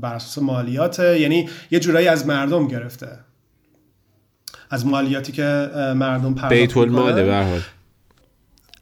[0.00, 1.20] بر اساس مالیاته.
[1.20, 3.08] یعنی یه جورایی از مردم گرفته.
[4.72, 5.42] از مالیاتی که
[5.96, 7.60] مردم پرداخت بیت الماله به حال.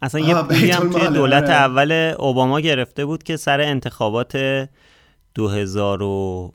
[0.02, 1.52] اصلا یه پولی هم توی دولت آره.
[1.52, 4.68] اول اوباما گرفته بود که سر انتخابات
[5.34, 6.52] 2000 و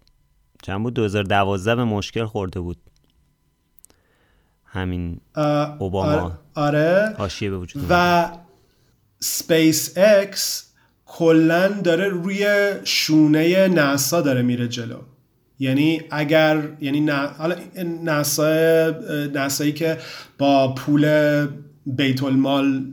[0.64, 2.78] چند بود؟ 2012 به مشکل خورده بود.
[4.66, 5.20] همین
[5.80, 6.40] اوباما.
[6.56, 8.30] آره حاشیه به وجود و
[9.20, 10.72] اسپیس اکس
[11.06, 12.48] کلا داره روی
[12.84, 15.00] شونه ناسا داره میره جلو.
[15.60, 17.56] یعنی اگر یعنی حالا
[19.34, 19.98] ناسایی که
[20.38, 21.48] با پول
[21.86, 22.86] بیت المال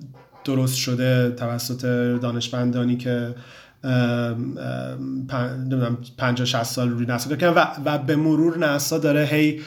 [0.44, 1.84] درست شده توسط
[2.22, 3.34] دانشمندانی که
[3.84, 9.60] نمی‌دونم 50 60 سال روی نسا کردن و, و به مرور ناسا داره هی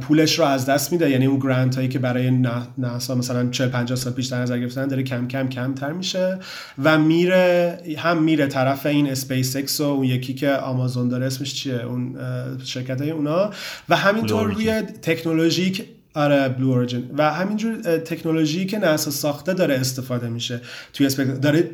[0.00, 1.10] پولش رو از دست میده.
[1.10, 2.30] یعنی اون grant هایی که برای
[2.78, 6.38] ناسا مثلا 40 50 سال پیش در نظر گرفتن داره کم کم کمتر میشه
[6.82, 11.54] و میره هم میره طرف این اسپیس اکس و اون یکی که آمازون داره اسمش
[11.54, 12.16] چیه؟ اون
[12.64, 13.50] شرکت های اونا.
[13.88, 19.74] و همینطور روی تکنولوژی که آره Blue Origin و همینجور تکنولوژی که ناسا ساخته داره
[19.74, 20.60] استفاده میشه.
[20.92, 21.70] توی space داره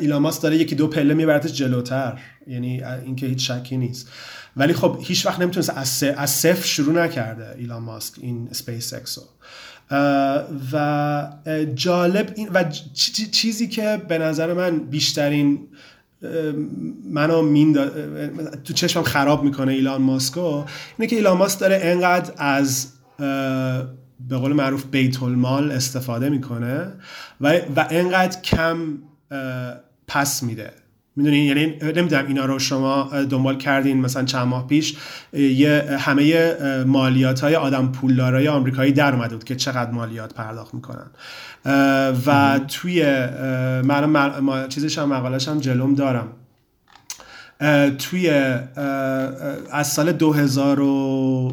[0.00, 2.18] ایلان ماسک داره یکی دو پله میبرتش جلوتر.
[2.46, 4.08] یعنی اینکه هیچ شکی نیست.
[4.56, 5.70] ولی خب هیچ وقت نمی‌تونست
[6.16, 9.22] از, صفر شروع نکرده ایلان ماسک این اسپیس اکسو
[10.72, 11.28] و
[11.74, 12.64] جالب این و
[13.32, 15.68] چیزی که به نظر من بیشترین
[17.10, 17.74] منو مین
[18.64, 20.64] تو چشمم خراب می‌کنه ایلان ماسکو
[20.98, 22.88] اینه که ایلان ماسک داره انقدر از
[24.28, 26.92] به قول معروف بیت المال استفاده می‌کنه
[27.40, 28.98] و, و انقدر کم
[30.06, 30.72] پس میده.
[31.16, 34.96] می‌دونین؟ یعنی نمی‌دونم اینا رو شما دنبال کردین مثلا چند ماه پیش.
[35.32, 36.54] یه همه
[36.84, 41.10] مالیات های آدم پولدارای آمریکایی در اومده بود که چقدر مالیات پرداخت می‌کنن.
[42.26, 43.02] و توی
[43.84, 46.28] من چیزش هم مقالش هم جلوم دارم.
[47.98, 48.30] توی
[49.70, 50.80] از سال 2000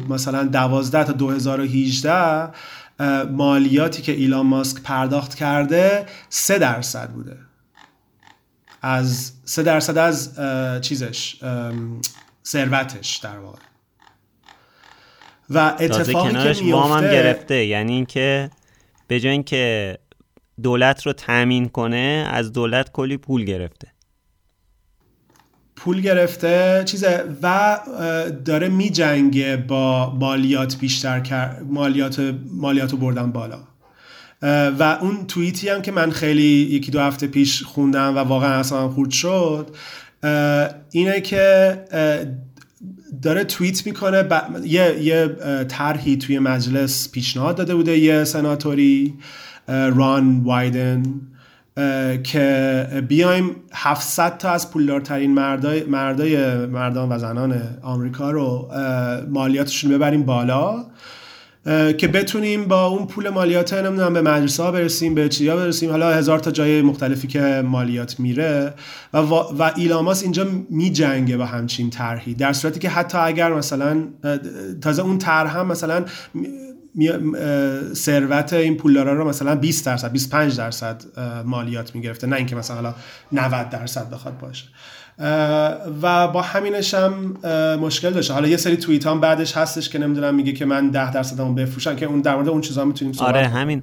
[0.08, 2.48] مثلا 12 تا 2018
[3.32, 7.36] مالیاتی که ایلان ماسک پرداخت کرده 3 درصد بوده.
[8.86, 10.40] از سه درصد از
[10.82, 11.36] چیزش
[12.46, 13.58] ثروتش در واقع.
[15.50, 17.64] و اتفاقی که میفته هم گرفته.
[17.66, 18.50] یعنی اینکه
[19.08, 19.98] به جای اینکه
[20.62, 23.88] دولت رو تامین کنه از دولت کلی پول گرفته.
[25.76, 27.78] پول گرفته چیزه و
[28.44, 33.58] داره میجنگه با مالیات بیشتر کرد مالیات مالیات بردن بالا.
[34.78, 38.88] و اون توییتی هم که من خیلی یکی دو هفته پیش خوندم و واقعا اصلا
[38.88, 39.66] خورد شد
[40.90, 41.78] اینه که
[43.22, 44.24] داره توییت می‌کنه
[44.64, 45.28] یه, یه
[45.68, 49.14] طرحی توی مجلس پیشنهاد داده بوده یه سناتوری
[49.68, 51.02] ران وایدن
[52.22, 58.70] که بیایم 700 تا از پولدارترین مردای, مردای مردان و زنان آمریکا رو
[59.30, 60.86] مالیاتشون ببریم بالا.
[61.98, 65.90] که بتونیم با اون پول مالیات نمی‌دونم به مدرسه ها برسیم به چیا برسیم.
[65.90, 68.74] حالا هزار تا جای مختلفی که مالیات میره
[69.14, 72.34] و, و ایلاماس اینجا میجنگه با همچین طرحی.
[72.34, 74.04] در صورتی که حتی اگر مثلا
[74.80, 76.04] تازه اون طرح هم مثلا
[77.94, 81.02] ثروت این پولدارا رو مثلا 20 درصد 25 درصد
[81.44, 82.26] مالیات می‌گرفته.
[82.26, 82.94] نه اینکه مثلا حالا
[83.32, 84.64] 90 درصد بخواد باشه.
[86.02, 87.36] و با همینش هم
[87.80, 91.12] مشکل داشته حالا یه سری توییت هم بعدش هستش که نمی‌دونم میگه که من 10
[91.12, 93.82] درصدمو بفروشم که اون در مورد اون چیزا می‌تونیم صحبت آره همین.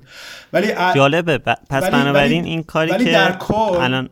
[0.54, 1.38] ولی جالبه.
[1.38, 4.10] پس بنابراین این کاری ولی که در کل الان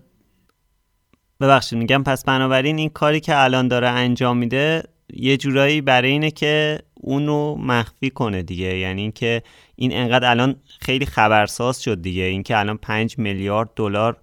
[1.41, 6.31] ببخشید میگم پس بنابراین این کاری که الان داره انجام میده یه جورایی برای اینه
[6.31, 8.77] که اونو مخفی کنه دیگه.
[8.77, 9.43] یعنی اینکه
[9.75, 12.23] این انقدر الان خیلی خبرساز شد دیگه.
[12.23, 14.17] اینکه الان 5 میلیارد دلار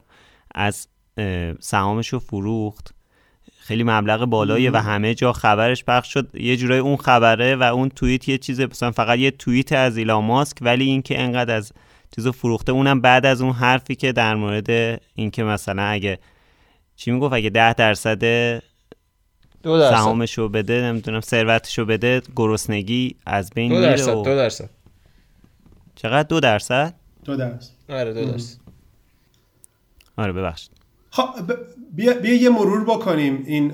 [0.54, 0.88] از
[1.60, 2.94] سهامش رو فروخت.
[3.58, 6.34] خیلی مبلغ بالایی و همه جا خبرش پخش شد.
[6.34, 10.24] یه جورایی اون خبره و اون توییت یه چیز مثلا فقط یه توییت از ایلان
[10.24, 11.72] ماسک ولی اینکه انقدر از
[12.16, 16.18] چیزو فروخته اونم بعد از اون حرفی که در مورد اینکه مثلا اگه
[16.96, 18.22] چی می‌گفت؟ اگه ده درصد
[19.64, 24.70] سهامشو بده نمی‌دونم ثروتشو بده گرسنگی از بین دو درصد دو درصد.
[25.94, 26.94] چقدر؟ دو درصد؟
[27.24, 27.72] دو درصد.
[27.88, 28.58] آره دو درصد.
[30.16, 30.70] آره ببخشید.
[31.96, 33.72] بیا, بیا یه مرور بکنیم این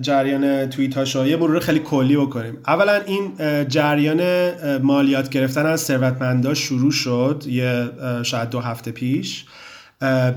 [0.00, 2.58] جریان توییت هاشو یه مرور خیلی کلی بکنیم.
[2.66, 3.32] اولا این
[3.68, 7.90] جریان مالیات گرفتن از ثروتمندا شروع شد یه
[8.22, 9.44] شاید دو هفته پیش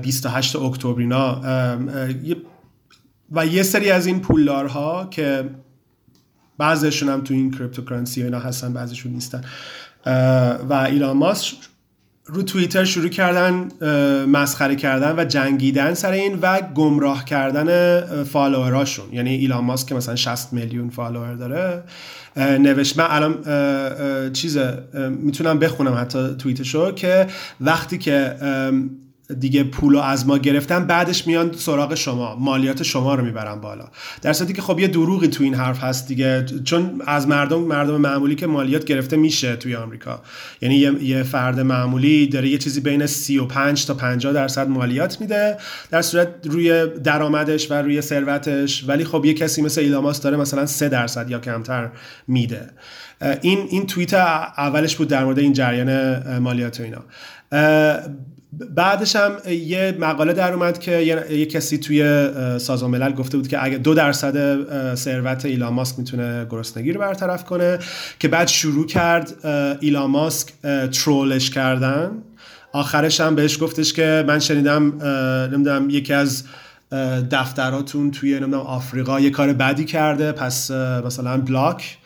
[0.02, 1.40] 28 اکتبر اینا
[3.32, 5.50] و یه سری از این پولدارها که
[6.58, 9.44] بعضشون هم تو این cryptocurrency اینا هستن بعضشون نیستن.
[10.68, 11.56] و ایلان ماسک
[12.26, 13.68] رو توییتر شروع کردن
[14.26, 19.04] مسخره کردن و جنگیدن سر این و گمراه کردن follower اشون.
[19.12, 21.82] یعنی ایلان ماسک که مثلا 60 میلیون follower داره.
[22.36, 23.42] نوشت من الان
[24.32, 24.58] چیز
[25.10, 27.26] می‌تونم بخونم حتی توییتشو که
[27.60, 28.36] وقتی که
[29.40, 33.84] دیگه پولو از ما گرفتن بعدش میان سراغ شما مالیات شما رو می‌برن بالا.
[34.22, 37.96] در صورتی که خب یه دروغی تو این حرف هست دیگه چون از مردم مردم
[37.96, 40.22] معمولی که مالیات گرفته میشه توی آمریکا.
[40.60, 45.56] یعنی یه, فرد معمولی داره یه چیزی بین 35 تا 50 درصد مالیات میده
[45.90, 48.84] در صورت روی درآمدش و روی ثروتش.
[48.88, 51.90] ولی خب یه کسی مثل ایلاماس داره مثلا 3 درصد یا کمتر
[52.28, 52.70] میده.
[53.40, 57.04] این این توییت اولش بود در مورد این جریان مالیات و اینا.
[58.74, 60.98] بعدش هم یه مقاله در اومد که
[61.30, 62.28] یه, کسی توی
[62.58, 67.44] سازمان ملل گفته بود که اگه دو درصد ثروت ایلان ماسک می‌تونه گرسنگی رو برطرف
[67.44, 67.78] کنه
[68.18, 69.46] که بعد شروع کرد
[69.80, 70.48] ایلان ماسک
[70.92, 72.10] ترولش کردن.
[72.72, 75.02] آخرش هم بهش گفتش که من شنیدم
[75.52, 76.44] نمی‌دونم یکی از
[77.30, 81.98] دفتراتون توی نمی‌دونم آفریقا یه کار بدی کرده پس مثلا بلاک.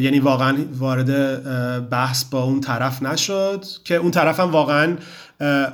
[0.00, 4.96] یعنی واقعا وارد بحث با اون طرف نشد که اون طرف هم واقعا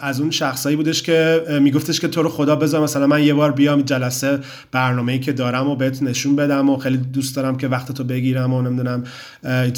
[0.00, 3.52] از اون شخصایی بودش که میگفتش که تو رو خدا بذار مثلا من یه بار
[3.52, 4.38] بیام جلسه
[4.72, 8.52] برنامه‌ای که دارم و بهت نشون بدم و خیلی دوست دارم که وقت تو بگیرم
[8.52, 9.04] و نمی‌دونم.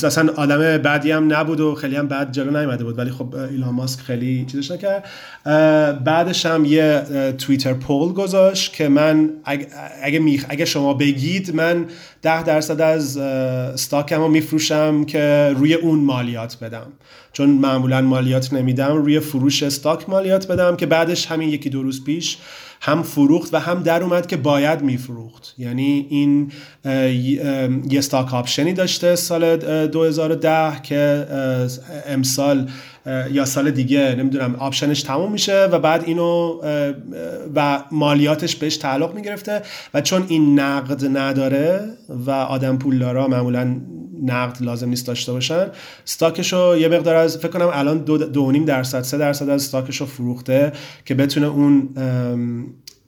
[0.05, 3.75] اصلا آدم بعدی هم نبود و خیلی هم بعد جلو نیومده بود ولی خب ایلان
[3.75, 5.05] ماسک خیلی چیزش نکرد.
[6.05, 7.03] بعدش هم یه
[7.39, 9.69] توییتر پول گذاشت که من اگه,
[10.49, 11.87] اگه شما بگید من
[12.23, 16.87] ده درصد از استاکم رو میفروشم که روی اون مالیات بدم.
[17.35, 22.05] چون معمولا مالیات نمیدم روی فروش استاک مالیات بدم که بعدش همین یکی دو روز
[22.05, 22.39] پیش
[22.81, 25.55] هم فروخت و هم در اومد که باید میفروخت.
[25.59, 26.53] یعنی این
[27.91, 29.57] یه استاک آپشنی داشته سال
[29.87, 31.27] 2010 که
[32.07, 32.71] امسال
[33.33, 36.61] یا سال دیگه نمی‌دونم آپشنش تموم میشه و بعد اینو
[37.55, 39.63] و مالیاتش بهش تعلق می‌گرفته
[39.95, 41.81] و چون این نقد نداره
[42.27, 43.77] و آدم پولدارا معمولا
[44.23, 45.67] نقد لازم نیست داشته باشن.
[46.07, 50.07] استاکشو یه مقدار از فکر کنم الان دو, دو نیم درصد سه درصد از استاکشو
[50.07, 50.73] فروخته
[51.05, 51.89] که بتونه اون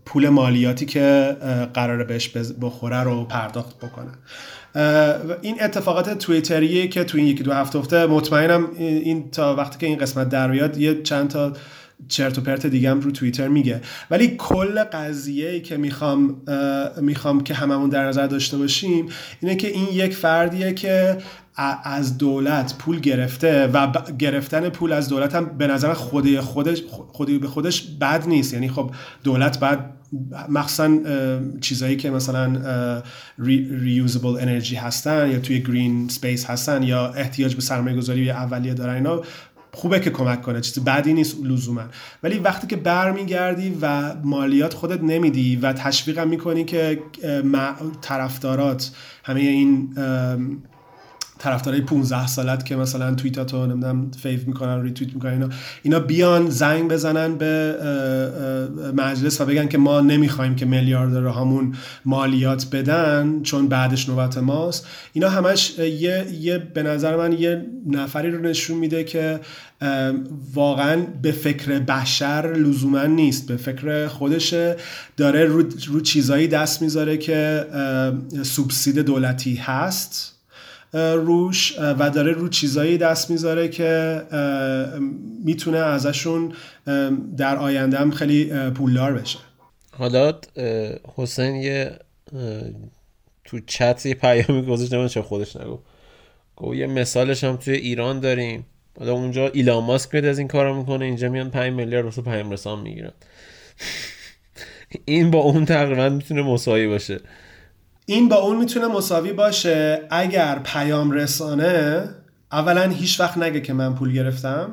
[0.07, 1.37] پول مالیاتی که
[1.75, 2.29] قراره بهش
[2.61, 4.11] بخوره رو پرداخت بکنه.
[5.43, 9.87] این اتفاقات تویتریه که تو این یکی دو هفته افته مطمئنم این تا وقتی که
[9.87, 11.53] این قسمت در بیاد یه چند تا
[12.09, 13.81] چرت و پرت دیگه هم رو توییتر میگه.
[14.11, 16.43] ولی کل قضیه که می‌خوام
[17.01, 19.07] می‌خوام که هممون در نظر داشته باشیم
[19.41, 21.19] اینه که این یک فردیه که
[21.85, 26.83] از دولت پول گرفته و گرفتن پول از دولت هم به نظر خودی خودش
[27.13, 28.53] خودی به خودش بد نیست.
[28.53, 28.91] یعنی خب
[29.25, 29.93] دولت بعد
[30.49, 30.99] مخصوصا
[31.61, 33.03] چیزایی که مثلا
[33.71, 38.95] renewable energy هستن یا توی green space هستن یا احتیاج به سرمایه گذاری اولیه دارن
[38.95, 39.23] اینا
[39.73, 41.83] خوبه که کمک کنه چیز بدی نیست لزوما.
[42.23, 47.03] ولی وقتی که برمیگردی و مالیات خودت نمیدی و تشویقم می‌کنی که
[48.01, 48.91] طرفدارات
[49.25, 49.95] همه این
[51.39, 55.49] طرفدارای 15 سالت که مثلا توییتاتو نمی‌دونم fave می‌کنن ریتوییت می‌کنن اینا
[55.83, 57.77] اینا بیان زنگ بزنن به
[58.97, 60.67] مجلس و بگن که ما نمی‌خوایم که
[61.31, 61.75] همون
[62.05, 64.87] مالیات بدن چون بعدش نوبت ماست.
[65.13, 69.41] اینا همش یه, یه به نظر من یه نفری رو نشون میده که
[70.55, 74.77] واقعا به فکر بشر لزوما نیست به فکر خودشه.
[75.17, 77.67] داره رو, رو چیزایی دست می‌ذاره که
[78.43, 80.36] سوبسید دولتی هست.
[80.97, 84.23] روش و داره رو چیزایی دست می‌ذاره که
[85.45, 86.53] می‌تونه ازشون
[87.37, 89.39] در آینده هم خیلی پولدار بشه.
[89.93, 90.33] حالا
[91.15, 91.99] حسین یه
[93.45, 95.79] تو چت یه پیامی گذاشت من چه خودش نگو
[96.57, 98.67] گو یه مثالش هم توی ایران داریم.
[98.99, 102.51] حالا اونجا ایلان ماسک میاد از این کارو می‌کنه اینجا میان 5 میلیارد واسه پیام
[102.51, 103.13] رسان می‌گیرن.
[105.05, 107.21] این با اون تقریبا می‌تونه مساوی باشه.
[108.07, 110.03] این با اون می‌تونه مساوی باشه.
[110.11, 112.09] اگر پیام رسانه
[112.53, 114.73] اولا هیچ وقت نگه که من پول گرفتم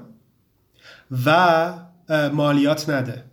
[1.26, 1.74] و
[2.34, 3.24] مالیات نده.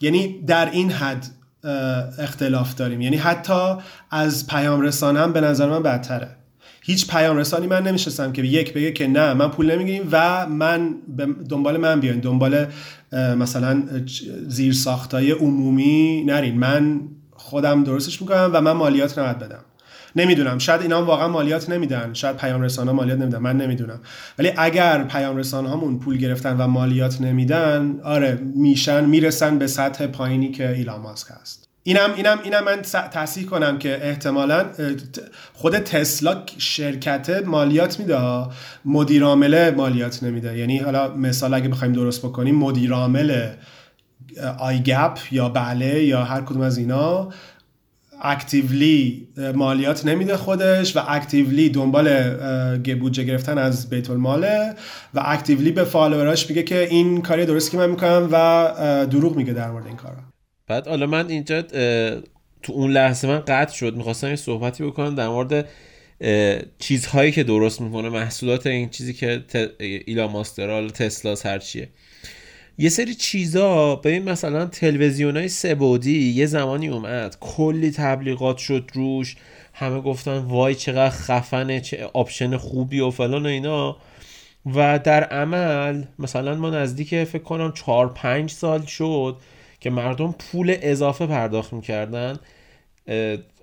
[0.00, 1.26] یعنی در این حد
[2.18, 3.00] اختلاف داریم.
[3.00, 3.74] یعنی حتی
[4.10, 6.28] از پیام رسانم به نظر من بدتره.
[6.82, 10.94] هیچ پیام رسانی من نمیشستم که یک بگه که نه من پول نمی‌گیریم و من
[11.48, 12.20] دنبال من بیاین.
[12.20, 12.66] دنبال
[13.12, 13.82] مثلا
[14.46, 16.58] زیر ساختای عمومی نرین.
[16.58, 17.00] من
[17.38, 19.64] خودم درستش می‌کنم و من مالیات نباید بدم.
[20.16, 20.58] نمی‌دونم.
[20.58, 22.10] شاید اینا واقعا مالیات نمیدن.
[22.12, 23.38] شاید پیام رسانه مالیات نمیدن.
[23.38, 24.00] من نمی‌دونم.
[24.38, 30.06] ولی اگر پیام رسانه هامون پول گرفتن و مالیات نمیدن آره میشن می‌رسن به سطح
[30.06, 31.68] پایینی که ایلان ماسک هست.
[31.82, 32.82] اینم اینم اینم من
[33.12, 34.64] تصحیح کنم که احتمالا
[35.54, 38.46] خود تسلا شرکت مالیات میده
[38.84, 40.58] مدیر عامل مالیات نمیده.
[40.58, 42.94] یعنی حالا مثال اگه بخوایم درست بکنیم مدیر
[44.42, 47.28] عامل آی گپ یا بله یا هر کدوم از اینا
[48.22, 52.34] اکتیولی مالیات نمیده خودش و اکتیولی دنبال
[52.94, 54.74] بودجه گرفتن از بیت الماله
[55.14, 59.52] و اکتیولی به فالووراش میگه که این کاری درست که من می‌کنم و دروغ میگه
[59.52, 60.16] در مورد این کارا.
[60.66, 61.62] بعد حالا من اینجا
[62.62, 63.96] تو اون لحظه من قطع شد.
[63.96, 65.68] می‌خواستم یه صحبتی بکنم در مورد
[66.78, 69.44] چیزهایی که درست می‌کنه محصولات این چیزی که
[69.78, 71.88] ایلان ماسک حالا تسلا هر چیه.
[72.80, 79.36] یه سری چیزا ببین مثلا تلویزیون های سه‌بعدی یه زمانی اومد کلی تبلیغات شد روش
[79.72, 83.96] همه گفتن وای چقدر خفنه چه option خوبی و فلان و اینا.
[84.74, 89.36] و در عمل مثلا ما نزدیک فکر کنم چهار پنج سال شد
[89.80, 92.38] که مردم پول اضافه پرداخت می‌کردن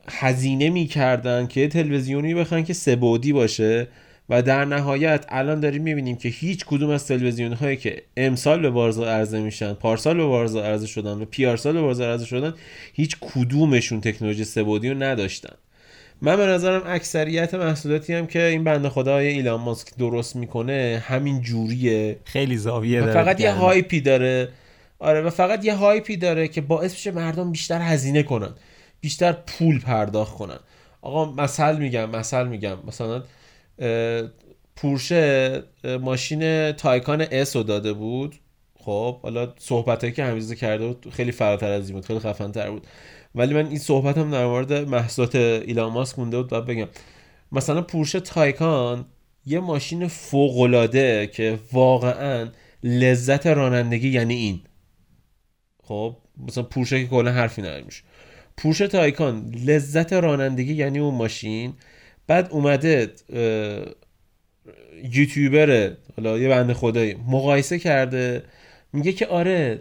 [0.08, 3.88] هزینه می‌کردن که تلویزیونی بخوان که سه‌بعدی باشه.
[4.30, 8.70] و در نهایت الان داریم می‌بینیم که هیچ کدوم از تلویزیون هایی که امسال به
[8.70, 12.54] بازار عرضه میشن پارسال به بازار عرضه شدن و پیارسال به بازار عرضه شدن
[12.94, 15.56] هیچ کدومشون تکنولوژی سبودی رو نداشتن.
[16.22, 21.42] من به نظرم اکثریت محصولاتی هم که این بنده خدای ایلان ماسک درست می‌کنه همین
[21.42, 22.18] جوریه.
[22.24, 24.50] خیلی زاویه داره فقط یه هایپی داره.
[25.00, 28.54] آره و فقط یه هایپی داره که باعث میشه مردم بیشتر هزینه کنن
[29.02, 30.60] بیشتر پول پرداخت کنن.
[31.02, 32.78] آقا مثل میگم مثل میگم.
[32.88, 33.24] مثلا
[34.76, 35.64] پورشه
[36.02, 38.36] ماشین Taycan S رو داده بود.
[38.80, 42.72] خب حالا صحبت که حمیده کرده بود خیلی فراتر از این بود خیلی خفن تر
[42.72, 42.88] بود.
[43.36, 46.88] ولی من این صحبت هم در مورد محصولات ایلان ماسک مونده بود باید بگم.
[47.52, 49.06] مثلا پورشه Taycan
[49.46, 52.50] یه ماشین فوق‌العاده که واقعا
[52.84, 54.62] لذت رانندگی یعنی این.
[55.84, 56.18] خب
[56.48, 58.04] مثلا پورشه که کلا حرفی نمیشه
[58.58, 61.74] پورشه Taycan لذت رانندگی یعنی اون ماشین.
[62.28, 63.12] بعد اومده
[65.12, 68.44] یوتیوبر حالا یه بنده خدایی مقایسه کرده.
[68.94, 69.80] میگه که آره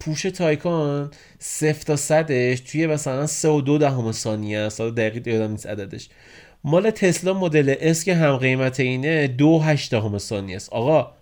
[0.00, 4.80] پورشه Taycan صفر تا صدش توی مثلا سه و دو دهم ثانیه است.
[4.80, 6.08] دقیق یادم نیست عددش.
[6.64, 10.72] مال تسلا Model S که هم قیمت اینه دو هشت دهم ثانیه است.
[10.72, 11.12] آقا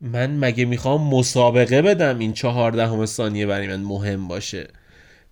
[0.00, 4.68] من مگه می‌خوام مسابقه بدم این چهار دهم ثانیه برای من مهم باشه؟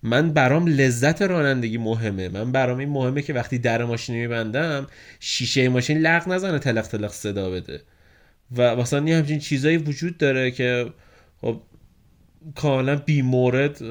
[0.03, 2.29] من برام لذت رانندگی مهمه.
[2.29, 4.87] من برام این مهمه که وقتی در ماشین میبندم
[5.19, 7.81] شیشه ماشین لغ نزنه تلق تلق صدا بده.
[8.57, 10.93] و مثلا یه همچین چیزایی وجود داره که
[11.41, 11.61] خب
[12.55, 13.83] کاملا بی مورد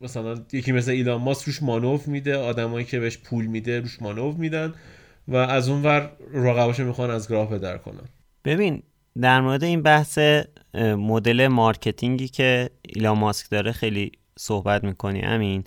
[0.00, 4.36] مثلا یکی مثل ایلان ماسک روش مانوف میده آدمایی که بهش پول میده روش مانوف
[4.36, 4.74] میدن
[5.28, 8.08] و از اون ور رقباشو می‌خوان از راه به در کنن.
[8.44, 8.82] ببین
[9.20, 10.18] در مورد این بحث
[10.74, 15.64] مدل marketing ی که ایلان ماسک داره خیلی صحبت می‌کنی امین.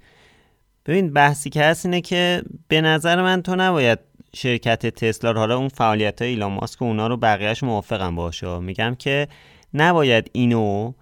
[0.86, 4.00] ببین بحثی که هست اینه که به نظر من تو نباید
[4.36, 8.96] شرکت تسلا حالا اون فعالیت های ایلان ماسک و اونا رو بقیه‌ش موافقم باشه میگم
[9.00, 9.28] که
[9.74, 10.94] نباید اینو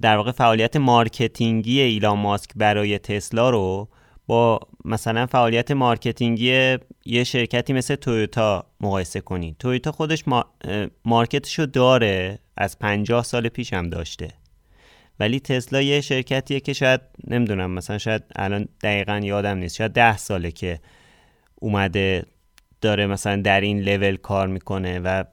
[0.00, 3.88] در واقع فعالیت marketing ی ایلان ماسک برای تسلا رو
[4.26, 10.24] با مثلا فعالیت marketing ی یه شرکتی مثل تویوتا مقایسه کنید تویوتا خودش
[11.04, 14.28] market شو داره از پنجاه سال پیش هم داشته.
[15.20, 19.76] ولی تسلا یه شرکتیه که شاید نمی‌دونم مثلا شاید الان دقیقا یادم نیست.
[19.76, 20.80] شاید ده ساله که
[21.54, 22.24] اومده
[22.80, 25.24] داره مثلا در این لول کار می‌کنه و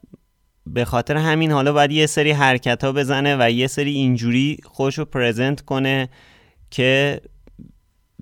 [0.67, 4.97] به خاطر همین حالا باید یه سری حرکت ها بزنه و یه سری اینجوری خودش
[4.99, 6.09] رو present کنه
[6.71, 7.21] که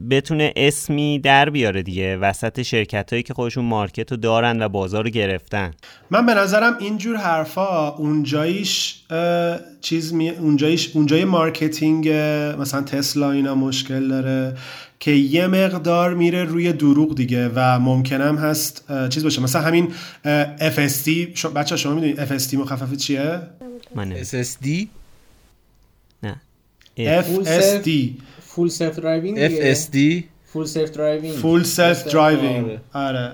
[0.10, 2.18] بتونه اسمی در بیاره دیگه.
[2.18, 5.72] وسط شرکت هایی که خودشون market رو دارن و بازار رو گرفتن.
[6.10, 9.02] من به نظرم اینجور حرفا اونجاییش
[9.82, 12.10] چیز می اونجاییش اونجای marketing
[12.60, 14.58] مثلا تسلا اینا مشکل داره
[15.00, 19.42] که یه مقدار میره روی دروغ دیگه و ممکنم هست چیز باشه.
[19.42, 19.94] مثلا همین
[20.60, 21.10] FSD
[21.56, 23.40] بچه‌ها شما می‌دونید FSD مخفف چیه؟
[23.96, 24.88] من SSD
[26.24, 26.42] نه.
[26.98, 27.90] FSD
[28.56, 33.32] فول سلف درایوینگ FSD فول سلف درایوینگ فول سلف درایوینگ آره.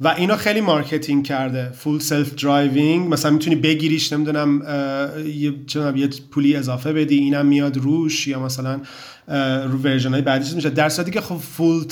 [0.00, 1.70] و اینو خیلی marketing کرده.
[1.70, 4.62] full self-driving مثلا می‌تونی بگیریش نمی‌دونم
[5.26, 5.54] یه
[5.96, 8.80] یه پولی اضافه بدی اینم میاد روش یا مثلا
[9.68, 10.70] رو version های بعدیش میشه.
[10.70, 11.84] در صورتی که خب full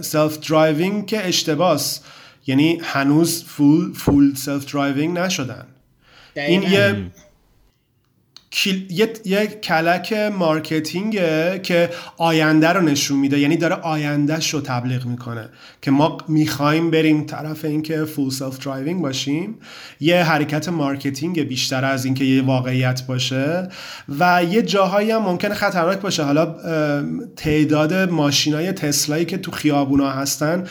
[0.00, 2.00] self-driving که اشتباس.
[2.46, 5.66] یعنی هنوز full full self-driving نشدن
[6.36, 6.96] این یه
[8.90, 13.38] یه،, یه کلک marketing ه که آینده رو نشون میده.
[13.38, 15.48] یعنی داره آیندهش رو تبلیغ می‌کنه.
[15.82, 19.58] که ما می‌خوایم بریم طرف اینکه full self-driving باشیم.
[20.00, 23.68] یه حرکت marketing بیشتر از اینکه یه واقعیت باشه.
[24.18, 26.22] و یه جاهایی هم ممکنه خطرناک باشه.
[26.22, 26.54] حالا
[27.36, 30.64] تعداد ماشینای تسلایی که تو خیابونا هستن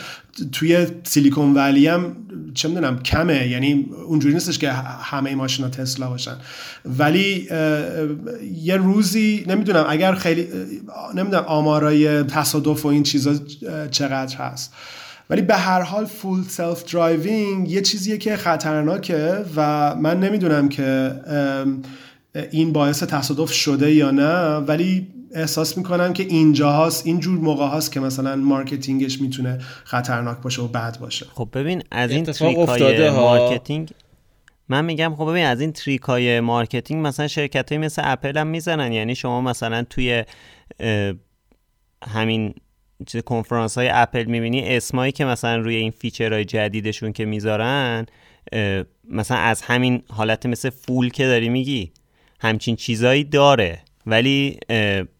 [0.52, 2.16] توی سیلیکون ولی هم
[2.54, 3.48] چه می‌دونم کمه.
[3.48, 6.36] یعنی اونجوری نیستش که همه ماشینا تسلا باشن.
[6.84, 7.48] ولی
[8.62, 10.48] یه روزی نمی‌دونم اگر خیلی
[11.14, 13.34] نمی‌دونم آمارای تصادف و این چیزا
[13.90, 14.74] چقدر هست.
[15.30, 21.12] ولی به هر حال full self-driving یه چیزیه که خطرناکه و من نمی‌دونم که
[22.50, 24.56] این باعث تصادف شده یا نه.
[24.56, 30.62] ولی احساس می‌کنم که اینجاهاست اینجور موقع هاست که مثلا marketing ش می‌تونه خطرناک باشه
[30.62, 31.26] و بد باشه.
[31.34, 33.90] خب ببین از این trick های marketing
[34.68, 38.46] من میگم خب ببین از این trick های marketing مثلا شرکت های مثل اپل هم
[38.46, 38.92] می‌زنن.
[38.92, 40.24] یعنی شما مثلا توی
[42.04, 42.54] همین
[43.26, 48.06] کنفرانس های اپل می‌بینی اسمایی که مثلا روی این feature های جدیدشون که می‌ذارن
[49.10, 51.92] مثلا از همین حالت مثل full که داری میگی
[52.40, 53.78] همچین چیزایی داره.
[54.06, 54.58] ولی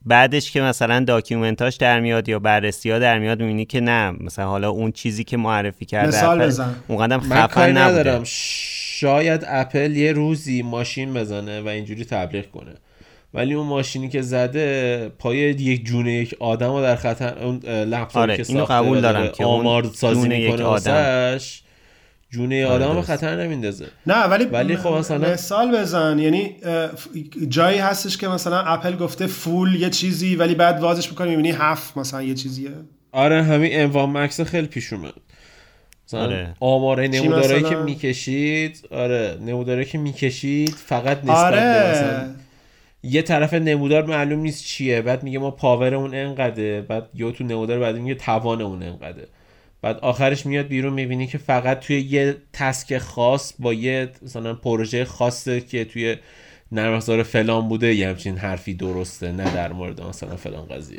[0.07, 4.11] بعدش که مثلا document اش در میاد یا بررسی ها در میاد می‌بینی که نه.
[4.11, 6.75] مثلا حالا اون چیزی که معرفی کرده مثال بزن.
[6.89, 8.23] اون قدم خفن ندارم.
[8.25, 12.75] شاید اپل یه روزی ماشین بزنه و اینجوری تبلیغ کنه.
[13.35, 18.19] ولی اون ماشینی که زده پای یک جون یک آدم رو در خطر اون لپتاپی
[18.19, 21.39] آره، که اینو قبول دارم که آمار سازی می‌کنه آدم.
[22.31, 23.87] جونه آدم به خطر نمیندازه.
[24.07, 26.19] نه ولی, ولی خب مثلا مثال بزن.
[26.19, 26.57] یعنی
[27.49, 31.97] جایی هستش که مثلا اپل گفته فول یه چیزی ولی بعد وازش می‌کنی می‌بینی هفت
[31.97, 32.71] مثلا یه چیزیه.
[33.13, 35.13] آره همین انوام مکس خیلی پیش اومد
[36.09, 36.55] مثلا آره.
[36.61, 41.91] آماره نمودارایی که می‌کشید آره نمودارایی که می‌کشید فقط نسبت آره.
[41.91, 42.35] مثلا
[43.03, 45.03] یه طرف نمودار معلوم نیست چیه.
[45.03, 49.29] بعد میگه ما پاور اون انقدره بعد یا تو نمودار بعد میگه توان اون انقدره.
[49.87, 55.05] بعد آخرش میاد بیرون می‌بینی که فقط توی یه تسک خاص با یه مثلا پروژه
[55.05, 56.17] خاصه که توی
[56.73, 60.99] نرم فلان بوده یه همچین حرفی درسته نه در مورد مثلا فلان قضیه.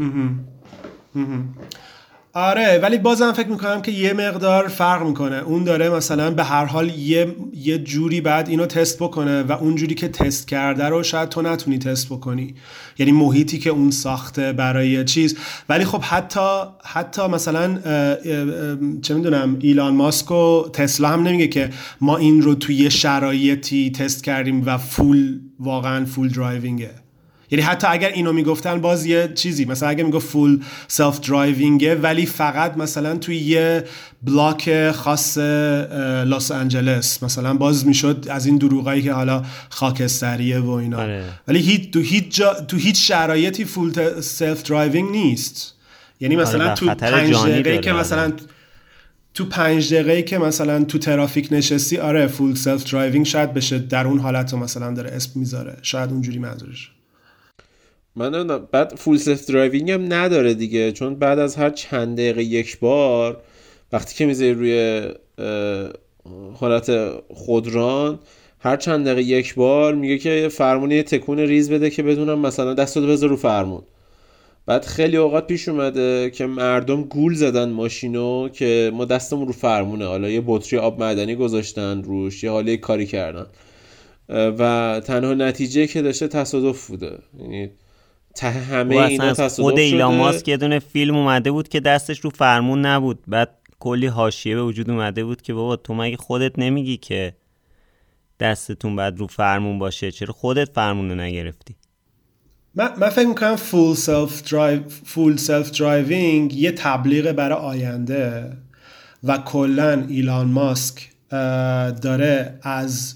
[2.38, 5.36] آره ولی بازم فکر می‌کنم که یه مقدار فرق می‌کنه.
[5.36, 9.76] اون داره مثلا به هر حال یه, یه جوری بعد اینو تست بکنه و اون
[9.76, 12.56] جوری که تست کرده رو شاید تو نتونی تست بکنی.
[12.98, 15.38] یعنی محیطی که اون ساخته برای چیز.
[15.70, 17.78] ولی خب حتی حتی مثلا
[19.02, 21.70] چه می‌دونم ایلان ماسک و تسلا هم نمیگه که
[22.02, 26.92] ما این رو توی شرایطی تست کردیم و full واقعا full driving ه.
[27.52, 32.26] یعنی حتی اگر اینو می‌گفتن باز یه چیزی مثلا اگر می‌گفت full self-driving ه ولی
[32.26, 33.84] فقط مثلا توی یه
[34.24, 41.00] block خاص لس آنجلس مثلا باز می‌شد از این دروغایی که حالا خاکستریه و اینا.
[41.00, 41.24] آره.
[41.48, 45.74] ولی هیچ تو هیچ تو هیچ شرایطی full self-driving نیست.
[46.20, 48.34] یعنی آره، مثلا تو پنج دقیقه که مثلا
[49.34, 54.20] تو پنج دقیقه که مثلا تو ترافیک نشستی آره full self-driving شاید بشه در اون
[54.20, 56.92] حالت مثلا داره اسم می‌ذاره شاید اونجوری منظورش.
[58.18, 60.92] من بعد full self-driving هم نداره دیگه.
[60.92, 63.42] چون بعد از هر چند دقیقه یک بار
[63.92, 65.02] وقتی که می‌ذاری روی
[66.54, 66.92] حالت
[67.34, 68.20] خودران
[68.60, 73.08] هر چند دقیقه یک بار میگه که فرمون تکون ریز بده که بدونم مثلا دستو
[73.08, 73.82] بذار رو فرمون.
[74.66, 80.06] بعد خیلی اوقات پیش اومده که مردم گول زدن ماشینو که ما دستمون رو فرمونه.
[80.06, 83.46] حالا یه بطری آب معدنی گذاشتن روش یه حاله کاری کردن.
[84.30, 87.20] و تنها نتیجه که داشته تصادف بوده.
[87.42, 87.70] یعنی
[88.38, 92.30] ته همه اینا تصادف خود ایلان ماسک یه دونه فیلم اومده بود که دستش رو
[92.30, 93.20] فرمون نبود.
[93.28, 97.34] بعد کلی حاشیه به وجود اومده بود که بابا تو مگه خودت نمیگی که
[98.40, 101.76] دستتون بعد رو فرمون باشه؟ چرا خودت فرمون رو نگرفتی؟
[102.76, 108.58] من, من فکر می‌کنم full self-drive full self-driving یه تبلیغ برای آینده
[109.24, 111.10] و کلا ایلان ماسک
[112.02, 113.16] داره از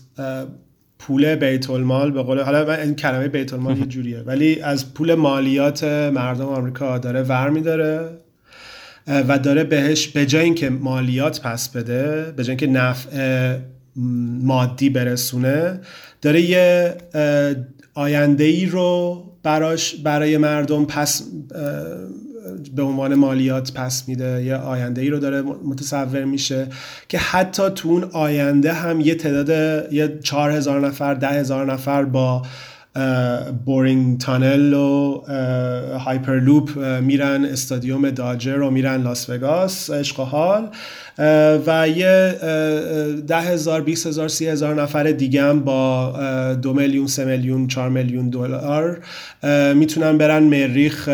[1.01, 4.93] پول بیت المال به قول حالا من این کلمه بیت المال یه جوریه ولی از
[4.93, 8.09] پول مالیات مردم آمریکا داره ور میداره
[9.07, 13.55] و داره بهش به جای اینکه مالیات پس بده به جای اینکه نفع
[14.41, 15.79] مادی برسونه
[16.21, 16.95] داره یه
[17.93, 21.23] آینده ای رو براش برای مردم پس
[22.75, 26.67] به عنوان مالیات پس میده یه آینده ای رو داره متصور میشه
[27.09, 29.49] که حتی تو اون آینده هم یه تعداد
[29.93, 32.41] یه چهار هزار نفر ده هزار نفر با
[33.65, 35.21] Boring Tunnel و
[35.97, 40.69] Hyperloop میرن استادیوم داجر و میرن لاس وگاس عشق و حال.
[41.67, 42.35] و یه
[43.27, 46.13] ده هزار بیس هزار سی هزار نفر دیگه هم با
[46.61, 49.03] دو میلیون سه میلیون چهار میلیون دلار
[49.73, 51.09] می‌تونن برن مریخ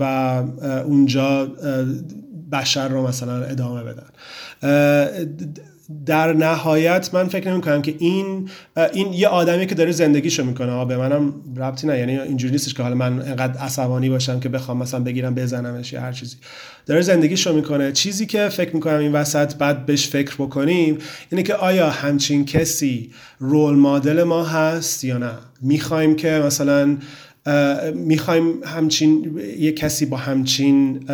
[0.00, 0.42] و
[0.84, 1.48] اونجا
[2.52, 4.08] بشر رو مثلا ادامه بدن.
[6.06, 8.48] در نهایت من فکر نمی کنم که این
[8.92, 10.84] این یه آدمی که داره زندگیشو می‌کنه.
[10.84, 11.98] به منم ربطی نه.
[11.98, 16.00] یعنی اینجوری نیستش که حالا من انقدر عصبانی باشم که بخوام مثلا بگیرم بزنمش یا
[16.00, 16.36] هر چیزی.
[16.86, 17.92] داره زندگیشو می‌کنه.
[17.92, 20.98] چیزی که فکر می‌کنم این وسط بعد بهش فکر بکنیم
[21.30, 26.96] اینه که آیا همچین کسی رول مدل ما هست یا نه؟ می‌خوایم که مثلا
[27.94, 31.04] می‌خوایم همچین یه کسی با همچین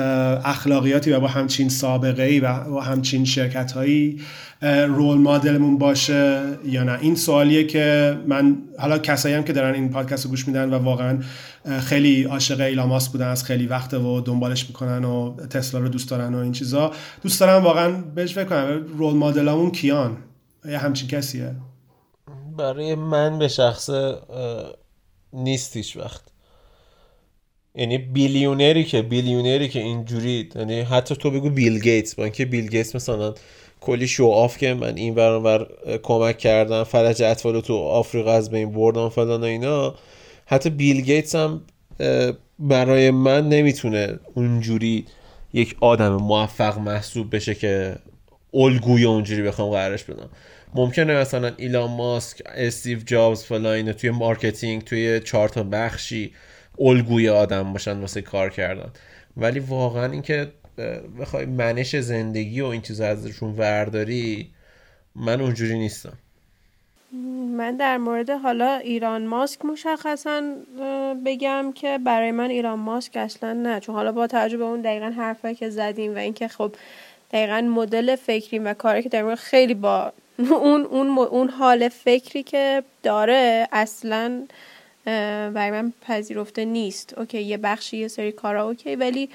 [0.45, 4.21] اخلاقیاتی و با همچین سابقه ای و با همچین شرکت هایی
[4.63, 6.99] رول مدلمون باشه یا نه.
[7.01, 10.79] این سوالیه که من حالا کسایی هم که دارن این پادکست رو گوش میدن و
[10.79, 11.19] واقعا
[11.81, 16.11] خیلی عاشق ایلان ماسک بودن از خیلی وقت و دنبالش می‌کنن و تسلا رو دوست
[16.11, 16.93] دارن و این چیزا.
[17.23, 20.17] دوست دارم واقعا بهش فکر کنم role model مون کیه؟
[20.65, 21.55] یا همچین کسیه؟
[22.57, 23.91] برای من به شخص
[25.33, 26.23] نیست وقت.
[27.75, 32.25] یعنی billionaire ی که billionaire ی که اینجوری یعنی حتی تو بگو بیل گیتس با
[32.25, 33.35] اینکه بیل گیتس مثلا
[33.81, 35.67] کلی show off که من این ور
[36.03, 36.85] کمک کردم.
[36.85, 39.95] فلج اطفال تو آفریقا از بین بردم فلان اینا.
[40.47, 41.61] حتی بیل گیتس هم
[42.59, 45.07] برای من نمی‌تونه اونجوری
[45.53, 47.97] یک آدم موفق محسوب بشه که
[48.55, 50.29] الگوی اونجوری بخوام قرارش بدم.
[50.75, 56.33] ممکنه مثلا ایلان ماسک استیو جابز فلان اینا توی marketing توی چهار تا بخشی
[56.81, 58.91] الگوی آدم باشن واسه کار کردن.
[59.37, 60.49] ولی واقعا اینکه
[61.21, 64.51] بخوای منش زندگی و این چیز ازشون ورداری
[65.15, 66.13] من اونجوری نیستم.
[67.57, 70.43] من در مورد حالا ایلان ماسک مشخصا
[71.27, 73.81] بگم که برای من ایلان ماسک اصلا نه.
[73.81, 76.73] چون حالا با توجه اون دقیقا حرفایی که زدیم و اینکه خب
[77.33, 82.83] دقیقا مدل فکریم و کاری که در خیلی با اون اون اون حال فکری که
[83.03, 84.47] داره اصلا
[85.55, 87.19] برای من پذیرفته نیست.
[87.19, 89.29] okay یه بخشی یه سری کارا okay ولی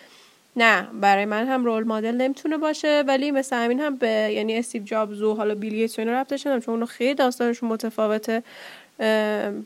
[0.55, 4.83] نه برای من هم role model نمی‌تونه باشه ولی مثل همین هم به یعنی استیو
[4.83, 8.43] جابز و حالا بیل گیتس ربطش چون اونو خیلی داستانشون متفاوته.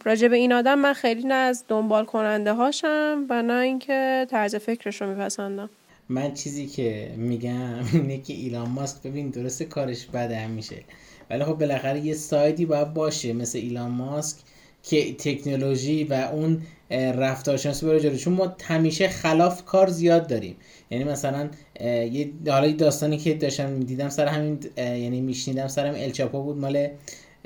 [0.05, 4.55] راجع به این آدم من خیلی نه از دنبال کننده هاشم و نه اینکه طرز
[4.55, 5.69] فکرش رو میپسندم.
[6.09, 10.83] من چیزی که میگم اینه که ایلان ماسک ببین درسته کارش بده میشه
[11.29, 14.37] ولی خب بالاخره یه سایدی باید باشه مثل ایلان ماسک
[14.83, 16.61] که تکنولوژی و اون
[16.91, 18.17] رفتارشناسی بره جلو.
[18.17, 20.55] چون ما همیشه خلاف کار زیاد داریم.
[20.89, 21.49] یعنی مثلا
[21.81, 26.87] یه حالا داستانی که داشتم دیدم سر همین یعنی میشنیدم سر همین الچاپو بود مال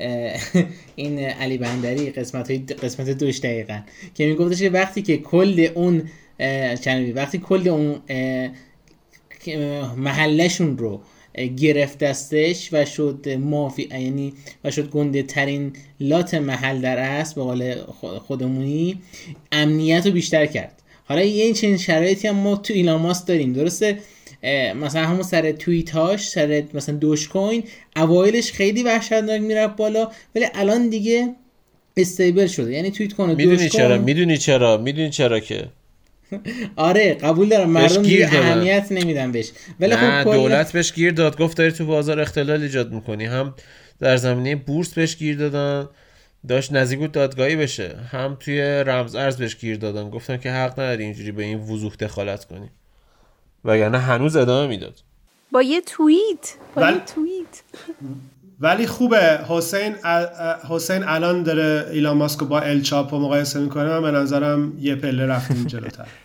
[0.95, 3.79] این علی بندری قسمت های قسمت دوش دقیقا.
[4.15, 6.09] که میگفتش که وقتی که کل اون
[7.15, 8.01] وقتی کل اون
[9.97, 11.01] محلشون رو
[11.57, 14.33] گرفت دستش و شد مافی یعنی
[14.63, 17.75] و شد گنده ترین لات محل در است به قول
[18.27, 19.01] خودمونی
[19.51, 20.81] امنیت رو بیشتر کرد.
[21.05, 23.97] حالا این چنین شرایطی هم ما تو ایلان داریم درسته؟
[24.75, 27.63] مثلا همون سر توییت هاش سر مثلا دوش کوین
[27.95, 31.35] اوایلش خیلی وحشتناک می‌رفت بالا ولی الان دیگه
[31.97, 32.71] استیبل شده.
[32.71, 35.67] یعنی توییت کنه می‌دونی چرا؟ می‌دونی چرا؟ می‌دونی چرا که؟
[36.75, 37.69] آره قبول دارم.
[37.69, 39.51] مردم دیگه اهمیت نمیدن بهش.
[39.79, 41.37] ولی خب دولت بهش گیر داد.
[41.37, 43.25] گفت داری تو بازار اختلال ایجاد می‌کنی.
[43.25, 43.53] هم
[43.99, 45.89] در زمینه بورس بهش گیر دادن.
[46.47, 47.95] داشت نزدیک بود دادگاهی بشه.
[48.11, 50.09] هم توی رمز ارز بهش گیر دادن.
[50.09, 52.69] گفتن که حق نداری اینجوری به این وضوح دخالت کنی.
[53.65, 54.93] وگرنه هنوز ادامه می‌داد.
[55.51, 56.53] با یه توییت.
[56.75, 56.95] با ولی...
[56.95, 57.61] یه توییت.
[58.59, 59.39] ولی خوبه.
[59.47, 59.95] حسین
[60.69, 63.99] حسین الان داره ایلان ماسک با ال چاپو مقایسه می‌کنه.
[63.99, 66.07] من به نظرم یه پله رفتیم جلوتر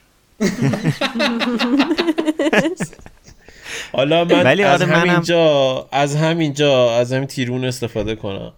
[3.92, 8.52] حالا من ولی از آره همینجا از همینجا از همین تیرون استفاده کنم.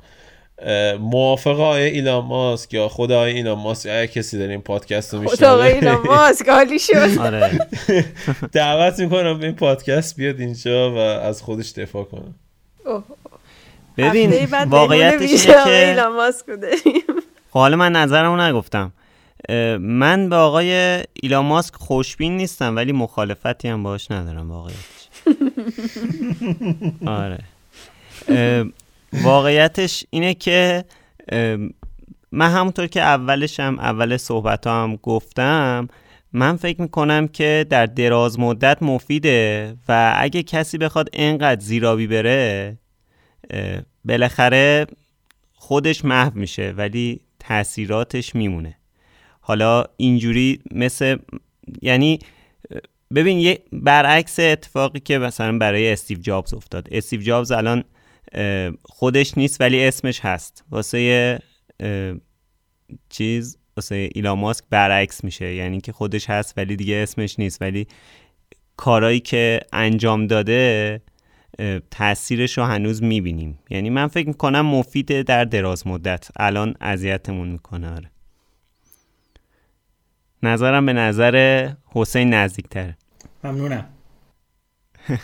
[1.01, 5.29] موافق آقای ایلان ماسک یا خود آقای ایلان ماسک؟ اگه کسی داره این پادکست رو
[5.29, 7.19] خدا آقای ایلان ماسک حالی شد.
[7.21, 7.59] آره.
[8.53, 12.35] دعوت می‌کنم به این پادکست بیاد اینجا و از خودش دفاع کنه.
[13.97, 16.45] ببین واقعیتش اینه که ایلان ماسک
[17.51, 18.93] خب حالا من نظرمو نگفتم.
[19.81, 25.09] من به آقای ایلان ماسک خوشبین نیستم ولی مخالفتی هم باش ندارم واقعیتش.
[27.07, 27.39] آره.
[29.13, 30.85] واقعیتش اینه که
[32.33, 35.89] من همونطور که اولش هم اول صحبت هم گفتم
[36.33, 42.77] من فکر می‌کنم که در دراز مدت مفیده و اگه کسی بخواد انقدر زیرابی بره
[44.05, 44.87] بالاخره
[45.55, 48.78] خودش محو میشه ولی تاثیراتش میمونه.
[49.49, 51.17] حالا اینجوری مثل
[51.83, 52.19] یعنی
[53.15, 56.89] ببین یه برعکس اتفاقی که مثلا برای استیو جابز افتاد.
[56.93, 57.85] استیو جابز الان
[58.85, 60.65] خودش نیست ولی اسمش هست.
[60.71, 61.39] واسه
[63.09, 65.55] چیز واسه ایلان ماسک برعکس میشه.
[65.55, 67.63] یعنی که خودش هست ولی دیگه اسمش نیست.
[67.63, 67.87] ولی
[68.77, 71.01] کارایی که انجام داده
[71.91, 73.59] تاثیرش رو هنوز می‌بینیم.
[73.71, 76.29] یعنی من فکر می‌کنم مفیده در دراز مدت.
[76.37, 77.91] الان اذیتمون می‌کنه.
[77.91, 78.11] آره.
[80.43, 82.97] نظرم به نظر حسین نزدیکتره.
[83.45, 83.87] ممنونم.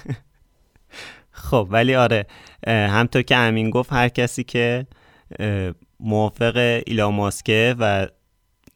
[1.31, 2.27] خب ولی آره
[2.67, 4.87] همطور که امین گفت هر کسی که
[6.01, 8.09] موافق ایلا ماسکه و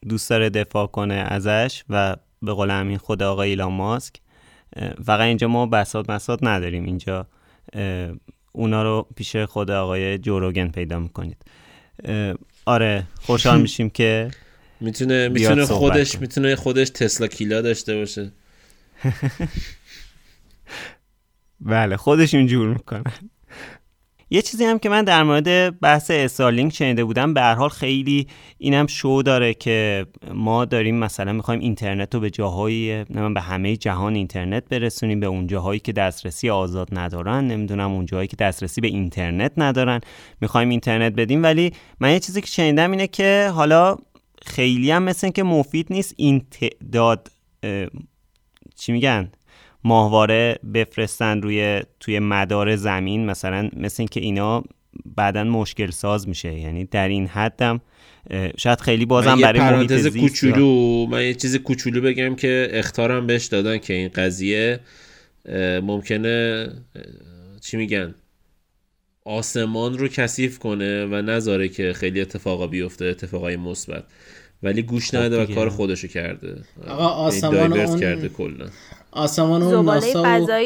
[0.09, 4.15] دوست داره دفاع کنه ازش و به قول امین خود آقای ایلان ماسک
[5.05, 6.85] فقط اینجا ما بسات مسات نداریم.
[6.85, 7.27] اینجا
[8.51, 11.45] اونا رو پیش خود آقای جوروگن پیدا می‌کنید.
[12.65, 14.31] آره خوشحال میشیم که
[14.81, 18.31] می‌تونه می‌تونه خودش می‌تونه خودش تسلا کیلا داشته باشه.
[21.61, 23.03] بله خودشون جور می‌کنن
[24.31, 28.27] یه چیزی هم که من در مورد بحث استارلینک شنیده بودم به هر حال خیلی
[28.57, 33.03] اینم شو داره که ما داریم مثلا می‌خوایم اینترنت رو به جاهایی
[33.33, 38.27] به همه جهان اینترنت برسونیم به اون جاهایی که دسترسی آزاد ندارن نمی‌دونم اون جاهایی
[38.27, 40.01] که دسترسی به اینترنت ندارن
[40.41, 41.43] می‌خوایم اینترنت بدیم.
[41.43, 43.97] ولی من یه چیزی که شنیدم اینه که حالا
[44.49, 47.31] خیلی هم مثل که مفید نیست این تعداد
[48.75, 49.31] چی میگن
[49.83, 54.63] ماهواره بفرستن روی توی مدار زمین مثلا مثل اینکه اینا
[55.15, 56.53] بعدا مشکل ساز میشه.
[56.53, 57.81] یعنی در این حدم
[58.57, 63.45] شاید خیلی بازم برای محیط زیست کوچولو من یه چیز کوچولو بگم که اختارم بهش
[63.45, 64.79] دادن که این قضیه
[65.83, 66.67] ممکنه
[67.61, 68.15] چی میگن
[69.25, 74.03] آسمان رو کثیف کنه و نذاره که خیلی اتفاقا بیفته اتفاقای مثبت.
[74.63, 76.57] ولی گوش خب نده و کار خودشو کرده.
[76.87, 78.65] آقا آسمان اون کرده کلا.
[79.11, 80.61] آسمان اون ناسا و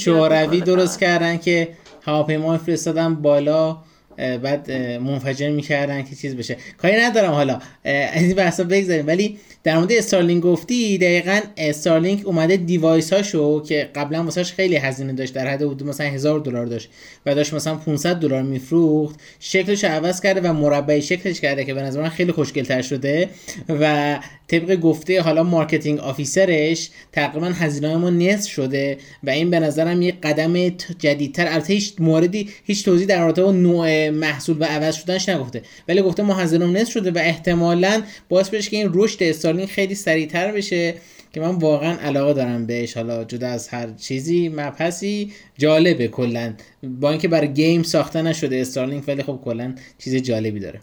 [0.00, 1.68] شوروی درست کردن که
[2.02, 3.76] هواپیما فرستادن بالا.
[4.18, 6.56] بعد منفجر می‌کردن که چیز بشه.
[6.78, 7.58] کاری ندارم حالا.
[7.84, 9.06] از این بحثا بگذاریم.
[9.06, 15.12] ولی در مورد استارلینک گفتی دقیقا استارلینک اومده دیوایس هاشو که قبلا واسهش خیلی هزینه
[15.12, 15.34] داشت.
[15.34, 16.88] در حد حدود مثلا هزار دلار داشت.
[17.26, 19.20] و داشت مثلا 500 دلار میفروخت.
[19.40, 23.28] شکلش عوض کرده و مربعی شکلش کرده که به نظر من خیلی خوشگلتر شده.
[23.68, 24.18] و
[24.48, 28.98] طبق گفته حالا marketing officer ش تقریبا هزینه ما نصف شده.
[29.24, 30.68] و این به نظرم یه قدم
[30.98, 31.46] جدیدتر.
[31.48, 35.62] البته هیچ موردی هیچ توضیح در رابطه با نوع محصول و عوض شدنش نگفته.
[35.88, 39.94] ولی گفته ما هزینه نصف شده و احتمالا باعث بشه که این رشد استارلینک خیلی
[39.94, 40.94] سریعتر بشه
[41.32, 42.96] که من واقعا علاقه دارم بهش.
[42.96, 46.54] حالا جدا از هر چیزی مبحثی جالبه کلا.
[46.82, 50.80] با اینکه برای game ساخته نشده استارلینک ولی خب کلا چیز جالبی داره.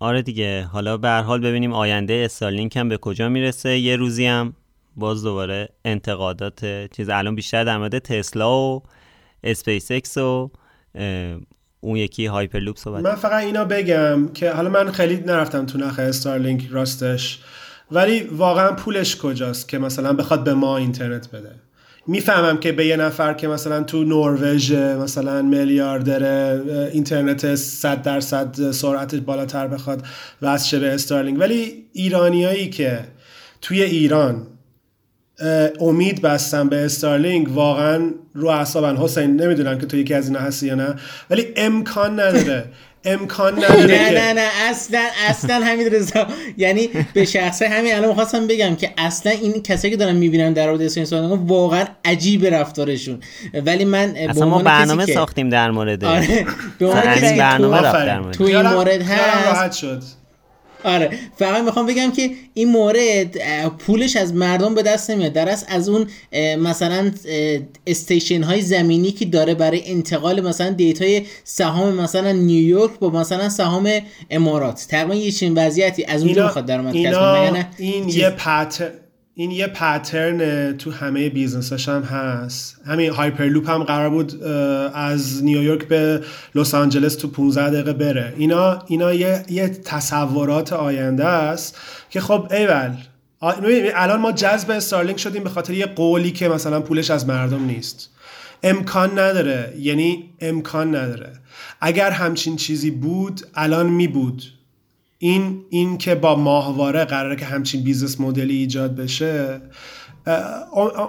[0.00, 0.62] آره دیگه.
[0.62, 3.78] حالا به هر حال ببینیم آینده استارلینک هم به کجا می‌رسه.
[3.78, 4.54] یه روزی هم
[4.96, 7.08] باز دوباره انتقادات چیز.
[7.08, 8.82] الان بیشتر در مورد تسلا و
[9.44, 10.50] اسپیس اکس و
[11.80, 15.98] اون یکی هایپرلوپ صحبت من فقط اینا بگم که حالا من خیلی نرفتم تو نخ
[15.98, 17.38] استارلینک راستش
[17.90, 21.50] ولی واقعا پولش کجاست که مثلا بخواد به ما اینترنت بده؟
[22.06, 26.24] می‌فهمم که به یه نفر که مثلا تو نروژ مثلا میلیاردر
[26.92, 30.02] اینترنت 100 درصد سرعتش بالاتر بخواد
[30.42, 33.00] وصل به استارلینک ولی ایرانیایی که
[33.60, 34.46] توی ایران
[35.80, 38.96] امید بستن به استارلینک واقعا رو اعصابن.
[38.96, 40.94] حسین نمی‌دونم که تو یکی از اینا هستی یا نه
[41.30, 42.64] ولی امکان نداره.
[43.04, 46.26] امکان نداره نه نه نه اصلا اصلا همین رضا.
[46.56, 50.66] یعنی به شخصه همین الان می‌خواستم بگم که اصلا این کسایی که دارن می‌بینن در
[50.66, 51.06] مورد اسکین
[51.46, 53.20] واقعا عجیب رفتارشون.
[53.66, 56.04] ولی من اصلا ما برنامه ساختیم در مورد.
[56.04, 56.46] آره
[56.78, 56.86] به
[57.38, 58.34] برنامه رفت در مورد.
[58.34, 59.78] تو این مورد هست.
[59.78, 60.02] شد.
[60.84, 61.10] آره.
[61.36, 63.38] فقط می‌خوام بگم که این مورد
[63.78, 65.32] پولش از مردم به دست نمیاد.
[65.32, 66.06] در از اون
[66.58, 67.10] مثلا
[67.86, 73.48] station های زمینی که داره برای انتقال مثلا data ی سهام مثلا نیویورک با مثلا
[73.48, 73.90] سهام
[74.30, 74.86] امارات.
[74.88, 78.90] تقریبا یه چنین وضعیتی از اونجا می‌خواد درآمد کسب این یه پتر
[79.40, 82.80] این یه pattern تو همه business ش هم هست.
[82.86, 84.42] همین هایپرلوپ هم قرار بود
[84.94, 86.20] از نیویورک به
[86.54, 88.34] لس آنجلس تو 15 دقیقه بره.
[88.36, 91.78] اینا اینا یه, یه تصورات آینده است
[92.10, 92.96] که خب ایول
[93.94, 98.10] الان ما جذب استارلینک شدیم به خاطر یه قولی که مثلا پولش از مردم نیست.
[98.62, 101.32] امکان نداره یعنی امکان نداره.
[101.80, 104.42] اگر همچین چیزی بود الان می بود
[105.22, 109.60] این این که با ماهواره قراره که همچین business model ی ایجاد بشه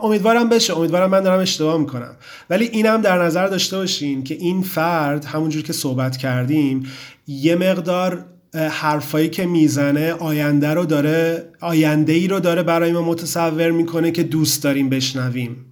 [0.02, 0.78] امیدوارم بشه.
[0.78, 2.16] امیدوارم من دارم اشتباه می‌کنم.
[2.50, 6.84] ولی اینم در نظر داشته باشین که این فرد همونجور که صحبت کردیم
[7.28, 13.72] یه مقدار حرفایی که می‌زنه آینده رو داره آینده ای رو داره برای ما متصور
[13.72, 15.66] می‌کنه که دوست داریم بشنویم.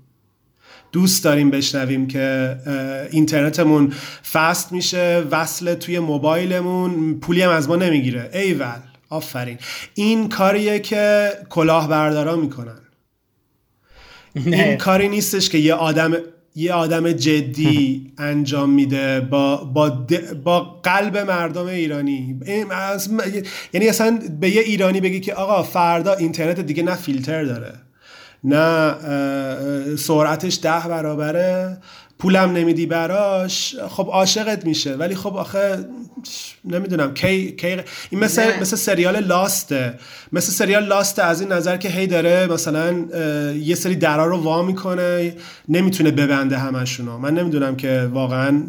[0.92, 2.58] دوست داریم بشنویم که
[3.12, 3.94] اینترنتمون
[4.34, 8.30] فست میشه وصل توی موبایلمون پولی هم از ما نمی‌گیره.
[8.34, 8.80] ایول
[9.10, 9.58] آفرین.
[9.94, 12.80] این کاریه که کلاهبردارا می‌کنن.
[14.36, 16.14] این کاری نیستش که یه آدم
[16.56, 20.08] یه آدم جدی انجام میده با, با,
[20.44, 22.40] با قلب مردم ایرانی.
[23.74, 27.74] یعنی اصلا به یه ایرانی بگی که آقا فردا اینترنت دیگه نه فیلتر داره.
[28.44, 28.96] نه
[29.96, 31.78] سرعتش ده برابره.
[32.20, 33.76] پولم نمیدی براش.
[33.90, 34.96] خب عاشقت میشه.
[34.96, 35.86] ولی خب آخه
[36.66, 37.68] نمی‌دونم کی, کی
[38.10, 39.94] این مثل, مثل سریال لاسته
[40.32, 42.94] مثل سریال لاسته از این نظر که هی داره مثلا
[43.54, 45.36] یه سری درا رو وا می‌کنه
[45.70, 47.18] نمی‌تونه ببنده همشونو.
[47.18, 48.64] من نمی‌دونم که واقعا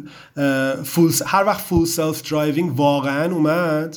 [0.84, 3.96] full هر وقت full self driving واقعا اومد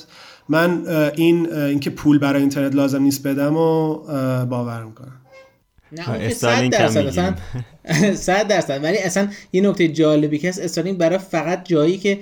[0.49, 3.95] من این اینکه پول برای اینترنت لازم نیست بدم و
[4.45, 5.19] باور می‌کنم.
[5.97, 8.83] نه اون که صد درصد اصلا درصد.
[8.83, 12.19] ولی اصلا یه نکته جالبی که هست استارلینک برای فقط جایی که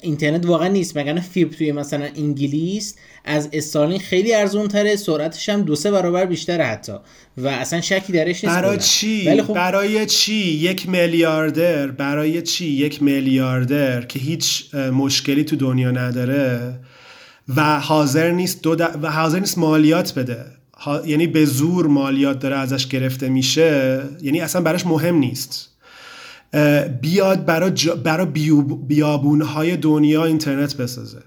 [0.00, 0.96] اینترنت واقعا نیست.
[0.96, 6.26] مگر فیبر توی مثلا انگلیس از استارلینک خیلی ارزون تره سرعتش هم دو سه برابر
[6.26, 6.92] بیشتره حتی.
[7.36, 9.54] و اصلا شکی درش نیست برای چی؟ ولی خب...
[9.54, 11.86] برای چی؟ یک میلیاردر.
[11.86, 16.74] برای چی یک میلیاردر که هیچ مشکلی تو دنیا نداره
[17.56, 20.44] و حاضر نیست دو و حاضر نیست مالیات بده؟
[21.06, 25.70] یعنی به زور مالیات داره ازش گرفته میشه یعنی اصلا براش مهم نیست.
[27.00, 27.70] بیاد برای,
[28.04, 28.24] برا
[28.88, 31.22] بیابونهای دنیا اینترنت بسازه.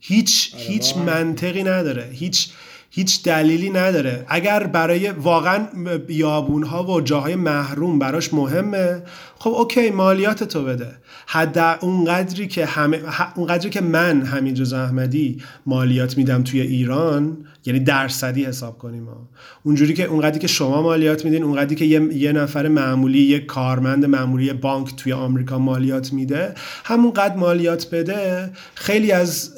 [0.00, 2.08] هیچ آره هیچ منطقی نداره.
[2.12, 2.48] هیچ
[2.90, 4.24] هیچ دلیلی نداره.
[4.28, 5.66] اگر برای واقعا
[6.06, 9.02] بیابون ها و جاهای محروم براش مهمه
[9.38, 10.94] خب اوکی مالیات تو بده.
[11.26, 13.00] حد اونقدری که همه
[13.36, 17.36] اونقدری که من همین احمدی مالیات میدم توی ایران
[17.66, 19.28] یعنی درصدی حساب کنیم ها
[19.62, 24.04] اونجوری که اونقدری که شما مالیات میدین اونقدری که یه, یه نفر معمولی یه کارمند
[24.04, 26.54] معمولی بانک توی آمریکا مالیات میده
[26.84, 29.54] همونقدر مالیات بده خیلی از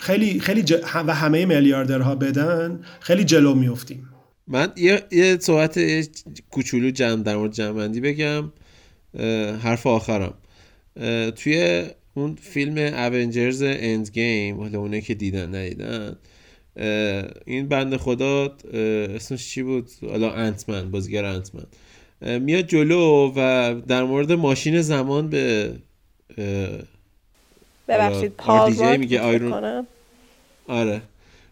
[0.00, 0.64] خیلی خیلی
[1.06, 4.08] و همه میلیاردرها بدن خیلی جلو میفتیم.
[4.48, 5.80] من یه, یه صحبت
[6.50, 8.52] کوچولو جمع در مورد جمعندی بگم.
[9.62, 10.34] حرف آخرم.
[11.36, 11.84] توی
[12.14, 16.16] اون فیلم اونجرز اند گیم حالا اونه که دیدن ندیدن
[17.46, 18.56] این بند خدا
[19.14, 21.64] اسمش چی بود؟ حالا انتمن بازیگر انتمن
[22.38, 25.74] میاد جلو و در مورد ماشین زمان به
[27.88, 28.32] ببخشید
[28.98, 29.86] میگه آیرون
[30.68, 31.02] آره.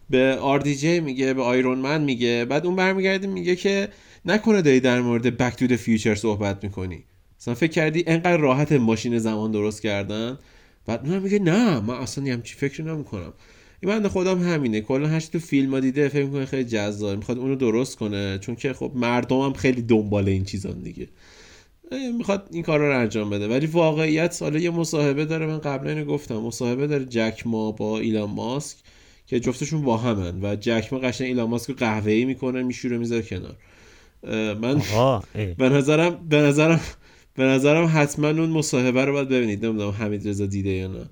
[0.09, 3.89] به RDJ میگه به Iron Man میگه بعد اون برمیگرده میگه که
[4.25, 7.03] نکنه داری در مورد Back to Future صحبت می‌کنی.
[7.41, 10.39] مثلا فکر کردی انقدر راحت ماشین زمان درست کردن؟
[10.85, 13.33] بعد اون میگه نه من اصلا همچی فکر نمی‌کنم.
[13.79, 14.81] این بنده خودم همینه.
[14.81, 18.37] کلا هر تو فیلم ها دیده فکر می‌کنه خیلی جذاب می‌خواد اونو درست کنه.
[18.37, 21.07] چون که خب مردم هم خیلی دنبال این چیزان دیگه.
[22.17, 23.47] می‌خواد این کار رو انجام بده.
[23.47, 25.45] ولی واقعیت حالا یه مصاحبه داره.
[25.45, 26.35] من قبلا اینو گفتم.
[26.35, 28.77] مصاحبه داره جک ما با ایلان ماسک
[29.27, 33.21] که جفتشون با همن و جک ما قشنگ ایلان ماسک رو قهوه‌ای می‌کنه میشوره می‌ذاره
[33.21, 33.55] کنار.
[34.55, 34.81] من
[35.57, 36.79] به نظرم به نظرم
[37.41, 39.65] به نظرم حتما اون مصاحبه رو باید ببینید.
[39.65, 41.05] نمی‌دونم حمید رضا دیده یا نه.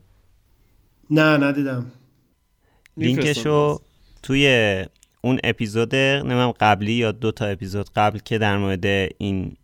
[1.12, 1.92] نه ندیدم.
[2.98, 3.80] لینکشو
[4.24, 4.86] توی
[5.22, 8.86] اون اپیزود نمیم قبلی یا دو تا اپیزود قبل که در مورد
[9.18, 9.58] این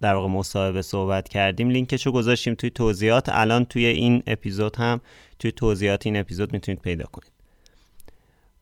[0.00, 3.28] در واقع مصاحبه صحبت کردیم لینکشو گذاشتیم توی توضیحات.
[3.28, 5.00] الان توی این اپیزود هم
[5.38, 7.32] توی توضیحات این اپیزود می‌تونید پیدا کنید.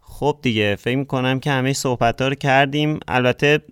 [0.01, 3.01] خب دیگه فکر می‌کنم که همه صحبت ها رو کردیم.
[3.09, 3.63] البته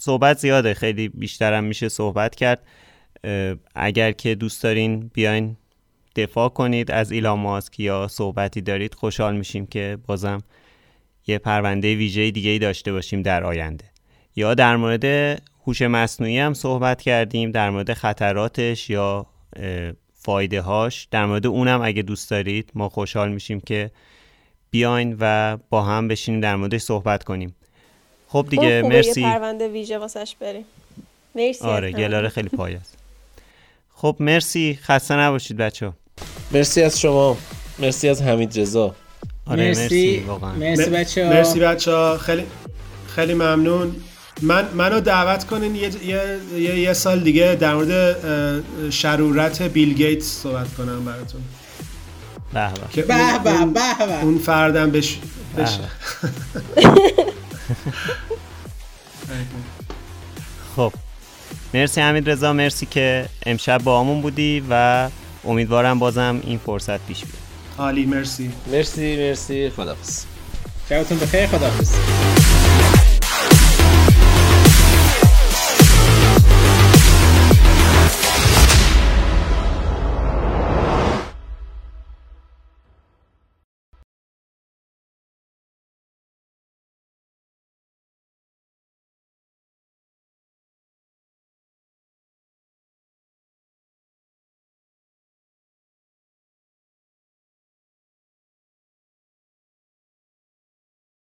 [0.00, 0.74] صحبت زیاده.
[0.74, 2.62] خیلی بیشترم میشه صحبت کرد.
[3.74, 5.56] اگر که دوست دارین بیاین
[6.16, 10.42] دفاع کنید از ایلان ماسک یا صحبتی دارید خوشحال میشیم که بازم
[11.26, 13.84] یه پرونده ویژه دیگه ای داشته باشیم در آینده.
[14.36, 15.04] یا در مورد
[15.66, 19.26] هوش مصنوعی هم صحبت کردیم در مورد خطراتش یا
[20.14, 23.90] فایده هاش در مورد اونم اگه دوست دارید ما خوشحال میشیم که
[24.70, 27.54] بیاین و با هم بشینیم در موردش صحبت کنیم.
[28.28, 30.64] خب دیگه مرسی یه پرونده ویژه واسش بریم.
[31.34, 32.94] مرسی آره گلاره خیلی پای است.
[33.94, 34.78] خب مرسی.
[34.82, 35.92] خسته نباشید بچه
[36.52, 37.36] مرسی از شما.
[37.78, 38.94] مرسی از حمید رضا.
[39.46, 39.82] آره مرسی.
[39.82, 40.52] مرسی, واقعا.
[40.52, 41.32] مرسی بچه ها.
[41.32, 42.18] مرسی بچه ها.
[42.18, 42.42] خیلی
[43.14, 43.96] خیلی ممنون.
[44.42, 50.42] من منو دعوت کنین یه, یه, یه, یه سال دیگه در مورد شرورت بیل گیتس
[50.42, 51.40] صحبت کنم براتون.
[52.52, 52.68] به
[53.04, 53.66] به.
[54.06, 55.18] به اون فردم بش,
[55.58, 55.78] بش.
[60.76, 60.92] خب.
[61.74, 65.08] مرسی حمید رضا مرسی که امشب با همون بودی و
[65.44, 67.34] امیدوارم بازم این فرصت پیش بیاد.
[67.78, 68.52] عالی مرسی.
[68.72, 69.70] مرسی مرسی.
[69.70, 70.24] خدافظ
[70.88, 71.94] شبتون بخیر خدافظ